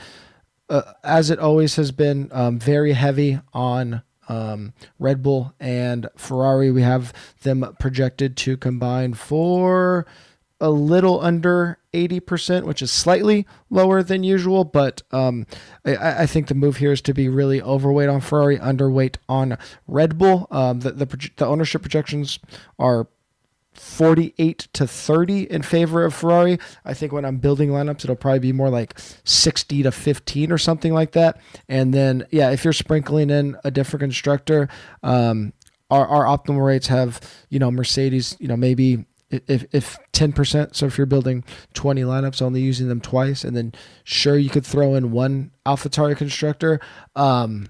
uh, 0.71 0.95
as 1.05 1.31
it 1.31 1.39
always 1.39 1.77
has 1.77 1.93
been 1.93 2.29
um, 2.33 2.59
very 2.59 2.95
heavy 2.95 3.39
on 3.53 4.03
um, 4.33 4.73
Red 4.99 5.23
Bull 5.23 5.53
and 5.61 6.09
Ferrari. 6.17 6.71
We 6.71 6.83
have 6.83 7.13
them 7.43 7.77
projected 7.79 8.37
to 8.39 8.57
combine 8.57 9.15
for 9.15 10.07
a 10.61 10.71
little 10.71 11.21
under 11.21 11.79
80%, 11.93 12.65
which 12.65 12.81
is 12.83 12.91
slightly 12.91 13.47
lower 13.69 14.03
than 14.03 14.23
usual. 14.23 14.65
But 14.65 15.03
um, 15.11 15.47
I, 15.85 16.23
I 16.23 16.27
think 16.27 16.47
the 16.47 16.55
move 16.55 16.77
here 16.79 16.93
is 16.93 17.03
to 17.03 17.13
be 17.15 17.29
really 17.29 17.61
overweight 17.61 18.09
on 18.09 18.21
Ferrari, 18.21 18.59
underweight 18.59 19.17
on 19.29 19.59
Red 19.87 20.17
Bull. 20.19 20.47
Um, 20.51 20.81
the, 20.81 20.93
the, 20.93 21.31
the 21.37 21.47
ownership 21.47 21.83
projections 21.83 22.39
are 22.79 23.09
48 23.75 24.69
to 24.73 24.87
30 24.87 25.51
in 25.51 25.63
favor 25.63 26.05
of 26.05 26.15
Ferrari. 26.15 26.59
I 26.85 26.95
think 26.95 27.13
when 27.13 27.25
I'm 27.25 27.39
building 27.39 27.71
lineups, 27.71 28.05
it'll 28.05 28.17
probably 28.17 28.41
be 28.41 28.53
more 28.53 28.71
like 28.71 28.99
60 29.25 29.83
to 29.85 29.93
15 29.93 30.53
or 30.53 30.59
something 30.59 30.93
like 30.93 31.13
that. 31.13 31.41
And 31.69 31.93
then, 31.93 32.27
yeah, 32.31 32.51
if 32.51 32.65
you're 32.65 32.73
sprinkling 32.73 33.31
in 33.31 33.57
a 33.65 33.71
different 33.71 34.03
constructor, 34.03 34.69
um, 35.03 35.53
our, 35.91 36.07
our 36.07 36.25
optimal 36.25 36.65
rates 36.65 36.87
have, 36.87 37.21
you 37.49 37.59
know, 37.59 37.71
Mercedes, 37.71 38.37
you 38.41 38.49
know, 38.49 38.57
maybe 38.57 39.05
if, 39.31 39.67
if 39.73 39.99
10%, 40.13 40.75
so 40.75 40.87
if 40.87 40.99
you're 40.99 41.07
building 41.07 41.45
20 41.75 42.03
lineups, 42.03 42.43
only 42.43 42.61
using 42.61 42.89
them 42.89 43.01
twice, 43.01 43.45
and 43.45 43.57
then 43.57 43.73
sure, 44.05 44.37
you 44.37 44.51
could 44.51 44.67
throw 44.67 44.95
in 44.95 45.11
one 45.11 45.51
AlphaTauri 45.67 46.17
constructor. 46.17 46.81
Um, 47.17 47.69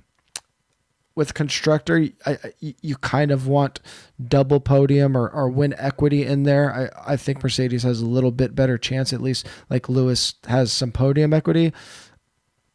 with 1.15 1.35
constructor, 1.35 2.09
I, 2.25 2.33
I, 2.33 2.53
you 2.61 2.97
kind 2.97 3.31
of 3.31 3.47
want 3.47 3.81
double 4.29 4.61
podium 4.61 5.17
or, 5.17 5.29
or 5.29 5.49
win 5.49 5.75
equity 5.79 6.25
in 6.25 6.45
there. 6.45 6.93
I, 6.97 7.13
I 7.13 7.17
think 7.17 7.43
Mercedes 7.43 7.83
has 7.83 8.01
a 8.01 8.07
little 8.07 8.31
bit 8.31 8.55
better 8.55 8.79
chance, 8.79 9.13
at 9.13 9.21
least 9.21 9.47
like 9.69 9.89
Lewis 9.89 10.35
has 10.47 10.73
some 10.73 10.93
podium 10.93 11.33
equity. 11.33 11.73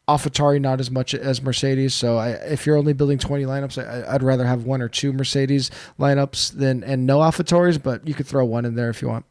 AlphaTauri 0.08 0.60
not 0.60 0.80
as 0.80 0.90
much 0.90 1.14
as 1.14 1.42
Mercedes. 1.42 1.94
So 1.94 2.16
I, 2.16 2.30
if 2.30 2.64
you're 2.64 2.76
only 2.76 2.94
building 2.94 3.18
20 3.18 3.44
lineups, 3.44 3.84
I, 3.84 4.14
I'd 4.14 4.22
rather 4.22 4.46
have 4.46 4.64
one 4.64 4.80
or 4.80 4.88
two 4.88 5.12
Mercedes 5.12 5.70
lineups 5.98 6.52
than 6.52 6.82
and 6.82 7.06
no 7.06 7.18
AlphaTauris, 7.18 7.82
but 7.82 8.06
you 8.08 8.14
could 8.14 8.26
throw 8.26 8.44
one 8.44 8.64
in 8.64 8.74
there 8.74 8.88
if 8.88 9.02
you 9.02 9.08
want. 9.08 9.26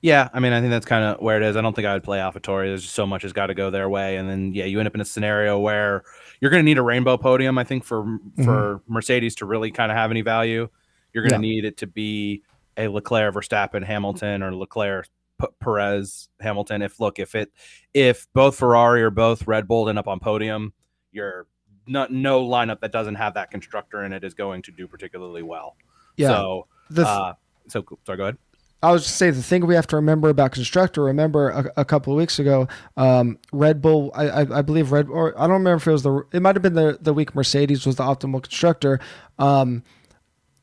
Yeah, 0.00 0.28
I 0.32 0.40
mean, 0.40 0.52
I 0.52 0.60
think 0.60 0.70
that's 0.70 0.86
kind 0.86 1.04
of 1.04 1.20
where 1.20 1.36
it 1.36 1.44
is. 1.44 1.56
I 1.56 1.60
don't 1.60 1.74
think 1.74 1.86
I 1.86 1.94
would 1.94 2.02
play 2.02 2.18
AlphaTauri. 2.18 2.66
There's 2.66 2.88
so 2.88 3.06
much 3.06 3.22
has 3.22 3.32
got 3.32 3.46
to 3.46 3.54
go 3.54 3.70
their 3.70 3.88
way, 3.88 4.16
and 4.16 4.28
then 4.28 4.52
yeah, 4.52 4.64
you 4.64 4.80
end 4.80 4.88
up 4.88 4.96
in 4.96 5.00
a 5.00 5.04
scenario 5.04 5.60
where 5.60 6.02
you're 6.42 6.50
going 6.50 6.60
to 6.60 6.64
need 6.64 6.76
a 6.76 6.82
rainbow 6.82 7.16
podium. 7.16 7.56
I 7.56 7.62
think 7.64 7.84
for 7.84 8.18
for 8.44 8.82
Mercedes 8.88 9.36
to 9.36 9.46
really 9.46 9.70
kind 9.70 9.90
of 9.92 9.96
have 9.96 10.10
any 10.10 10.20
value, 10.22 10.68
you're 11.14 11.22
going 11.26 11.40
to 11.40 11.46
Yeah. 11.46 11.52
need 11.54 11.64
it 11.64 11.76
to 11.78 11.86
be 11.86 12.42
a 12.76 12.88
Leclerc, 12.88 13.32
Verstappen, 13.34 13.84
Hamilton, 13.84 14.42
or 14.42 14.52
Leclerc, 14.54 15.08
P- 15.40 15.46
Perez, 15.60 16.28
Hamilton. 16.40 16.82
If 16.82 16.98
look, 16.98 17.18
if 17.20 17.34
it 17.36 17.52
if 17.94 18.26
both 18.32 18.56
Ferrari 18.56 19.02
or 19.02 19.10
both 19.10 19.46
Red 19.46 19.68
Bull 19.68 19.88
end 19.88 19.98
up 20.00 20.08
on 20.08 20.18
podium, 20.18 20.72
you're 21.12 21.46
not 21.86 22.10
no 22.12 22.44
lineup 22.46 22.80
that 22.80 22.90
doesn't 22.92 23.14
have 23.16 23.34
that 23.34 23.50
constructor 23.50 24.02
in 24.04 24.12
it 24.12 24.24
is 24.24 24.34
going 24.34 24.62
to 24.62 24.72
do 24.72 24.88
particularly 24.88 25.42
well. 25.42 25.76
Yeah. 26.16 26.28
So, 26.28 26.66
th- 26.94 27.06
uh, 27.06 27.34
so 27.68 27.84
sorry, 28.04 28.16
go 28.18 28.22
ahead. 28.24 28.38
I 28.82 28.90
was 28.90 29.04
just 29.04 29.16
say 29.16 29.30
the 29.30 29.42
thing 29.42 29.64
we 29.66 29.76
have 29.76 29.86
to 29.88 29.96
remember 29.96 30.28
about 30.28 30.52
constructor. 30.52 31.04
Remember 31.04 31.50
a, 31.50 31.72
a 31.82 31.84
couple 31.84 32.12
of 32.12 32.16
weeks 32.16 32.38
ago, 32.38 32.66
um, 32.96 33.38
Red 33.52 33.80
Bull. 33.80 34.10
I, 34.14 34.28
I, 34.28 34.58
I 34.58 34.62
believe 34.62 34.90
Red 34.90 35.08
or 35.08 35.38
I 35.38 35.42
don't 35.42 35.52
remember 35.52 35.76
if 35.76 35.86
it 35.86 35.92
was 35.92 36.02
the. 36.02 36.24
It 36.32 36.42
might 36.42 36.56
have 36.56 36.62
been 36.62 36.74
the 36.74 36.98
the 37.00 37.14
week 37.14 37.34
Mercedes 37.34 37.86
was 37.86 37.96
the 37.96 38.02
optimal 38.02 38.42
constructor. 38.42 38.98
Um, 39.38 39.84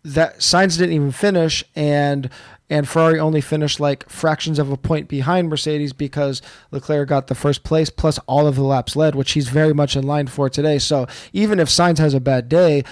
that 0.03 0.39
Sainz 0.39 0.77
didn't 0.77 0.95
even 0.95 1.11
finish, 1.11 1.63
and 1.75 2.29
and 2.69 2.87
Ferrari 2.87 3.19
only 3.19 3.41
finished 3.41 3.79
like 3.79 4.07
fractions 4.09 4.59
of 4.59 4.71
a 4.71 4.77
point 4.77 5.07
behind 5.07 5.49
Mercedes 5.49 5.93
because 5.93 6.41
Leclerc 6.71 7.09
got 7.09 7.27
the 7.27 7.35
first 7.35 7.63
place 7.63 7.89
plus 7.89 8.19
all 8.27 8.45
of 8.45 8.55
the 8.55 8.63
laps 8.63 8.95
led, 8.95 9.15
which 9.15 9.31
he's 9.31 9.49
very 9.49 9.73
much 9.73 9.95
in 9.95 10.05
line 10.05 10.27
for 10.27 10.49
today. 10.49 10.77
So 10.79 11.07
even 11.33 11.59
if 11.59 11.67
Sainz 11.67 11.97
has 11.97 12.13
a 12.13 12.19
bad 12.19 12.47
day, 12.47 12.83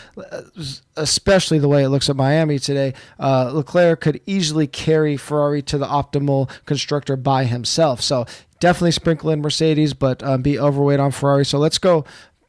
especially 0.95 1.59
the 1.59 1.67
way 1.67 1.83
it 1.83 1.89
looks 1.89 2.09
at 2.09 2.15
Miami 2.15 2.57
today, 2.59 2.93
uh, 3.19 3.51
Leclerc 3.53 4.01
could 4.01 4.19
easily 4.25 4.67
carry 4.67 5.15
Ferrari 5.15 5.61
to 5.63 5.77
the 5.77 5.87
optimal 5.87 6.49
constructor 6.65 7.15
by 7.15 7.45
himself. 7.45 8.01
So 8.01 8.25
definitely 8.59 8.91
sprinkle 8.91 9.29
in 9.29 9.41
Mercedes, 9.41 9.93
but 9.93 10.23
um, 10.23 10.41
be 10.41 10.59
overweight 10.59 10.99
on 10.99 11.11
Ferrari. 11.11 11.45
So 11.45 11.59
let's 11.59 11.77
go 11.77 12.05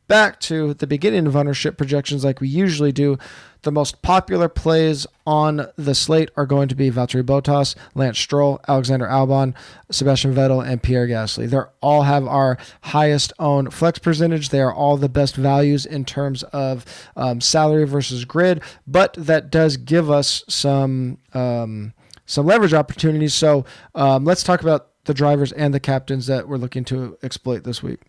back 0.09 0.41
to 0.41 0.75
the 0.75 0.87
beginning 0.87 1.27
of 1.27 1.37
ownership 1.37 1.77
projections 1.77 2.25
like 2.25 2.41
we 2.41 2.49
usually 2.49 2.93
do, 2.93 3.19
the 3.63 3.73
most 3.73 4.03
popular 4.03 4.49
plays 4.49 5.07
on 5.27 5.67
the 5.77 5.95
slate 5.95 6.31
are 6.37 6.47
going 6.47 6.69
to 6.69 6.75
be 6.75 6.91
Valtteri 6.91 7.23
Bottas, 7.23 7.75
Lance 7.95 8.19
Stroll, 8.19 8.61
Alexander 8.69 9.07
Albon, 9.07 9.55
Sebastian 9.91 10.35
Vettel, 10.35 10.67
and 10.67 10.83
Pierre 10.83 11.07
Gasly. 11.07 11.49
They 11.49 11.59
all 11.81 12.03
have 12.03 12.27
our 12.27 12.57
highest 12.83 13.33
owned 13.39 13.75
flex 13.75 13.99
percentage. 13.99 14.49
They 14.49 14.61
are 14.61 14.73
all 14.73 14.97
the 14.97 15.09
best 15.09 15.37
values 15.37 15.85
in 15.87 16.05
terms 16.05 16.43
of 16.45 16.85
um, 17.17 17.41
salary 17.41 17.85
versus 17.85 18.25
grid, 18.25 18.63
but 18.87 19.15
that 19.15 19.51
does 19.51 19.77
give 19.77 20.11
us 20.11 20.45
some 20.49 21.19
um, 21.35 21.93
some 22.27 22.47
leverage 22.47 22.75
opportunities. 22.75 23.35
So 23.35 23.65
um, 23.95 24.25
let's 24.25 24.43
talk 24.43 24.61
about 24.61 24.89
the 25.05 25.15
drivers 25.15 25.51
and 25.53 25.73
the 25.73 25.81
captains 25.81 26.27
that 26.27 26.47
we're 26.47 26.59
looking 26.59 26.85
to 26.85 27.17
exploit 27.23 27.65
this 27.65 27.83
week. 27.83 28.01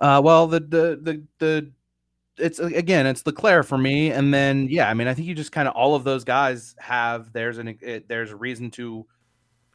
Uh, 0.00 0.20
well, 0.22 0.46
the 0.46 0.60
the 0.60 0.98
the 1.02 1.22
the 1.38 1.72
it's 2.36 2.58
again 2.58 3.06
it's 3.06 3.24
Leclerc 3.26 3.66
for 3.66 3.78
me, 3.78 4.10
and 4.10 4.32
then 4.32 4.68
yeah, 4.68 4.88
I 4.88 4.94
mean 4.94 5.08
I 5.08 5.14
think 5.14 5.28
you 5.28 5.34
just 5.34 5.52
kind 5.52 5.68
of 5.68 5.74
all 5.74 5.94
of 5.94 6.04
those 6.04 6.24
guys 6.24 6.74
have 6.78 7.32
there's 7.32 7.58
an 7.58 7.78
it, 7.80 8.08
there's 8.08 8.30
a 8.30 8.36
reason 8.36 8.70
to 8.72 9.06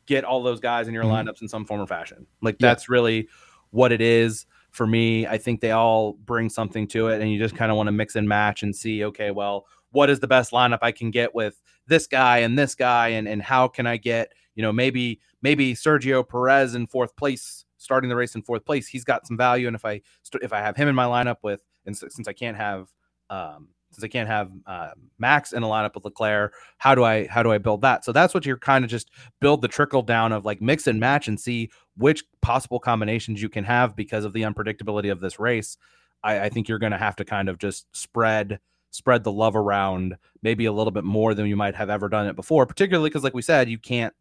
get 0.05 0.23
all 0.23 0.43
those 0.43 0.59
guys 0.59 0.87
in 0.87 0.93
your 0.93 1.03
mm-hmm. 1.03 1.29
lineups 1.29 1.41
in 1.41 1.47
some 1.47 1.65
form 1.65 1.81
or 1.81 1.87
fashion. 1.87 2.25
Like 2.41 2.55
yeah. 2.59 2.67
that's 2.67 2.89
really 2.89 3.29
what 3.71 3.91
it 3.91 4.01
is 4.01 4.45
for 4.71 4.85
me. 4.85 5.25
I 5.25 5.37
think 5.37 5.61
they 5.61 5.71
all 5.71 6.13
bring 6.13 6.49
something 6.49 6.87
to 6.89 7.07
it, 7.07 7.21
and 7.21 7.31
you 7.31 7.39
just 7.39 7.55
kind 7.55 7.71
of 7.71 7.77
want 7.77 7.87
to 7.87 7.91
mix 7.91 8.15
and 8.15 8.27
match 8.27 8.63
and 8.63 8.75
see 8.75 9.05
okay, 9.05 9.31
well, 9.31 9.65
what 9.91 10.09
is 10.09 10.19
the 10.19 10.27
best 10.27 10.51
lineup 10.51 10.79
I 10.81 10.91
can 10.91 11.11
get 11.11 11.33
with 11.33 11.61
this 11.87 12.07
guy 12.07 12.39
and 12.39 12.59
this 12.59 12.75
guy, 12.75 13.09
and 13.09 13.27
and 13.27 13.41
how 13.41 13.67
can 13.67 13.87
I 13.87 13.97
get 13.97 14.33
you 14.55 14.63
know 14.63 14.73
maybe 14.73 15.21
maybe 15.41 15.73
Sergio 15.75 16.27
Perez 16.27 16.75
in 16.75 16.87
fourth 16.87 17.15
place 17.15 17.63
starting 17.79 18.09
the 18.09 18.15
race 18.15 18.35
in 18.35 18.43
fourth 18.43 18.63
place, 18.63 18.87
he's 18.87 19.03
got 19.03 19.25
some 19.25 19.37
value. 19.37 19.65
And 19.65 19.75
if 19.75 19.83
I 19.83 20.01
if 20.41 20.53
I 20.53 20.59
have 20.59 20.75
him 20.75 20.87
in 20.87 20.95
my 20.95 21.05
lineup 21.05 21.37
with, 21.41 21.63
and 21.87 21.97
since 21.97 22.27
I 22.27 22.33
can't 22.33 22.55
have 22.55 22.89
um, 23.31 23.69
since 23.91 24.03
I 24.03 24.07
can't 24.07 24.29
have 24.29 24.51
uh, 24.67 24.89
Max 25.17 25.51
in 25.53 25.63
a 25.63 25.67
lineup 25.67 25.95
with 25.95 26.05
Leclerc, 26.05 26.53
how 26.77 26.93
do 26.93 27.03
I 27.03 27.27
how 27.27 27.41
do 27.41 27.51
I 27.51 27.57
build 27.57 27.81
that? 27.81 28.05
So 28.05 28.11
that's 28.11 28.33
what 28.33 28.45
you're 28.45 28.57
kind 28.57 28.85
of 28.85 28.91
just 28.91 29.09
build 29.39 29.61
the 29.61 29.67
trickle 29.67 30.03
down 30.03 30.31
of 30.31 30.45
like 30.45 30.61
mix 30.61 30.85
and 30.87 30.99
match 30.99 31.27
and 31.27 31.39
see 31.39 31.71
which 31.97 32.23
possible 32.41 32.79
combinations 32.79 33.41
you 33.41 33.49
can 33.49 33.63
have 33.63 33.95
because 33.95 34.25
of 34.25 34.33
the 34.33 34.43
unpredictability 34.43 35.11
of 35.11 35.19
this 35.19 35.39
race. 35.39 35.77
I, 36.23 36.41
I 36.41 36.49
think 36.49 36.67
you're 36.67 36.79
going 36.79 36.91
to 36.91 36.97
have 36.97 37.15
to 37.17 37.25
kind 37.25 37.49
of 37.49 37.57
just 37.57 37.87
spread 37.95 38.59
spread 38.91 39.23
the 39.23 39.31
love 39.31 39.55
around 39.55 40.17
maybe 40.41 40.65
a 40.65 40.71
little 40.71 40.91
bit 40.91 41.03
more 41.03 41.33
than 41.33 41.45
you 41.45 41.55
might 41.55 41.75
have 41.75 41.89
ever 41.89 42.09
done 42.09 42.27
it 42.27 42.35
before, 42.35 42.65
particularly 42.65 43.09
because 43.09 43.23
like 43.23 43.33
we 43.33 43.41
said, 43.41 43.69
you 43.69 43.77
can't 43.77 44.13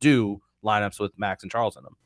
do 0.00 0.40
lineups 0.64 0.98
with 0.98 1.12
Max 1.18 1.42
and 1.42 1.52
Charles 1.52 1.76
in 1.76 1.82
them. 1.84 1.96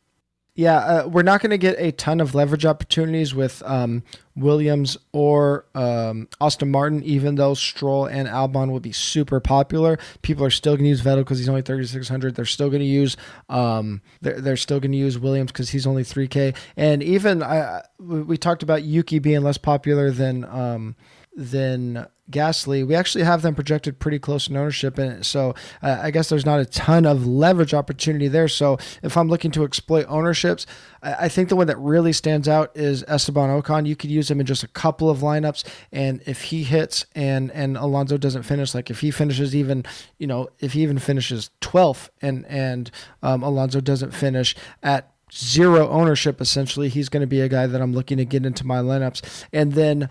Yeah, 0.55 0.79
uh, 0.79 1.09
we're 1.09 1.23
not 1.23 1.41
going 1.41 1.51
to 1.51 1.59
get 1.59 1.77
a 1.79 1.93
ton 1.93 2.21
of 2.21 2.35
leverage 2.35 2.67
opportunities 2.67 3.35
with 3.35 3.63
um, 3.65 4.03
Williams 4.37 4.99
or 5.13 5.65
um, 5.75 6.29
Aston 6.41 6.71
Martin, 6.71 7.03
even 7.05 7.37
though 7.37 7.55
Stroll 7.55 8.07
and 8.07 8.29
Albon 8.29 8.71
will 8.71 8.81
be 8.81 8.93
super 8.93 9.39
popular. 9.39 9.99
People 10.23 10.45
are 10.45 10.51
still 10.51 10.75
going 10.75 10.85
to 10.85 10.89
use 10.89 11.03
Vettel 11.03 11.19
because 11.19 11.39
he's 11.39 11.49
only 11.49 11.63
3,600. 11.63 12.35
They're 12.35 12.45
still 12.45 12.69
going 12.69 12.81
to 12.81 12.87
use 12.87 13.17
um, 13.49 14.03
they're, 14.21 14.41
they're 14.41 14.57
still 14.57 14.81
going 14.81 14.93
to 14.93 14.99
use 14.99 15.19
Williams 15.19 15.53
because 15.53 15.71
he's 15.71 15.87
only 15.87 16.03
3K. 16.03 16.57
And 16.77 17.03
even 17.03 17.43
I, 17.43 17.83
we 17.99 18.37
talked 18.37 18.63
about 18.63 18.83
Yuki 18.83 19.21
being 19.21 19.43
less 19.43 19.59
popular 19.59 20.11
than 20.11 20.45
um, 20.45 20.97
than 21.37 22.07
Gasly, 22.31 22.87
we 22.87 22.95
actually 22.95 23.25
have 23.25 23.43
them 23.43 23.55
projected 23.55 23.99
pretty 23.99 24.19
close 24.19 24.49
in 24.49 24.57
ownership, 24.57 24.99
and 24.99 25.25
so 25.25 25.55
uh, 25.83 25.99
I 26.01 26.11
guess 26.11 26.29
there's 26.29 26.47
not 26.47 26.61
a 26.61 26.65
ton 26.65 27.07
of 27.07 27.27
leverage 27.27 27.75
opportunity 27.75 28.29
there. 28.29 28.49
So 28.49 28.79
if 29.03 29.17
I'm 29.17 29.29
looking 29.29 29.51
to 29.53 29.65
exploit 29.65 30.07
ownerships, 30.09 30.67
I, 31.03 31.13
I 31.13 31.29
think 31.29 31.49
the 31.49 31.57
one 31.57 31.67
that 31.67 31.79
really 31.79 32.13
stands 32.13 32.49
out 32.49 32.71
is 32.75 33.05
Esteban 33.09 33.51
Ocon. 33.51 33.87
You 33.87 33.97
could 33.97 34.11
use 34.11 34.31
him 34.31 34.41
in 34.41 34.47
just 34.47 34.63
a 34.63 34.69
couple 34.69 35.11
of 35.11 35.19
lineups, 35.19 35.65
and 35.93 36.23
if 36.27 36.43
he 36.43 36.63
hits 36.63 37.07
and 37.15 37.51
and 37.53 37.77
Alonso 37.77 38.17
doesn't 38.17 38.43
finish, 38.43 38.75
like 38.75 38.91
if 38.91 39.01
he 39.01 39.11
finishes 39.11 39.55
even, 39.55 39.85
you 40.19 40.27
know, 40.27 40.49
if 40.61 40.73
he 40.73 40.83
even 40.83 40.99
finishes 40.99 41.51
12th 41.61 42.11
and 42.23 42.47
and 42.47 42.91
um, 43.23 43.43
Alonso 43.43 43.81
doesn't 43.81 44.13
finish 44.13 44.55
at 44.83 45.11
zero 45.33 45.89
ownership 45.89 46.41
essentially 46.41 46.89
he's 46.89 47.09
going 47.09 47.21
to 47.21 47.27
be 47.27 47.41
a 47.41 47.49
guy 47.49 47.67
that 47.67 47.81
i'm 47.81 47.93
looking 47.93 48.17
to 48.17 48.25
get 48.25 48.45
into 48.45 48.67
my 48.67 48.79
lineups 48.79 49.45
and 49.53 49.75
then 49.75 50.09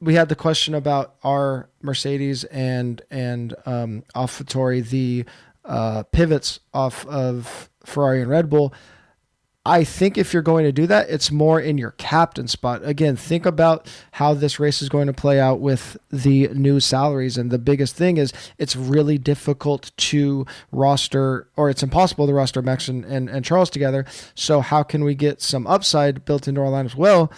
we 0.00 0.14
had 0.14 0.28
the 0.28 0.36
question 0.36 0.74
about 0.74 1.14
our 1.22 1.68
Mercedes 1.82 2.44
and 2.44 3.02
and 3.10 3.54
um, 3.66 4.04
AlphaTauri 4.14 4.88
the 4.88 5.24
uh, 5.64 6.04
pivots 6.04 6.60
off 6.72 7.06
of 7.06 7.68
Ferrari 7.84 8.22
and 8.22 8.30
Red 8.30 8.48
Bull. 8.48 8.72
I 9.66 9.84
think 9.84 10.16
if 10.16 10.32
you're 10.32 10.40
going 10.40 10.64
to 10.64 10.72
do 10.72 10.86
that, 10.86 11.10
it's 11.10 11.30
more 11.30 11.60
in 11.60 11.76
your 11.76 11.90
captain 11.92 12.48
spot. 12.48 12.80
Again, 12.84 13.16
think 13.16 13.44
about 13.44 13.86
how 14.12 14.32
this 14.32 14.58
race 14.58 14.80
is 14.80 14.88
going 14.88 15.08
to 15.08 15.12
play 15.12 15.38
out 15.38 15.60
with 15.60 15.98
the 16.10 16.48
new 16.48 16.80
salaries. 16.80 17.36
And 17.36 17.50
the 17.50 17.58
biggest 17.58 17.94
thing 17.94 18.16
is 18.16 18.32
it's 18.56 18.74
really 18.74 19.18
difficult 19.18 19.90
to 19.98 20.46
roster, 20.72 21.48
or 21.54 21.68
it's 21.68 21.82
impossible 21.82 22.26
to 22.26 22.32
roster 22.32 22.62
Max 22.62 22.88
and, 22.88 23.04
and, 23.04 23.28
and 23.28 23.44
Charles 23.44 23.68
together. 23.68 24.06
So, 24.34 24.62
how 24.62 24.82
can 24.82 25.04
we 25.04 25.14
get 25.14 25.42
some 25.42 25.66
upside 25.66 26.24
built 26.24 26.48
into 26.48 26.62
our 26.62 26.70
line 26.70 26.86
as 26.86 26.96
well? 26.96 27.30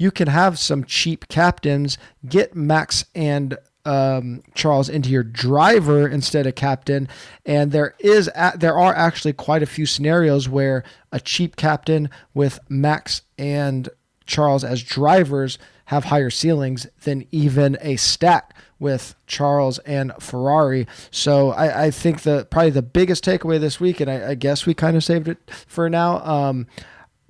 You 0.00 0.10
can 0.10 0.28
have 0.28 0.58
some 0.58 0.82
cheap 0.82 1.28
captains, 1.28 1.98
get 2.26 2.56
Max 2.56 3.04
and 3.14 3.58
um, 3.84 4.42
Charles 4.54 4.88
into 4.88 5.10
your 5.10 5.22
driver 5.22 6.08
instead 6.08 6.46
of 6.46 6.54
captain. 6.54 7.06
And 7.44 7.70
there 7.70 7.94
is 7.98 8.30
there 8.56 8.78
are 8.78 8.94
actually 8.94 9.34
quite 9.34 9.62
a 9.62 9.66
few 9.66 9.84
scenarios 9.84 10.48
where 10.48 10.84
a 11.12 11.20
cheap 11.20 11.54
captain 11.54 12.08
with 12.32 12.58
Max 12.70 13.20
and 13.36 13.90
Charles 14.24 14.64
as 14.64 14.82
drivers 14.82 15.58
have 15.86 16.04
higher 16.04 16.30
ceilings 16.30 16.86
than 17.02 17.26
even 17.30 17.76
a 17.82 17.96
stack 17.96 18.56
with 18.78 19.14
Charles 19.26 19.80
and 19.80 20.12
Ferrari. 20.18 20.86
So 21.10 21.50
I, 21.50 21.84
I 21.84 21.90
think 21.90 22.22
the 22.22 22.46
probably 22.50 22.70
the 22.70 22.80
biggest 22.80 23.22
takeaway 23.22 23.60
this 23.60 23.80
week, 23.80 24.00
and 24.00 24.10
I, 24.10 24.30
I 24.30 24.34
guess 24.34 24.64
we 24.64 24.72
kind 24.72 24.96
of 24.96 25.04
saved 25.04 25.28
it 25.28 25.38
for 25.66 25.90
now. 25.90 26.24
Um, 26.24 26.68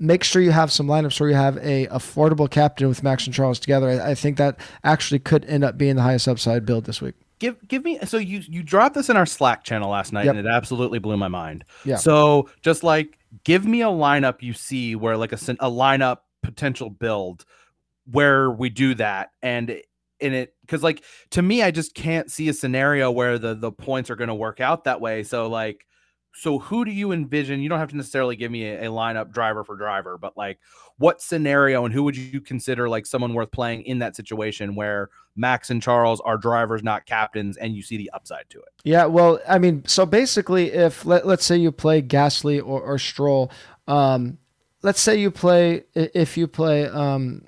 make 0.01 0.25
sure 0.25 0.41
you 0.41 0.51
have 0.51 0.73
some 0.73 0.87
lineups 0.87 1.21
where 1.21 1.29
you 1.29 1.37
have 1.37 1.59
a 1.59 1.87
affordable 1.89 2.51
captain 2.51 2.89
with 2.89 3.03
Max 3.03 3.27
and 3.27 3.35
Charles 3.35 3.61
together. 3.61 3.91
I, 3.91 4.11
I 4.11 4.15
think 4.15 4.39
that 4.39 4.59
actually 4.83 5.21
could 5.21 5.45
end 5.45 5.63
up 5.63 5.77
being 5.79 5.97
the 5.97 6.03
highest 6.03 6.27
upside 6.27 6.65
build 6.65 6.87
this 6.87 7.01
week. 7.01 7.15
Give 7.39 7.57
give 7.69 7.85
me 7.85 7.99
so 8.05 8.19
you 8.19 8.43
you 8.49 8.63
dropped 8.63 8.95
this 8.95 9.09
in 9.09 9.17
our 9.17 9.27
Slack 9.27 9.63
channel 9.63 9.91
last 9.91 10.13
night 10.13 10.27
yep. 10.27 10.35
and 10.35 10.47
it 10.47 10.51
absolutely 10.51 10.99
blew 10.99 11.17
my 11.17 11.29
mind. 11.29 11.65
Yeah. 11.85 11.97
So 11.97 12.51
just 12.63 12.83
like 12.83 13.19
give 13.45 13.65
me 13.65 13.83
a 13.83 13.87
lineup 13.87 14.43
you 14.43 14.53
see 14.53 14.97
where 14.97 15.17
like 15.17 15.33
a 15.33 15.37
a 15.37 15.71
lineup 15.71 16.19
potential 16.43 16.91
build 16.91 17.45
where 18.11 18.51
we 18.51 18.69
do 18.69 18.95
that 18.95 19.31
and 19.43 19.71
in 20.19 20.35
it 20.35 20.55
because 20.63 20.83
like 20.83 21.03
to 21.31 21.41
me 21.41 21.63
I 21.63 21.71
just 21.71 21.95
can't 21.95 22.31
see 22.31 22.49
a 22.51 22.53
scenario 22.53 23.11
where 23.11 23.39
the 23.39 23.55
the 23.55 23.73
points 23.73 24.11
are 24.11 24.17
going 24.17 24.29
to 24.29 24.35
work 24.35 24.61
out 24.61 24.85
that 24.85 25.01
way. 25.01 25.23
So 25.23 25.49
like 25.49 25.87
so 26.33 26.59
who 26.59 26.85
do 26.85 26.91
you 26.91 27.13
envision? 27.13 27.61
You 27.61 27.69
don't 27.69 27.79
have 27.79 27.91
to 27.91 27.97
necessarily 27.97 28.37
give 28.37 28.51
me 28.51 28.65
a, 28.67 28.85
a, 28.85 28.87
lineup 28.87 29.33
driver 29.33 29.65
for 29.65 29.77
driver, 29.77 30.17
but 30.17 30.37
like 30.37 30.59
what 30.99 31.21
scenario 31.21 31.85
and 31.85 31.93
who 31.93 32.03
would 32.05 32.17
you 32.17 32.41
consider 32.41 32.89
like 32.89 33.07
someone 33.07 33.35
worth 33.35 33.51
playing 33.51 33.83
in 33.83 33.99
that 33.99 34.15
situation 34.15 34.75
where 34.75 35.11
Max 35.37 35.71
and 35.71 35.83
Charles 35.83 36.21
are 36.21 36.37
drivers, 36.37 36.83
not 36.83 37.07
captains, 37.07 37.57
and 37.57 37.75
you 37.75 37.83
see 37.83 37.97
the 37.97 38.11
upside 38.13 38.49
to 38.51 38.59
it? 38.59 38.69
Yeah, 38.85 39.07
well, 39.07 39.41
I 39.49 39.59
mean, 39.59 39.85
so 39.87 40.07
basically, 40.07 40.73
if 40.73 41.05
let, 41.05 41.27
let's 41.27 41.45
say 41.45 41.57
you 41.57 41.73
play 41.73 42.03
Gasly 42.03 42.59
or, 42.59 42.81
or 42.81 42.99
Stroll, 42.99 43.51
um, 43.89 44.39
let's 44.83 45.01
say 45.01 45.19
you 45.19 45.31
play 45.31 45.85
if 45.95 46.37
you 46.37 46.47
play 46.47 46.87
um, 46.87 47.43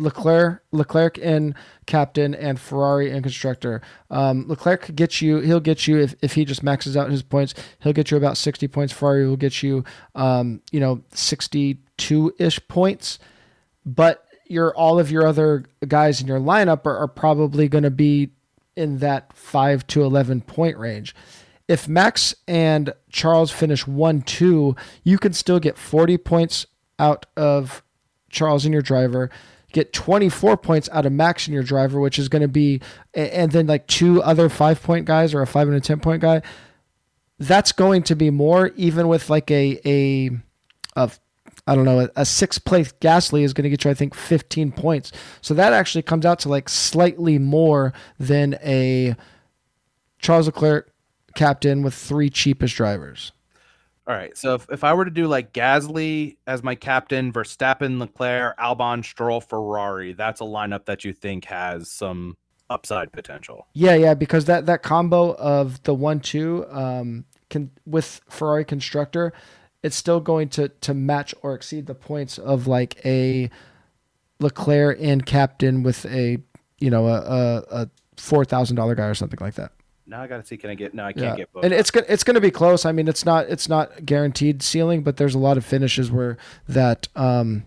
Leclerc, 0.00 0.64
Leclerc 0.72 1.18
and 1.18 1.54
captain 1.86 2.34
and 2.34 2.58
Ferrari 2.58 3.10
and 3.10 3.22
constructor. 3.22 3.82
Um, 4.08 4.46
Leclerc 4.48 4.82
could 4.82 4.96
get 4.96 5.20
you. 5.20 5.40
He'll 5.40 5.60
get 5.60 5.86
you 5.86 5.98
if, 5.98 6.14
if 6.22 6.32
he 6.34 6.44
just 6.44 6.62
maxes 6.62 6.96
out 6.96 7.10
his 7.10 7.22
points. 7.22 7.54
He'll 7.80 7.92
get 7.92 8.10
you 8.10 8.16
about 8.16 8.38
sixty 8.38 8.66
points. 8.66 8.92
Ferrari 8.92 9.28
will 9.28 9.36
get 9.36 9.62
you, 9.62 9.84
um, 10.14 10.62
you 10.72 10.80
know, 10.80 11.02
sixty-two 11.12 12.34
ish 12.38 12.66
points. 12.66 13.18
But 13.84 14.24
your 14.46 14.74
all 14.74 14.98
of 14.98 15.10
your 15.10 15.26
other 15.26 15.64
guys 15.86 16.20
in 16.20 16.26
your 16.26 16.40
lineup 16.40 16.86
are, 16.86 16.96
are 16.96 17.08
probably 17.08 17.68
going 17.68 17.84
to 17.84 17.90
be 17.90 18.30
in 18.76 18.98
that 18.98 19.36
five 19.36 19.86
to 19.88 20.02
eleven 20.02 20.40
point 20.40 20.78
range. 20.78 21.14
If 21.68 21.86
Max 21.86 22.34
and 22.48 22.92
Charles 23.10 23.50
finish 23.50 23.86
one 23.86 24.22
two, 24.22 24.74
you 25.04 25.18
can 25.18 25.32
still 25.34 25.60
get 25.60 25.78
forty 25.78 26.16
points 26.16 26.66
out 26.98 27.26
of 27.36 27.82
Charles 28.30 28.64
and 28.64 28.72
your 28.72 28.82
driver 28.82 29.30
get 29.72 29.92
24 29.92 30.56
points 30.56 30.88
out 30.92 31.06
of 31.06 31.12
Max 31.12 31.46
in 31.46 31.54
your 31.54 31.62
driver, 31.62 32.00
which 32.00 32.18
is 32.18 32.28
going 32.28 32.42
to 32.42 32.48
be, 32.48 32.80
and 33.14 33.50
then 33.52 33.66
like 33.66 33.86
two 33.86 34.22
other 34.22 34.48
five 34.48 34.82
point 34.82 35.06
guys 35.06 35.34
or 35.34 35.42
a 35.42 35.46
five 35.46 35.68
and 35.68 35.76
a 35.76 35.80
10 35.80 36.00
point 36.00 36.22
guy. 36.22 36.42
That's 37.38 37.72
going 37.72 38.02
to 38.04 38.14
be 38.14 38.30
more, 38.30 38.68
even 38.76 39.08
with 39.08 39.30
like 39.30 39.50
a, 39.50 39.80
a, 39.86 40.30
of, 40.94 41.18
I 41.66 41.74
don't 41.74 41.84
know, 41.84 42.00
a, 42.00 42.10
a 42.16 42.24
six 42.26 42.58
place 42.58 42.92
Gasly 43.00 43.42
is 43.42 43.54
going 43.54 43.64
to 43.64 43.70
get 43.70 43.84
you, 43.84 43.90
I 43.90 43.94
think, 43.94 44.14
15 44.14 44.72
points. 44.72 45.12
So 45.40 45.54
that 45.54 45.72
actually 45.72 46.02
comes 46.02 46.26
out 46.26 46.38
to 46.40 46.48
like 46.48 46.68
slightly 46.68 47.38
more 47.38 47.94
than 48.18 48.58
a 48.62 49.16
Charles 50.18 50.46
Leclerc 50.46 50.92
captain 51.34 51.82
with 51.82 51.94
three 51.94 52.28
cheapest 52.28 52.76
drivers. 52.76 53.32
All 54.10 54.16
right. 54.16 54.36
So 54.36 54.54
if, 54.54 54.66
if 54.72 54.82
I 54.82 54.92
were 54.92 55.04
to 55.04 55.10
do 55.12 55.28
like 55.28 55.52
Gasly 55.52 56.36
as 56.44 56.64
my 56.64 56.74
captain, 56.74 57.32
Verstappen, 57.32 58.00
Leclerc, 58.00 58.58
Albon, 58.58 59.04
Stroll, 59.04 59.40
Ferrari, 59.40 60.14
that's 60.14 60.40
a 60.40 60.44
lineup 60.44 60.86
that 60.86 61.04
you 61.04 61.12
think 61.12 61.44
has 61.44 61.88
some 61.88 62.36
upside 62.68 63.12
potential. 63.12 63.68
Yeah, 63.72 63.94
yeah, 63.94 64.14
because 64.14 64.46
that 64.46 64.66
that 64.66 64.82
combo 64.82 65.36
of 65.36 65.80
the 65.84 65.94
one 65.94 66.18
two 66.18 66.66
um 66.70 67.24
can 67.50 67.70
with 67.86 68.20
Ferrari 68.28 68.64
constructor, 68.64 69.32
it's 69.84 69.94
still 69.94 70.18
going 70.18 70.48
to 70.48 70.70
to 70.70 70.92
match 70.92 71.32
or 71.42 71.54
exceed 71.54 71.86
the 71.86 71.94
points 71.94 72.36
of 72.36 72.66
like 72.66 73.00
a 73.06 73.48
Leclerc 74.40 74.98
and 75.00 75.24
captain 75.24 75.84
with 75.84 76.04
a 76.06 76.38
you 76.80 76.90
know 76.90 77.06
a 77.06 77.20
a, 77.20 77.64
a 77.82 77.90
four 78.16 78.44
thousand 78.44 78.74
dollar 78.74 78.96
guy 78.96 79.06
or 79.06 79.14
something 79.14 79.38
like 79.40 79.54
that. 79.54 79.70
Now 80.10 80.22
I 80.22 80.26
gotta 80.26 80.44
see. 80.44 80.56
Can 80.56 80.68
I 80.70 80.74
get? 80.74 80.92
No, 80.92 81.04
I 81.04 81.12
can't 81.12 81.24
Yeah, 81.24 81.36
get 81.36 81.52
both. 81.52 81.64
and 81.64 81.72
it's 81.72 81.90
gonna 81.90 82.06
it's 82.08 82.24
gonna 82.24 82.40
be 82.40 82.50
close. 82.50 82.84
I 82.84 82.92
mean, 82.92 83.06
it's 83.08 83.24
not 83.24 83.46
it's 83.48 83.68
not 83.68 84.04
guaranteed 84.04 84.62
ceiling, 84.62 85.02
but 85.02 85.16
there's 85.16 85.34
a 85.34 85.38
lot 85.38 85.56
of 85.56 85.64
finishes 85.64 86.10
where 86.10 86.36
that 86.68 87.08
um 87.16 87.64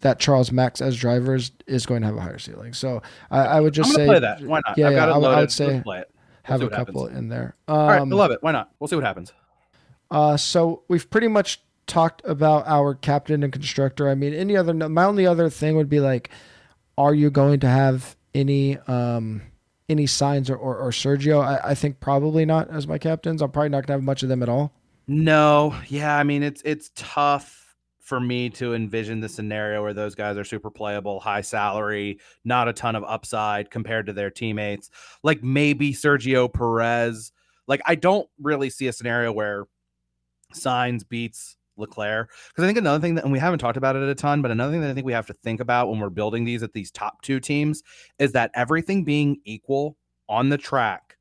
that 0.00 0.18
Charles 0.18 0.50
Max 0.50 0.80
as 0.80 0.96
drivers 0.96 1.52
is 1.68 1.86
going 1.86 2.00
to 2.00 2.08
have 2.08 2.16
a 2.16 2.20
higher 2.20 2.38
ceiling. 2.38 2.72
So 2.72 3.02
I, 3.30 3.38
I 3.40 3.60
would 3.60 3.68
I'm 3.78 3.84
just 3.84 3.94
say 3.94 4.06
play 4.06 4.18
that. 4.18 4.40
Why 4.42 4.60
not? 4.66 4.76
Yeah, 4.76 4.86
I've 4.88 4.92
yeah, 4.94 4.98
got 4.98 5.08
it 5.10 5.12
I 5.12 5.18
would- 5.18 5.26
I 5.30 5.40
would 5.40 5.52
say 5.52 5.66
Let's 5.74 5.84
play 5.84 5.98
it. 6.00 6.10
have 6.42 6.60
a 6.62 6.68
couple 6.68 7.02
happens. 7.04 7.18
in 7.20 7.28
there. 7.28 7.54
Um, 7.68 7.76
All 7.78 7.86
right, 7.88 8.00
I 8.00 8.04
love 8.04 8.30
it. 8.32 8.42
Why 8.42 8.50
not? 8.50 8.70
We'll 8.80 8.88
see 8.88 8.96
what 8.96 9.04
happens. 9.04 9.32
Uh, 10.10 10.36
so 10.36 10.82
we've 10.88 11.08
pretty 11.08 11.28
much 11.28 11.60
talked 11.86 12.20
about 12.24 12.66
our 12.66 12.94
captain 12.96 13.42
and 13.44 13.52
constructor. 13.52 14.08
I 14.08 14.14
mean, 14.16 14.34
any 14.34 14.56
other 14.56 14.74
my 14.74 15.04
only 15.04 15.24
other 15.26 15.48
thing 15.48 15.76
would 15.76 15.88
be 15.88 16.00
like, 16.00 16.30
are 16.98 17.14
you 17.14 17.30
going 17.30 17.60
to 17.60 17.68
have 17.68 18.16
any 18.34 18.78
um 18.88 19.42
any 19.88 20.06
Sainz 20.06 20.50
or, 20.50 20.56
or, 20.56 20.76
or 20.76 20.90
Sergio? 20.90 21.42
I, 21.42 21.70
I 21.70 21.74
think 21.74 22.00
probably 22.00 22.44
not 22.44 22.70
as 22.70 22.86
my 22.86 22.98
captains. 22.98 23.42
I'm 23.42 23.50
probably 23.50 23.70
not 23.70 23.86
gonna 23.86 23.98
have 23.98 24.04
much 24.04 24.22
of 24.22 24.28
them 24.28 24.42
at 24.42 24.48
all. 24.48 24.72
No, 25.06 25.76
yeah, 25.88 26.16
I 26.16 26.22
mean 26.22 26.42
it's 26.42 26.62
it's 26.64 26.90
tough 26.94 27.62
for 28.00 28.20
me 28.20 28.50
to 28.50 28.74
envision 28.74 29.20
the 29.20 29.28
scenario 29.28 29.82
where 29.82 29.94
those 29.94 30.14
guys 30.14 30.36
are 30.36 30.44
super 30.44 30.70
playable, 30.70 31.20
high 31.20 31.40
salary, 31.40 32.18
not 32.44 32.68
a 32.68 32.72
ton 32.72 32.96
of 32.96 33.04
upside 33.04 33.70
compared 33.70 34.06
to 34.06 34.12
their 34.12 34.30
teammates. 34.30 34.90
Like 35.22 35.42
maybe 35.42 35.92
Sergio 35.92 36.52
Perez. 36.52 37.32
Like 37.68 37.80
I 37.86 37.94
don't 37.94 38.28
really 38.40 38.70
see 38.70 38.88
a 38.88 38.92
scenario 38.92 39.32
where 39.32 39.66
Sainz 40.54 41.08
beats 41.08 41.56
Leclerc 41.76 42.30
because 42.48 42.64
I 42.64 42.66
think 42.66 42.78
another 42.78 43.00
thing 43.00 43.14
that 43.14 43.24
and 43.24 43.32
we 43.32 43.38
haven't 43.38 43.58
talked 43.58 43.76
about 43.76 43.96
it 43.96 44.02
a 44.02 44.14
ton, 44.14 44.42
but 44.42 44.50
another 44.50 44.72
thing 44.72 44.80
that 44.82 44.90
I 44.90 44.94
think 44.94 45.06
we 45.06 45.12
have 45.12 45.26
to 45.26 45.34
think 45.34 45.60
about 45.60 45.88
when 45.88 46.00
we're 46.00 46.10
building 46.10 46.44
these 46.44 46.62
at 46.62 46.72
these 46.72 46.90
top 46.90 47.22
two 47.22 47.40
teams 47.40 47.82
is 48.18 48.32
that 48.32 48.50
everything 48.54 49.04
being 49.04 49.40
equal 49.44 49.96
on 50.28 50.48
the 50.48 50.58
track, 50.58 51.16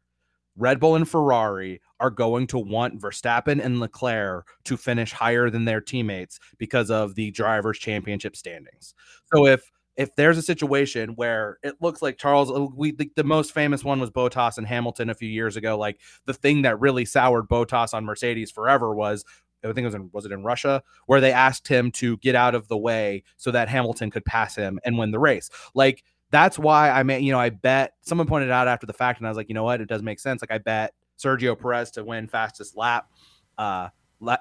Red 0.56 0.80
Bull 0.80 0.96
and 0.96 1.08
Ferrari 1.08 1.82
are 2.00 2.10
going 2.10 2.48
to 2.48 2.58
want 2.58 3.00
Verstappen 3.00 3.64
and 3.64 3.80
Leclerc 3.80 4.48
to 4.66 4.78
finish 4.78 5.12
higher 5.12 5.50
than 5.50 5.66
their 5.66 5.82
teammates 5.82 6.40
because 6.58 6.90
of 6.90 7.16
the 7.16 7.32
drivers' 7.32 7.80
championship 7.80 8.36
standings. 8.36 8.94
So 9.34 9.46
if 9.48 9.72
if 9.98 10.16
there's 10.16 10.38
a 10.38 10.42
situation 10.42 11.12
where 11.12 11.58
it 11.64 11.76
looks 11.82 12.02
like 12.02 12.18
Charles, 12.18 12.50
uh, 12.50 12.66
we 12.76 12.92
the, 12.92 13.12
the 13.16 13.24
most 13.24 13.54
famous 13.54 13.84
one 13.84 14.00
was 14.00 14.10
Bottas 14.10 14.58
and 14.58 14.66
Hamilton 14.66 15.10
a 15.10 15.16
few 15.16 15.30
years 15.30 15.58
ago. 15.58 15.78
Like 15.78 16.00
the 16.26 16.34
thing 16.34 16.64
that 16.64 16.80
really 16.80 17.06
soured 17.06 17.50
Bottas 17.50 17.94
on 17.94 18.06
Mercedes 18.06 18.52
forever 18.52 18.94
was 18.96 19.26
I 19.64 19.68
think 19.68 19.80
it 19.80 19.86
was 19.86 19.96
in 19.96 20.10
was 20.12 20.26
it 20.26 20.32
in 20.32 20.44
Russia 20.44 20.84
where 21.06 21.22
they 21.22 21.32
asked 21.32 21.68
him 21.68 21.92
to 21.94 22.18
get 22.18 22.36
out 22.36 22.56
of 22.56 22.68
the 22.68 22.78
way 22.78 23.24
so 23.38 23.52
that 23.52 23.70
Hamilton 23.70 24.12
could 24.12 24.26
pass 24.26 24.56
him 24.56 24.80
and 24.84 24.98
win 24.98 25.12
the 25.12 25.20
race. 25.20 25.50
Like 25.74 26.04
that's 26.32 26.58
why 26.58 26.90
I 26.90 27.04
mean, 27.04 27.24
you 27.24 27.32
know, 27.32 27.40
I 27.40 27.50
bet 27.50 27.94
someone 28.02 28.28
pointed 28.28 28.52
out 28.52 28.68
after 28.68 28.86
the 28.88 28.94
fact, 28.94 29.20
and 29.20 29.28
I 29.28 29.30
was 29.30 29.38
like, 29.38 29.50
you 29.50 29.56
know 29.56 29.64
what, 29.64 29.82
it 29.82 29.88
does 29.88 30.02
make 30.02 30.20
sense. 30.20 30.42
Like 30.42 30.52
I 30.52 30.58
bet 30.58 30.94
Sergio 31.18 31.60
Perez 31.60 31.92
to 31.92 32.04
win 32.04 32.28
fastest 32.28 32.76
lap 32.78 33.10
uh 33.58 33.90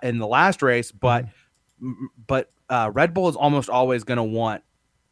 in 0.02 0.18
the 0.18 0.26
last 0.26 0.62
race, 0.62 0.92
but 0.92 1.26
m- 1.82 2.10
but 2.26 2.50
uh 2.68 2.90
Red 2.92 3.12
Bull 3.14 3.28
is 3.28 3.36
almost 3.36 3.68
always 3.68 4.04
going 4.04 4.18
to 4.18 4.22
want 4.22 4.62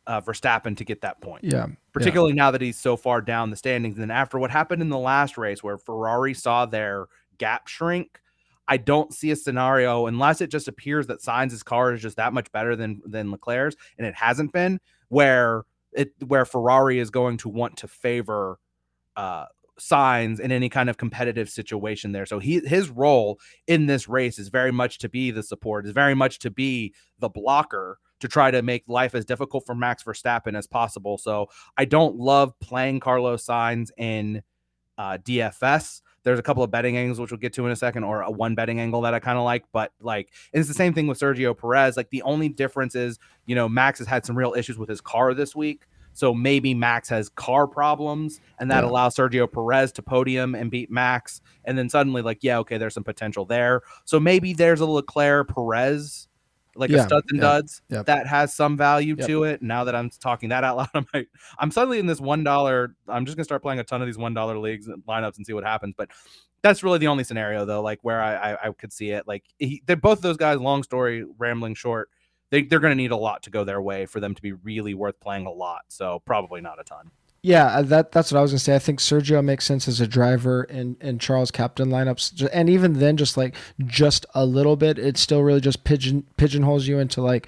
uh 0.07 0.21
Verstappen 0.21 0.77
to 0.77 0.85
get 0.85 1.01
that 1.03 1.21
point 1.21 1.45
Yeah, 1.45 1.67
particularly 1.93 2.33
now 2.35 2.51
that 2.53 2.61
he's 2.61 2.79
so 2.79 2.97
far 2.97 3.21
down 3.21 3.51
the 3.51 3.57
standings. 3.57 3.97
And 3.97 4.03
then 4.03 4.11
after 4.17 4.39
what 4.39 4.51
happened 4.51 4.81
in 4.83 4.89
the 4.89 4.99
last 4.99 5.37
race 5.37 5.63
where 5.63 5.77
Ferrari 5.79 6.33
saw 6.35 6.65
their 6.65 7.07
gap 7.39 7.67
shrink, 7.67 8.21
I 8.69 8.77
don't 8.77 9.13
see 9.13 9.31
a 9.31 9.37
scenario 9.37 10.07
unless 10.07 10.41
it 10.41 10.51
just 10.51 10.69
appears 10.69 11.07
that 11.09 11.21
Sainz's 11.21 11.63
car 11.63 11.93
is 11.95 12.03
just 12.03 12.17
that 12.19 12.33
much 12.33 12.53
better 12.53 12.77
than 12.77 13.01
than 13.05 13.31
Leclerc's, 13.31 13.77
and 13.97 14.07
it 14.07 14.15
hasn't 14.15 14.53
been 14.53 14.79
where 15.09 15.65
it 15.93 16.13
where 16.27 16.45
Ferrari 16.45 16.99
is 16.99 17.11
going 17.11 17.39
to 17.39 17.49
want 17.49 17.79
to 17.79 17.89
favor 17.89 18.59
uh 19.17 19.47
Sainz 19.81 20.41
in 20.41 20.53
any 20.53 20.69
kind 20.69 20.91
of 20.91 20.99
competitive 20.99 21.49
situation 21.49 22.13
there. 22.13 22.27
So 22.27 22.39
he 22.39 22.61
his 22.61 22.91
role 22.91 23.41
in 23.67 23.87
this 23.87 24.09
race 24.09 24.39
is 24.39 24.49
very 24.49 24.73
much 24.73 24.99
to 24.99 25.09
be 25.09 25.31
the 25.31 25.43
support, 25.43 25.87
is 25.87 25.93
very 25.93 26.15
much 26.15 26.39
to 26.41 26.51
be 26.51 26.95
the 27.19 27.29
blocker 27.29 27.99
to 28.21 28.29
try 28.29 28.51
to 28.51 28.63
make 28.63 28.85
life 28.89 29.15
as 29.15 29.25
difficult 29.25 29.65
for 29.65 29.75
Max 29.75 30.03
Verstappen 30.03 30.57
as 30.57 30.67
possible. 30.67 31.19
So 31.19 31.47
I 31.77 31.85
don't 31.85 32.17
love 32.17 32.53
playing 32.61 33.01
Carlos 33.01 33.47
Sainz 33.47 33.91
in 33.97 34.43
uh, 34.97 35.19
DFS. 35.19 36.03
There's 36.25 36.39
a 36.39 36.43
couple 36.43 36.63
of 36.63 36.71
betting 36.71 36.97
angles 36.97 37.19
which 37.21 37.31
we'll 37.31 37.39
get 37.39 37.53
to 37.55 37.67
in 37.67 37.73
a 37.73 37.77
second, 37.77 38.05
or 38.05 38.23
a 38.23 38.31
one 38.31 38.55
betting 38.55 38.81
angle 38.81 39.01
that 39.03 39.15
I 39.15 39.19
kind 39.21 39.39
of 39.39 39.45
like. 39.45 39.65
But 39.73 39.93
like, 40.01 40.33
it's 40.53 40.69
the 40.69 40.75
same 40.75 40.93
thing 40.95 41.07
with 41.07 41.19
Sergio 41.19 41.57
Perez. 41.57 41.97
Like 41.97 42.11
the 42.11 42.23
only 42.23 42.49
difference 42.49 42.95
is, 42.95 43.19
you 43.47 43.55
know, 43.55 43.69
Max 43.69 43.99
has 43.99 44.09
had 44.09 44.27
some 44.27 44.37
real 44.37 44.55
issues 44.55 44.79
with 44.79 44.89
his 44.89 45.01
car 45.01 45.35
this 45.35 45.57
week. 45.57 45.87
So 46.15 46.35
maybe 46.35 46.75
Max 46.75 47.09
has 47.11 47.29
car 47.29 47.69
problems, 47.69 48.41
and 48.59 48.71
that 48.71 48.83
Yeah. 48.83 48.91
allows 48.91 49.15
Sergio 49.15 49.51
Perez 49.51 49.93
to 49.93 50.03
podium 50.03 50.55
and 50.55 50.71
beat 50.71 50.91
Max. 50.91 51.41
And 51.65 51.79
then 51.79 51.89
suddenly, 51.89 52.23
like, 52.23 52.39
yeah, 52.43 52.59
okay, 52.59 52.77
there's 52.77 52.95
some 52.95 53.05
potential 53.05 53.45
there. 53.45 53.83
So 54.05 54.19
maybe 54.19 54.53
there's 54.53 54.81
a 54.81 54.87
Leclerc 54.87 55.55
Perez, 55.55 56.28
like 56.79 56.91
Yeah, 56.91 57.03
a 57.03 57.07
studs 57.07 57.27
and 57.31 57.39
yeah, 57.39 57.43
duds 57.43 57.83
yep. 57.89 58.07
that 58.07 58.27
has 58.27 58.55
some 58.55 58.77
value 58.77 59.17
to 59.17 59.45
it. 59.45 59.63
Now 59.63 59.85
that 59.85 59.95
I'm 59.95 60.11
talking 60.11 60.49
that 60.51 60.65
out 60.65 60.77
loud, 60.79 60.91
I'm 60.95 61.07
like, 61.13 61.29
I'm 61.59 61.71
suddenly 61.71 61.99
in 61.99 62.07
this 62.07 62.21
one 62.21 62.45
dollar. 62.45 62.95
I'm 63.09 63.27
just 63.27 63.37
gonna 63.37 63.45
start 63.45 63.63
playing 63.63 63.81
a 63.81 63.85
ton 63.85 64.01
of 64.01 64.07
these 64.07 64.19
one 64.19 64.35
dollar 64.35 64.59
leagues 64.59 64.87
and 64.89 65.03
lineups 65.07 65.37
and 65.37 65.47
see 65.47 65.53
what 65.53 65.65
happens. 65.65 65.95
But 65.97 66.11
that's 66.63 66.83
really 66.83 66.99
the 66.99 67.09
only 67.09 67.25
scenario 67.25 67.65
though, 67.65 67.83
like 67.83 67.99
where 68.03 68.23
I 68.23 68.53
I, 68.53 68.69
I 68.69 68.73
could 68.73 68.93
see 68.93 69.11
it. 69.11 69.27
Like 69.27 69.45
he, 69.59 69.83
they're 69.87 69.97
both 69.97 70.21
those 70.21 70.37
guys. 70.37 70.59
Long 70.59 70.83
story, 70.83 71.25
rambling 71.39 71.75
short. 71.75 72.11
They, 72.51 72.63
they're 72.63 72.81
going 72.81 72.93
to 72.93 72.97
need 72.97 73.11
a 73.11 73.17
lot 73.17 73.43
to 73.43 73.51
go 73.51 73.63
their 73.65 73.83
way 73.83 74.07
for 74.07 74.21
them 74.21 74.35
to 74.35 74.41
be 74.41 74.53
really 74.53 74.95
worth 74.95 75.21
playing 75.21 75.45
a 75.45 75.51
lot. 75.51 75.83
So 75.89 76.23
probably 76.25 76.63
not 76.63 76.81
a 76.81 76.85
ton. 76.85 77.11
Yeah, 77.43 77.67
uh, 77.67 77.83
that 77.83 78.11
that's 78.11 78.33
what 78.33 78.39
I 78.39 78.43
was 78.43 78.51
gonna 78.51 78.59
say. 78.59 78.75
I 78.75 78.81
think 78.81 78.99
Sergio 78.99 79.45
makes 79.45 79.65
sense 79.65 79.87
as 79.87 80.01
a 80.01 80.07
driver 80.07 80.63
and 80.63 80.97
and 81.01 81.21
Charles 81.21 81.51
captain 81.51 81.89
lineups, 81.89 82.49
and 82.53 82.69
even 82.69 82.95
then, 82.95 83.17
just 83.17 83.37
like 83.37 83.55
just 83.87 84.27
a 84.35 84.45
little 84.45 84.77
bit, 84.77 84.99
it 84.99 85.17
still 85.17 85.43
really 85.43 85.61
just 85.61 85.85
pigeon 85.85 86.27
pigeonholes 86.37 86.89
you 86.89 86.99
into 86.99 87.23
like 87.23 87.47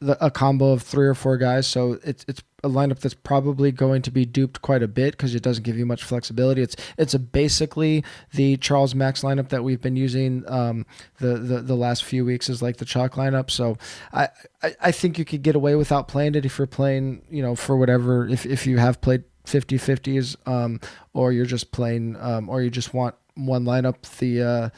the, 0.00 0.22
a 0.24 0.30
combo 0.30 0.72
of 0.72 0.82
three 0.82 1.06
or 1.06 1.14
four 1.14 1.38
guys. 1.38 1.66
So 1.66 1.98
it's 2.04 2.24
it's 2.28 2.42
a 2.64 2.68
lineup 2.68 2.98
that's 3.00 3.14
probably 3.14 3.70
going 3.70 4.02
to 4.02 4.10
be 4.10 4.24
duped 4.24 4.62
quite 4.62 4.82
a 4.82 4.88
bit 4.88 5.12
because 5.12 5.34
it 5.34 5.42
doesn't 5.42 5.62
give 5.62 5.76
you 5.76 5.86
much 5.86 6.02
flexibility. 6.02 6.62
It's 6.62 6.76
it's 6.96 7.14
basically 7.14 8.02
the 8.32 8.56
Charles 8.56 8.94
Max 8.94 9.22
lineup 9.22 9.50
that 9.50 9.62
we've 9.62 9.80
been 9.80 9.96
using 9.96 10.44
um, 10.48 10.86
the, 11.18 11.38
the 11.38 11.60
the 11.60 11.76
last 11.76 12.04
few 12.04 12.24
weeks 12.24 12.48
is 12.48 12.62
like 12.62 12.78
the 12.78 12.84
chalk 12.84 13.14
lineup. 13.14 13.50
So 13.50 13.76
I, 14.12 14.28
I 14.62 14.74
I 14.80 14.92
think 14.92 15.18
you 15.18 15.24
could 15.24 15.42
get 15.42 15.54
away 15.54 15.74
without 15.74 16.08
playing 16.08 16.34
it 16.34 16.44
if 16.44 16.58
you're 16.58 16.66
playing 16.66 17.22
you 17.30 17.42
know 17.42 17.54
for 17.54 17.76
whatever 17.76 18.26
if 18.26 18.46
if 18.46 18.66
you 18.66 18.78
have 18.78 19.00
played 19.00 19.24
50 19.44 19.76
50s 19.76 20.36
um, 20.48 20.80
or 21.12 21.30
you're 21.30 21.44
just 21.44 21.70
playing 21.70 22.16
um, 22.16 22.48
or 22.48 22.62
you 22.62 22.70
just 22.70 22.94
want 22.94 23.14
one 23.34 23.64
lineup 23.64 24.00
the 24.18 24.42
uh, 24.42 24.70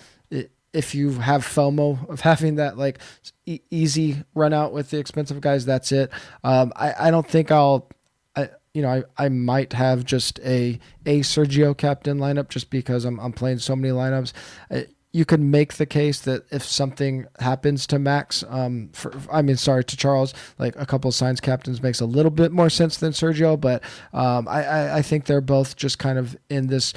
if 0.76 0.94
you 0.94 1.12
have 1.12 1.42
FOMO 1.42 2.08
of 2.10 2.20
having 2.20 2.56
that 2.56 2.76
like 2.76 2.98
e- 3.46 3.60
easy 3.70 4.22
run 4.34 4.52
out 4.52 4.72
with 4.74 4.90
the 4.90 4.98
expensive 4.98 5.40
guys, 5.40 5.64
that's 5.64 5.90
it. 5.90 6.10
Um, 6.44 6.72
I, 6.76 7.08
I 7.08 7.10
don't 7.10 7.26
think 7.26 7.50
I'll, 7.50 7.88
I, 8.36 8.50
you 8.74 8.82
know, 8.82 8.90
I, 8.90 9.24
I 9.24 9.28
might 9.30 9.72
have 9.72 10.04
just 10.04 10.38
a, 10.40 10.78
a 11.06 11.20
Sergio 11.20 11.74
captain 11.74 12.18
lineup 12.18 12.50
just 12.50 12.68
because 12.68 13.06
I'm, 13.06 13.18
I'm 13.20 13.32
playing 13.32 13.58
so 13.58 13.74
many 13.74 13.92
lineups. 13.92 14.34
Uh, 14.70 14.82
you 15.12 15.24
could 15.24 15.40
make 15.40 15.74
the 15.74 15.86
case 15.86 16.20
that 16.20 16.44
if 16.52 16.62
something 16.62 17.26
happens 17.40 17.86
to 17.86 17.98
Max, 17.98 18.44
um, 18.50 18.90
for, 18.92 19.14
I 19.32 19.40
mean, 19.40 19.56
sorry 19.56 19.82
to 19.82 19.96
Charles, 19.96 20.34
like 20.58 20.76
a 20.76 20.84
couple 20.84 21.08
of 21.08 21.14
Sainz 21.14 21.40
captains 21.40 21.82
makes 21.82 22.02
a 22.02 22.04
little 22.04 22.30
bit 22.30 22.52
more 22.52 22.68
sense 22.68 22.98
than 22.98 23.12
Sergio, 23.12 23.58
but 23.58 23.82
um, 24.12 24.46
I, 24.46 24.64
I, 24.64 24.96
I 24.98 25.02
think 25.02 25.24
they're 25.24 25.40
both 25.40 25.74
just 25.74 25.98
kind 25.98 26.18
of 26.18 26.36
in 26.50 26.66
this 26.66 26.92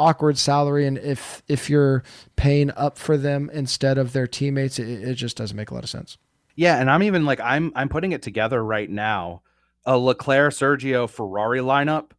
awkward 0.00 0.38
salary 0.38 0.86
and 0.86 0.96
if 0.98 1.42
if 1.46 1.68
you're 1.68 2.02
paying 2.36 2.70
up 2.72 2.96
for 2.98 3.16
them 3.18 3.50
instead 3.52 3.98
of 3.98 4.12
their 4.12 4.26
teammates 4.26 4.78
it, 4.78 4.88
it 4.88 5.14
just 5.14 5.36
doesn't 5.36 5.56
make 5.56 5.70
a 5.70 5.74
lot 5.74 5.84
of 5.84 5.90
sense 5.90 6.16
Yeah, 6.56 6.80
and 6.80 6.90
I'm 6.90 7.02
even 7.02 7.24
like 7.26 7.40
I'm 7.40 7.70
I'm 7.76 7.88
putting 7.88 8.12
it 8.12 8.22
together 8.22 8.62
right 8.64 8.88
now. 8.90 9.42
A 9.86 9.96
Leclerc, 9.96 10.52
Sergio, 10.52 11.08
Ferrari 11.08 11.60
lineup. 11.60 12.10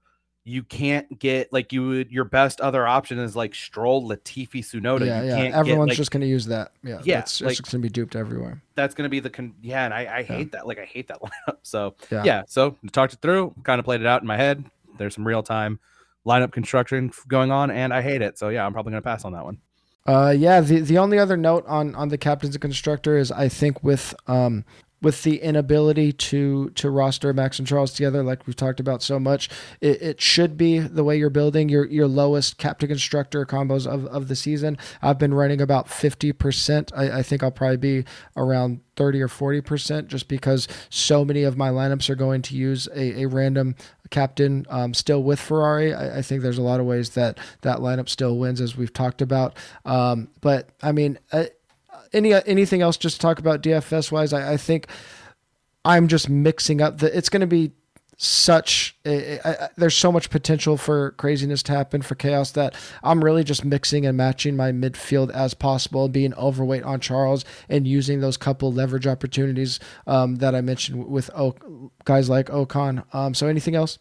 You 0.43 0.63
can't 0.63 1.19
get 1.19 1.53
like 1.53 1.71
you 1.71 1.87
would. 1.87 2.11
Your 2.11 2.23
best 2.23 2.59
other 2.61 2.87
option 2.87 3.19
is 3.19 3.35
like 3.35 3.53
Stroll, 3.53 4.09
Latifi, 4.09 4.61
Tsunoda. 4.61 5.05
yeah 5.05 5.21
you 5.21 5.27
yeah 5.29 5.35
can't 5.37 5.53
everyone's 5.53 5.89
get, 5.89 5.91
like, 5.91 5.97
just 5.97 6.09
going 6.11 6.21
to 6.21 6.27
use 6.27 6.47
that 6.47 6.71
yeah 6.83 6.99
Yeah, 7.03 7.19
it's, 7.19 7.39
like- 7.41 7.51
it's 7.51 7.59
just 7.59 7.71
going 7.71 7.81
to 7.83 7.85
be 7.87 7.91
duped 7.91 8.15
everywhere 8.15 8.61
that's 8.73 8.95
going 8.95 9.05
to 9.05 9.09
be 9.09 9.19
the 9.19 9.29
con- 9.29 9.53
yeah, 9.61 9.85
and 9.85 9.93
I, 9.93 10.17
I 10.19 10.23
hate 10.23 10.53
that. 10.53 10.65
Like 10.65 10.79
I 10.79 10.85
hate 10.85 11.09
that 11.09 11.19
lineup. 11.21 11.57
So 11.61 11.93
Yeah. 12.11 12.23
yeah, 12.23 12.41
so 12.47 12.75
talked 12.91 13.13
it 13.13 13.21
through, 13.21 13.53
kind 13.63 13.77
of 13.77 13.85
played 13.85 14.01
it 14.01 14.07
out 14.07 14.21
in 14.21 14.27
my 14.27 14.37
head. 14.37 14.63
There's 14.97 15.13
some 15.13 15.27
real 15.27 15.43
time 15.43 15.79
lineup 16.25 16.51
construction 16.51 17.11
going 17.27 17.51
on, 17.51 17.71
and 17.71 17.93
I 17.93 18.01
hate 18.01 18.21
it. 18.21 18.37
So 18.37 18.49
yeah, 18.49 18.65
I'm 18.65 18.73
probably 18.73 18.91
going 18.91 19.01
to 19.01 19.07
pass 19.07 19.25
on 19.25 19.33
that 19.33 19.43
one. 19.43 19.57
Uh, 20.05 20.33
yeah. 20.35 20.61
The 20.61 20.79
the 20.79 20.97
only 20.97 21.19
other 21.19 21.37
note 21.37 21.65
on 21.67 21.95
on 21.95 22.09
the 22.09 22.17
captain's 22.17 22.55
and 22.55 22.61
constructor 22.61 23.17
is 23.17 23.31
I 23.31 23.49
think 23.49 23.83
with 23.83 24.15
um 24.27 24.65
with 25.01 25.23
the 25.23 25.41
inability 25.41 26.13
to 26.13 26.69
to 26.71 26.89
roster 26.89 27.33
Max 27.33 27.59
and 27.59 27.67
Charles 27.67 27.93
together, 27.93 28.23
like 28.23 28.45
we've 28.45 28.55
talked 28.55 28.79
about 28.79 29.01
so 29.01 29.19
much, 29.19 29.49
it, 29.79 30.01
it 30.01 30.21
should 30.21 30.57
be 30.57 30.79
the 30.79 31.03
way 31.03 31.17
you're 31.17 31.29
building 31.29 31.69
your 31.69 31.85
your 31.85 32.07
lowest 32.07 32.57
captain 32.57 32.89
constructor 32.89 33.45
combos 33.45 33.87
of, 33.87 34.05
of 34.07 34.27
the 34.27 34.35
season. 34.35 34.77
I've 35.01 35.17
been 35.17 35.33
running 35.33 35.61
about 35.61 35.89
fifty 35.89 36.31
percent. 36.31 36.91
I, 36.95 37.19
I 37.19 37.23
think 37.23 37.43
I'll 37.43 37.51
probably 37.51 37.77
be 37.77 38.05
around 38.35 38.81
30 38.97 39.21
or 39.21 39.27
40% 39.27 40.07
just 40.07 40.27
because 40.27 40.67
so 40.89 41.23
many 41.23 41.43
of 41.43 41.57
my 41.57 41.69
lineups 41.69 42.09
are 42.09 42.15
going 42.15 42.41
to 42.43 42.55
use 42.55 42.87
a, 42.93 43.23
a 43.23 43.25
random 43.25 43.75
captain 44.11 44.65
um, 44.69 44.93
still 44.93 45.23
with 45.23 45.39
Ferrari. 45.39 45.93
I, 45.93 46.19
I, 46.19 46.21
think 46.21 46.43
there's 46.43 46.57
a 46.57 46.61
lot 46.61 46.79
of 46.79 46.85
ways 46.85 47.11
that 47.11 47.39
that 47.61 47.79
lineup 47.79 48.09
still 48.09 48.37
wins, 48.37 48.61
as 48.61 48.77
we've 48.77 48.93
talked 48.93 49.21
about. 49.21 49.55
Um, 49.85 50.27
but 50.41 50.69
I 50.83 50.91
mean, 50.91 51.17
uh, 51.31 51.45
any 52.13 52.33
anything 52.33 52.81
else 52.81 52.97
just 52.97 53.15
to 53.15 53.21
talk 53.21 53.39
about 53.39 53.61
DFS 53.61 54.11
wise? 54.11 54.33
I, 54.33 54.53
I 54.53 54.57
think 54.57 54.87
I'm 55.85 56.07
just 56.07 56.29
mixing 56.29 56.81
up 56.81 56.99
the. 56.99 57.15
It's 57.15 57.29
going 57.29 57.41
to 57.41 57.47
be 57.47 57.71
such 58.23 58.95
a, 59.03 59.69
there's 59.77 59.95
so 59.95 60.11
much 60.11 60.29
potential 60.29 60.77
for 60.77 61.11
craziness 61.11 61.63
to 61.63 61.71
happen 61.71 62.03
for 62.03 62.13
chaos 62.13 62.51
that 62.51 62.75
I'm 63.01 63.23
really 63.23 63.43
just 63.43 63.65
mixing 63.65 64.05
and 64.05 64.15
matching 64.15 64.55
my 64.55 64.71
midfield 64.71 65.31
as 65.31 65.55
possible, 65.55 66.07
being 66.07 66.35
overweight 66.35 66.83
on 66.83 66.99
Charles 66.99 67.43
and 67.67 67.87
using 67.87 68.21
those 68.21 68.37
couple 68.37 68.71
leverage 68.71 69.07
opportunities 69.07 69.79
um, 70.05 70.35
that 70.35 70.53
I 70.53 70.61
mentioned 70.61 71.07
with 71.07 71.31
o- 71.35 71.91
guys 72.05 72.29
like 72.29 72.45
Ocon. 72.47 73.03
Um, 73.11 73.33
so 73.33 73.47
anything 73.47 73.73
else? 73.73 73.97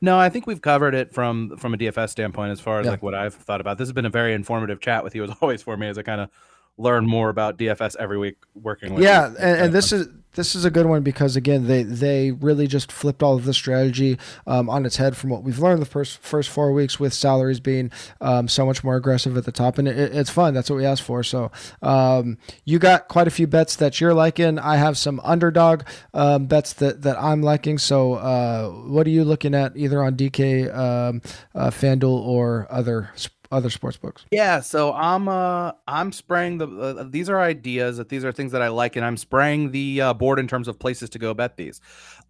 No, 0.00 0.16
I 0.16 0.28
think 0.28 0.46
we've 0.46 0.62
covered 0.62 0.94
it 0.94 1.12
from 1.12 1.56
from 1.56 1.74
a 1.74 1.76
DFS 1.76 2.10
standpoint 2.10 2.52
as 2.52 2.60
far 2.60 2.78
as 2.78 2.84
yeah. 2.84 2.92
like 2.92 3.02
what 3.02 3.16
I've 3.16 3.34
thought 3.34 3.60
about. 3.60 3.78
This 3.78 3.88
has 3.88 3.92
been 3.92 4.06
a 4.06 4.10
very 4.10 4.32
informative 4.32 4.80
chat 4.80 5.02
with 5.02 5.16
you 5.16 5.24
as 5.24 5.30
always 5.40 5.62
for 5.62 5.76
me 5.76 5.88
as 5.88 5.98
I 5.98 6.02
kind 6.02 6.20
of 6.20 6.30
learn 6.78 7.06
more 7.06 7.28
about 7.30 7.56
DFS 7.58 7.96
every 7.98 8.18
week 8.18 8.36
working 8.54 8.94
with. 8.94 9.02
Yeah, 9.02 9.26
and, 9.26 9.60
and, 9.60 9.72
this 9.72 9.92
is 9.92 10.08
this 10.34 10.54
is 10.54 10.64
a 10.64 10.70
good 10.70 10.86
one 10.86 11.02
because 11.02 11.34
again 11.34 11.66
they 11.66 11.82
they 11.82 12.30
really 12.30 12.66
just 12.66 12.92
flipped 12.92 13.22
all 13.22 13.34
of 13.34 13.44
the 13.44 13.54
strategy 13.54 14.18
um, 14.46 14.68
on 14.68 14.84
its 14.84 14.96
head 14.96 15.16
from 15.16 15.30
what 15.30 15.42
we've 15.42 15.58
learned 15.58 15.80
the 15.80 15.86
first 15.86 16.18
first 16.18 16.50
four 16.50 16.72
weeks 16.72 17.00
with 17.00 17.12
salaries 17.12 17.58
being 17.58 17.90
um, 18.20 18.46
so 18.46 18.64
much 18.64 18.84
more 18.84 18.96
aggressive 18.96 19.36
at 19.36 19.44
the 19.44 19.52
top. 19.52 19.78
And 19.78 19.88
it, 19.88 19.96
it's 19.96 20.30
fun. 20.30 20.54
That's 20.54 20.70
what 20.70 20.76
we 20.76 20.84
asked 20.84 21.02
for. 21.02 21.22
So 21.22 21.50
um, 21.82 22.38
you 22.64 22.78
got 22.78 23.08
quite 23.08 23.26
a 23.26 23.30
few 23.30 23.46
bets 23.46 23.76
that 23.76 24.00
you're 24.00 24.14
liking. 24.14 24.58
I 24.58 24.76
have 24.76 24.98
some 24.98 25.20
underdog 25.24 25.82
um, 26.12 26.46
bets 26.46 26.74
that 26.74 27.02
that 27.02 27.18
I'm 27.18 27.42
liking. 27.42 27.78
So 27.78 28.14
uh, 28.14 28.68
what 28.70 29.06
are 29.06 29.10
you 29.10 29.24
looking 29.24 29.54
at 29.54 29.76
either 29.76 30.02
on 30.02 30.16
DK 30.16 30.74
um, 30.76 31.22
uh, 31.54 31.70
FanDuel 31.70 32.20
or 32.20 32.66
other 32.70 33.10
other 33.56 33.70
sports 33.70 33.96
books. 33.96 34.24
Yeah, 34.30 34.60
so 34.60 34.92
I'm 34.92 35.28
uh 35.28 35.72
I'm 35.88 36.12
spraying 36.12 36.58
the 36.58 36.68
uh, 36.68 37.04
these 37.08 37.28
are 37.28 37.40
ideas 37.40 37.96
that 37.96 38.08
these 38.08 38.24
are 38.24 38.32
things 38.32 38.52
that 38.52 38.62
I 38.62 38.68
like, 38.68 38.96
and 38.96 39.04
I'm 39.04 39.16
spraying 39.16 39.70
the 39.70 40.00
uh, 40.00 40.14
board 40.14 40.38
in 40.38 40.46
terms 40.46 40.68
of 40.68 40.78
places 40.78 41.10
to 41.10 41.18
go 41.18 41.34
bet 41.34 41.56
these. 41.56 41.80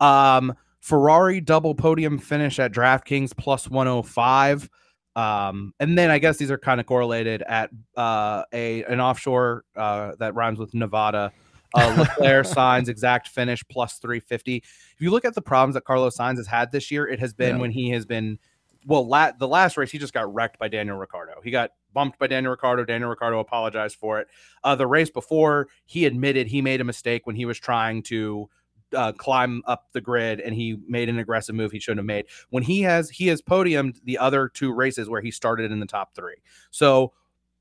Um, 0.01 0.55
Ferrari 0.81 1.41
double 1.41 1.75
podium 1.75 2.17
finish 2.17 2.61
at 2.61 2.73
DraftKings 2.73 3.37
plus 3.37 3.69
105. 3.69 4.71
Um, 5.17 5.73
and 5.81 5.99
then 5.99 6.11
I 6.11 6.19
guess 6.19 6.37
these 6.37 6.51
are 6.51 6.59
kind 6.59 6.79
of 6.79 6.87
correlated 6.87 7.43
at 7.43 7.71
uh, 7.97 8.45
a 8.53 8.85
an 8.85 9.01
offshore 9.01 9.65
uh, 9.75 10.13
that 10.21 10.35
rhymes 10.35 10.59
with 10.59 10.75
Nevada. 10.75 11.33
Uh, 11.75 12.07
Leclerc 12.21 12.47
Sainz 12.47 12.89
exact 12.89 13.29
finish 13.29 13.65
plus 13.69 13.99
350. 13.99 14.57
If 14.57 14.95
you 15.01 15.11
look 15.11 15.25
at 15.25 15.35
the 15.35 15.43
problems 15.43 15.75
that 15.75 15.85
Carlos 15.85 16.17
Sainz 16.17 16.37
has 16.37 16.47
had 16.47 16.71
this 16.71 16.91
year, 16.91 17.09
it 17.09 17.19
has 17.19 17.35
been 17.35 17.57
yeah. 17.57 17.61
when 17.63 17.73
he 17.73 17.91
has 17.91 18.07
been 18.07 18.39
well, 18.87 19.07
la- 19.07 19.33
the 19.39 19.49
last 19.49 19.77
race 19.77 19.91
he 19.91 19.99
just 19.99 20.15
got 20.15 20.33
wrecked 20.33 20.59
by 20.59 20.69
Daniel 20.69 20.97
Ricciardo. 20.97 21.41
He 21.43 21.51
got 21.51 21.71
bumped 21.93 22.19
by 22.19 22.27
Daniel 22.27 22.53
Ricciardo. 22.53 22.85
Daniel 22.85 23.11
Ricciardo 23.11 23.41
apologized 23.41 23.97
for 23.97 24.21
it. 24.21 24.29
Uh, 24.65 24.75
the 24.75 24.87
race 24.87 25.11
before, 25.11 25.69
he 25.85 26.07
admitted 26.07 26.47
he 26.47 26.63
made 26.63 26.81
a 26.81 26.85
mistake 26.85 27.27
when 27.27 27.37
he 27.37 27.45
was 27.45 27.59
trying 27.59 28.03
to 28.05 28.49
uh, 28.95 29.13
climb 29.13 29.63
up 29.67 29.87
the 29.93 30.01
grid 30.01 30.41
and 30.41 30.55
he 30.55 30.79
made 30.87 31.09
an 31.09 31.19
aggressive 31.19 31.55
move 31.55 31.73
he 31.73 31.81
shouldn't 31.81 31.99
have 31.99 32.07
made. 32.07 32.27
When 32.51 32.63
he 32.63 32.83
has 32.83 33.11
he 33.11 33.27
has 33.29 33.43
podiumed 33.43 33.99
the 34.05 34.19
other 34.19 34.49
two 34.49 34.73
races 34.73 35.09
where 35.09 35.21
he 35.21 35.31
started 35.31 35.73
in 35.73 35.81
the 35.81 35.87
top 35.87 36.15
three. 36.15 36.37
So 36.71 37.13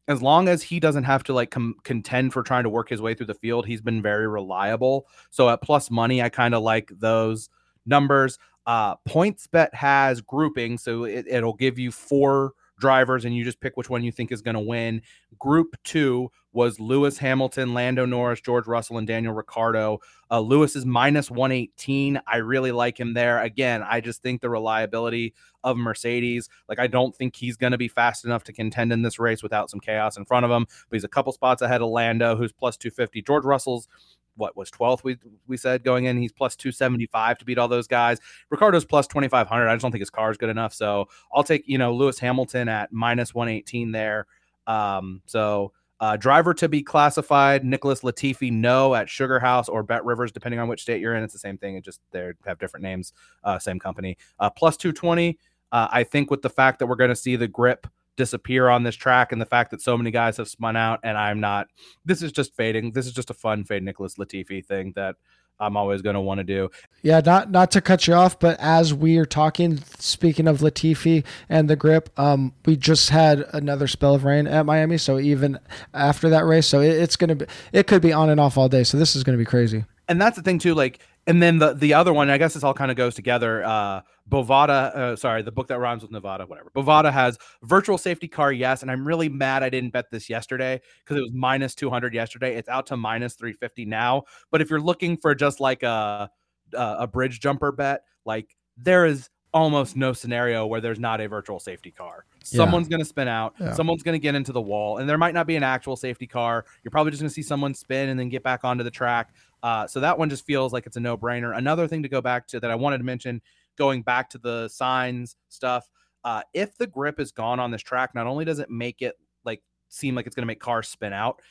as 0.07 0.21
long 0.21 0.47
as 0.47 0.61
he 0.61 0.79
doesn't 0.79 1.05
have 1.05 1.23
to 1.23 1.33
like 1.33 1.49
com- 1.49 1.75
contend 1.83 2.31
for 2.31 2.43
trying 2.43 2.63
to 2.63 2.69
work 2.69 2.89
his 2.89 3.01
way 3.01 3.15
through 3.15 3.25
the 3.25 3.33
field, 3.33 3.65
he's 3.65 3.81
been 3.81 4.01
very 4.01 4.27
reliable. 4.27 5.07
So 5.31 5.49
at 5.49 5.61
plus 5.61 5.89
money, 5.89 6.21
I 6.21 6.29
kind 6.29 6.53
of 6.53 6.61
like 6.61 6.91
those 6.95 7.49
numbers. 7.85 8.37
Uh, 8.65 8.95
PointsBet 9.07 9.73
has 9.73 10.21
grouping, 10.21 10.77
so 10.77 11.03
it, 11.03 11.25
it'll 11.27 11.53
give 11.53 11.77
you 11.77 11.91
four 11.91 12.53
drivers 12.79 13.25
and 13.25 13.35
you 13.35 13.43
just 13.43 13.59
pick 13.59 13.77
which 13.77 13.89
one 13.89 14.03
you 14.03 14.11
think 14.11 14.31
is 14.31 14.41
going 14.41 14.55
to 14.55 14.59
win. 14.59 15.01
Group 15.39 15.75
two 15.83 16.29
was 16.55 16.79
Lewis 16.79 17.17
Hamilton, 17.17 17.73
Lando 17.73 18.05
Norris, 18.05 18.39
George 18.39 18.65
Russell, 18.65 18.97
and 18.97 19.05
Daniel 19.05 19.33
Ricciardo. 19.33 19.99
Uh, 20.31 20.39
Lewis 20.39 20.75
is 20.75 20.85
minus 20.85 21.29
118. 21.29 22.19
I 22.25 22.37
really 22.37 22.71
like 22.71 22.97
him 22.97 23.13
there. 23.13 23.41
Again, 23.41 23.83
I 23.83 23.99
just 23.99 24.23
think 24.23 24.39
the 24.39 24.49
reliability 24.49 25.33
of 25.65 25.75
Mercedes, 25.75 26.47
like, 26.69 26.79
I 26.79 26.87
don't 26.87 27.13
think 27.13 27.35
he's 27.35 27.57
going 27.57 27.71
to 27.71 27.77
be 27.77 27.89
fast 27.89 28.23
enough 28.23 28.45
to 28.45 28.53
contend 28.53 28.93
in 28.93 29.01
this 29.01 29.19
race 29.19 29.43
without 29.43 29.69
some 29.69 29.81
chaos 29.81 30.15
in 30.15 30.23
front 30.23 30.45
of 30.45 30.51
him. 30.51 30.65
But 30.89 30.95
he's 30.95 31.03
a 31.03 31.09
couple 31.09 31.33
spots 31.33 31.61
ahead 31.61 31.81
of 31.81 31.89
Lando, 31.89 32.37
who's 32.37 32.53
plus 32.53 32.77
250. 32.77 33.21
George 33.21 33.43
Russell's 33.43 33.89
what 34.35 34.55
was 34.55 34.69
12th 34.71 35.03
we 35.03 35.17
we 35.47 35.57
said 35.57 35.83
going 35.83 36.05
in 36.05 36.17
he's 36.17 36.31
plus 36.31 36.55
275 36.55 37.37
to 37.37 37.45
beat 37.45 37.57
all 37.57 37.67
those 37.67 37.87
guys. 37.87 38.19
Ricciardo's 38.49 38.85
plus 38.85 39.07
2500 39.07 39.67
i 39.67 39.73
just 39.73 39.81
don't 39.81 39.91
think 39.91 40.01
his 40.01 40.09
car 40.09 40.31
is 40.31 40.37
good 40.37 40.49
enough 40.49 40.73
so 40.73 41.07
i'll 41.33 41.43
take 41.43 41.63
you 41.67 41.77
know 41.77 41.93
lewis 41.93 42.19
hamilton 42.19 42.67
at 42.69 42.91
minus 42.91 43.33
118 43.33 43.91
there. 43.91 44.27
Um 44.67 45.21
so 45.25 45.71
uh, 46.01 46.17
driver 46.17 46.53
to 46.53 46.67
be 46.67 46.83
classified 46.83 47.63
nicholas 47.63 48.01
latifi 48.01 48.51
no 48.51 48.93
at 48.95 49.07
SugarHouse 49.07 49.69
or 49.69 49.83
BetRivers 49.83 50.33
depending 50.33 50.59
on 50.59 50.67
which 50.67 50.81
state 50.81 50.99
you're 50.99 51.15
in. 51.15 51.23
It's 51.23 51.33
the 51.33 51.39
same 51.39 51.57
thing 51.57 51.75
it 51.75 51.85
just 51.85 52.01
they 52.11 52.33
have 52.45 52.59
different 52.59 52.83
names 52.83 53.13
uh, 53.43 53.57
same 53.59 53.79
company. 53.79 54.17
Uh, 54.39 54.49
plus 54.49 54.75
220 54.75 55.39
uh, 55.71 55.87
i 55.91 56.03
think 56.03 56.29
with 56.29 56.41
the 56.41 56.49
fact 56.49 56.79
that 56.79 56.87
we're 56.87 56.95
going 56.95 57.09
to 57.09 57.15
see 57.15 57.37
the 57.37 57.47
grip 57.47 57.87
disappear 58.17 58.69
on 58.69 58.83
this 58.83 58.95
track 58.95 59.31
and 59.31 59.41
the 59.41 59.45
fact 59.45 59.71
that 59.71 59.81
so 59.81 59.97
many 59.97 60.11
guys 60.11 60.37
have 60.37 60.47
spun 60.47 60.75
out 60.75 60.99
and 61.03 61.17
I'm 61.17 61.39
not 61.39 61.67
this 62.05 62.21
is 62.21 62.31
just 62.31 62.55
fading. 62.55 62.91
This 62.91 63.05
is 63.05 63.13
just 63.13 63.29
a 63.29 63.33
fun 63.33 63.63
fade 63.63 63.83
Nicholas 63.83 64.15
Latifi 64.15 64.65
thing 64.65 64.93
that 64.95 65.15
I'm 65.59 65.77
always 65.77 66.01
going 66.01 66.15
to 66.15 66.21
want 66.21 66.39
to 66.39 66.43
do. 66.43 66.69
Yeah, 67.01 67.21
not 67.25 67.49
not 67.49 67.71
to 67.71 67.81
cut 67.81 68.07
you 68.07 68.13
off, 68.13 68.39
but 68.39 68.59
as 68.59 68.93
we 68.93 69.17
are 69.17 69.25
talking, 69.25 69.77
speaking 69.99 70.47
of 70.47 70.59
Latifi 70.59 71.23
and 71.47 71.69
the 71.69 71.75
grip, 71.75 72.09
um, 72.19 72.53
we 72.65 72.75
just 72.75 73.09
had 73.09 73.45
another 73.53 73.87
spell 73.87 74.15
of 74.15 74.25
rain 74.25 74.47
at 74.47 74.65
Miami. 74.65 74.97
So 74.97 75.19
even 75.19 75.59
after 75.93 76.29
that 76.29 76.45
race, 76.45 76.67
so 76.67 76.81
it, 76.81 76.89
it's 76.89 77.15
gonna 77.15 77.35
be, 77.35 77.45
it 77.71 77.87
could 77.87 78.01
be 78.01 78.11
on 78.11 78.29
and 78.29 78.39
off 78.39 78.57
all 78.57 78.67
day. 78.67 78.83
So 78.83 78.97
this 78.97 79.15
is 79.15 79.23
gonna 79.23 79.37
be 79.37 79.45
crazy. 79.45 79.85
And 80.07 80.21
that's 80.21 80.35
the 80.35 80.43
thing 80.43 80.59
too. 80.59 80.75
Like 80.75 80.99
and 81.27 81.41
then 81.41 81.59
the 81.59 81.73
the 81.73 81.93
other 81.93 82.13
one, 82.13 82.29
I 82.29 82.37
guess 82.37 82.53
this 82.53 82.63
all 82.63 82.73
kind 82.73 82.91
of 82.91 82.97
goes 82.97 83.15
together. 83.15 83.63
Uh, 83.63 84.01
Bovada, 84.29 84.95
uh, 84.95 85.15
sorry, 85.15 85.43
the 85.43 85.51
book 85.51 85.67
that 85.67 85.79
rhymes 85.79 86.01
with 86.01 86.11
Nevada, 86.11 86.45
whatever. 86.45 86.71
Bovada 86.75 87.11
has 87.11 87.37
virtual 87.63 87.97
safety 87.97 88.27
car, 88.27 88.51
yes, 88.51 88.81
and 88.81 88.89
I'm 88.89 89.05
really 89.05 89.29
mad 89.29 89.61
I 89.61 89.69
didn't 89.69 89.91
bet 89.91 90.09
this 90.09 90.29
yesterday 90.29 90.81
because 91.03 91.17
it 91.17 91.21
was 91.21 91.31
minus 91.33 91.75
200 91.75 92.13
yesterday. 92.13 92.55
It's 92.55 92.69
out 92.69 92.87
to 92.87 92.97
minus 92.97 93.35
350 93.35 93.85
now. 93.85 94.23
But 94.51 94.61
if 94.61 94.69
you're 94.69 94.81
looking 94.81 95.17
for 95.17 95.35
just 95.35 95.59
like 95.59 95.83
a 95.83 96.29
a 96.73 97.07
bridge 97.07 97.39
jumper 97.39 97.71
bet, 97.71 98.01
like 98.25 98.55
there 98.77 99.05
is 99.05 99.29
almost 99.55 99.95
no 99.95 100.11
scenario 100.11 100.65
where 100.65 100.81
there's 100.81 100.99
not 100.99 101.21
a 101.21 101.29
virtual 101.29 101.61
safety 101.61 101.89
car. 101.89 102.25
Someone's 102.43 102.87
yeah. 102.87 102.91
going 102.91 102.99
to 102.99 103.05
spin 103.05 103.29
out. 103.29 103.55
Yeah. 103.57 103.73
Someone's 103.73 104.03
going 104.03 104.13
to 104.13 104.19
get 104.19 104.35
into 104.35 104.51
the 104.51 104.61
wall, 104.61 104.97
and 104.97 105.07
there 105.07 105.17
might 105.17 105.33
not 105.33 105.47
be 105.47 105.55
an 105.55 105.63
actual 105.63 105.95
safety 105.95 106.27
car. 106.27 106.65
You're 106.83 106.91
probably 106.91 107.11
just 107.11 107.21
going 107.21 107.29
to 107.29 107.33
see 107.33 107.41
someone 107.41 107.73
spin 107.73 108.09
and 108.09 108.19
then 108.19 108.27
get 108.27 108.43
back 108.43 108.65
onto 108.65 108.83
the 108.83 108.91
track. 108.91 109.33
Uh, 109.63 109.87
so 109.87 110.01
that 110.01 110.19
one 110.19 110.29
just 110.29 110.45
feels 110.45 110.73
like 110.73 110.85
it's 110.85 110.97
a 110.97 110.99
no 110.99 111.17
brainer. 111.17 111.57
Another 111.57 111.87
thing 111.87 112.03
to 112.03 112.09
go 112.09 112.21
back 112.21 112.47
to 112.47 112.59
that 112.59 112.69
I 112.69 112.75
wanted 112.75 112.97
to 112.97 113.05
mention, 113.05 113.41
going 113.75 114.01
back 114.01 114.29
to 114.31 114.37
the 114.37 114.67
Sainz 114.67 115.35
stuff. 115.49 115.89
Uh, 116.23 116.41
if 116.53 116.75
the 116.77 116.87
grip 116.87 117.19
is 117.19 117.31
gone 117.31 117.59
on 117.59 117.71
this 117.71 117.81
track, 117.81 118.15
not 118.15 118.27
only 118.27 118.45
does 118.45 118.59
it 118.59 118.69
make 118.69 119.01
it 119.01 119.15
like 119.43 119.61
seem 119.89 120.15
like 120.15 120.25
it's 120.25 120.35
going 120.35 120.43
to 120.43 120.47
make 120.47 120.59
cars 120.59 120.87
spin 120.87 121.13
out, 121.13 121.41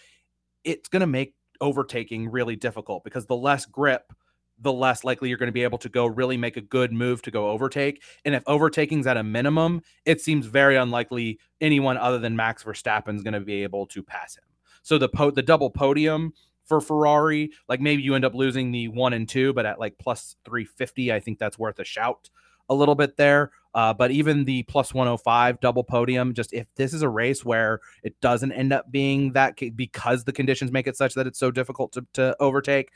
it's 0.64 0.88
going 0.88 1.00
to 1.00 1.06
make 1.06 1.34
overtaking 1.60 2.28
really 2.30 2.56
difficult 2.56 3.04
because 3.04 3.26
the 3.26 3.36
less 3.36 3.66
grip, 3.66 4.12
the 4.60 4.72
less 4.72 5.04
likely 5.04 5.28
you're 5.28 5.38
going 5.38 5.48
to 5.48 5.52
be 5.52 5.62
able 5.62 5.78
to 5.78 5.88
go 5.88 6.06
really 6.06 6.36
make 6.36 6.56
a 6.56 6.60
good 6.60 6.92
move 6.92 7.22
to 7.22 7.30
go 7.30 7.50
overtake. 7.50 8.02
And 8.24 8.34
if 8.34 8.44
overtaking's 8.44 9.06
at 9.06 9.16
a 9.16 9.22
minimum, 9.22 9.82
it 10.04 10.20
seems 10.20 10.46
very 10.46 10.76
unlikely 10.76 11.38
anyone 11.60 11.96
other 11.96 12.18
than 12.18 12.36
Max 12.36 12.64
Verstappen 12.64 13.16
is 13.16 13.22
going 13.22 13.34
to 13.34 13.40
be 13.40 13.62
able 13.62 13.86
to 13.86 14.02
pass 14.02 14.36
him. 14.36 14.44
So 14.82 14.98
the 14.98 15.08
po- 15.08 15.30
the 15.30 15.42
double 15.42 15.70
podium 15.70 16.34
for 16.64 16.80
Ferrari. 16.80 17.50
Like 17.68 17.80
maybe 17.80 18.02
you 18.02 18.14
end 18.14 18.24
up 18.24 18.34
losing 18.34 18.72
the 18.72 18.88
one 18.88 19.12
and 19.12 19.28
two, 19.28 19.52
but 19.52 19.66
at 19.66 19.78
like 19.78 19.98
plus 19.98 20.36
350, 20.44 21.12
I 21.12 21.20
think 21.20 21.38
that's 21.38 21.58
worth 21.58 21.78
a 21.78 21.84
shout 21.84 22.30
a 22.68 22.74
little 22.74 22.94
bit 22.94 23.16
there. 23.16 23.52
Uh, 23.74 23.92
but 23.92 24.10
even 24.10 24.44
the 24.44 24.62
plus 24.64 24.94
105 24.94 25.60
double 25.60 25.82
podium, 25.82 26.32
just 26.32 26.52
if 26.52 26.66
this 26.76 26.94
is 26.94 27.02
a 27.02 27.08
race 27.08 27.44
where 27.44 27.80
it 28.04 28.18
doesn't 28.20 28.52
end 28.52 28.72
up 28.72 28.90
being 28.90 29.32
that 29.32 29.58
because 29.74 30.24
the 30.24 30.32
conditions 30.32 30.70
make 30.70 30.86
it 30.86 30.96
such 30.96 31.14
that 31.14 31.26
it's 31.26 31.38
so 31.38 31.50
difficult 31.50 31.92
to, 31.92 32.06
to 32.12 32.36
overtake, 32.38 32.90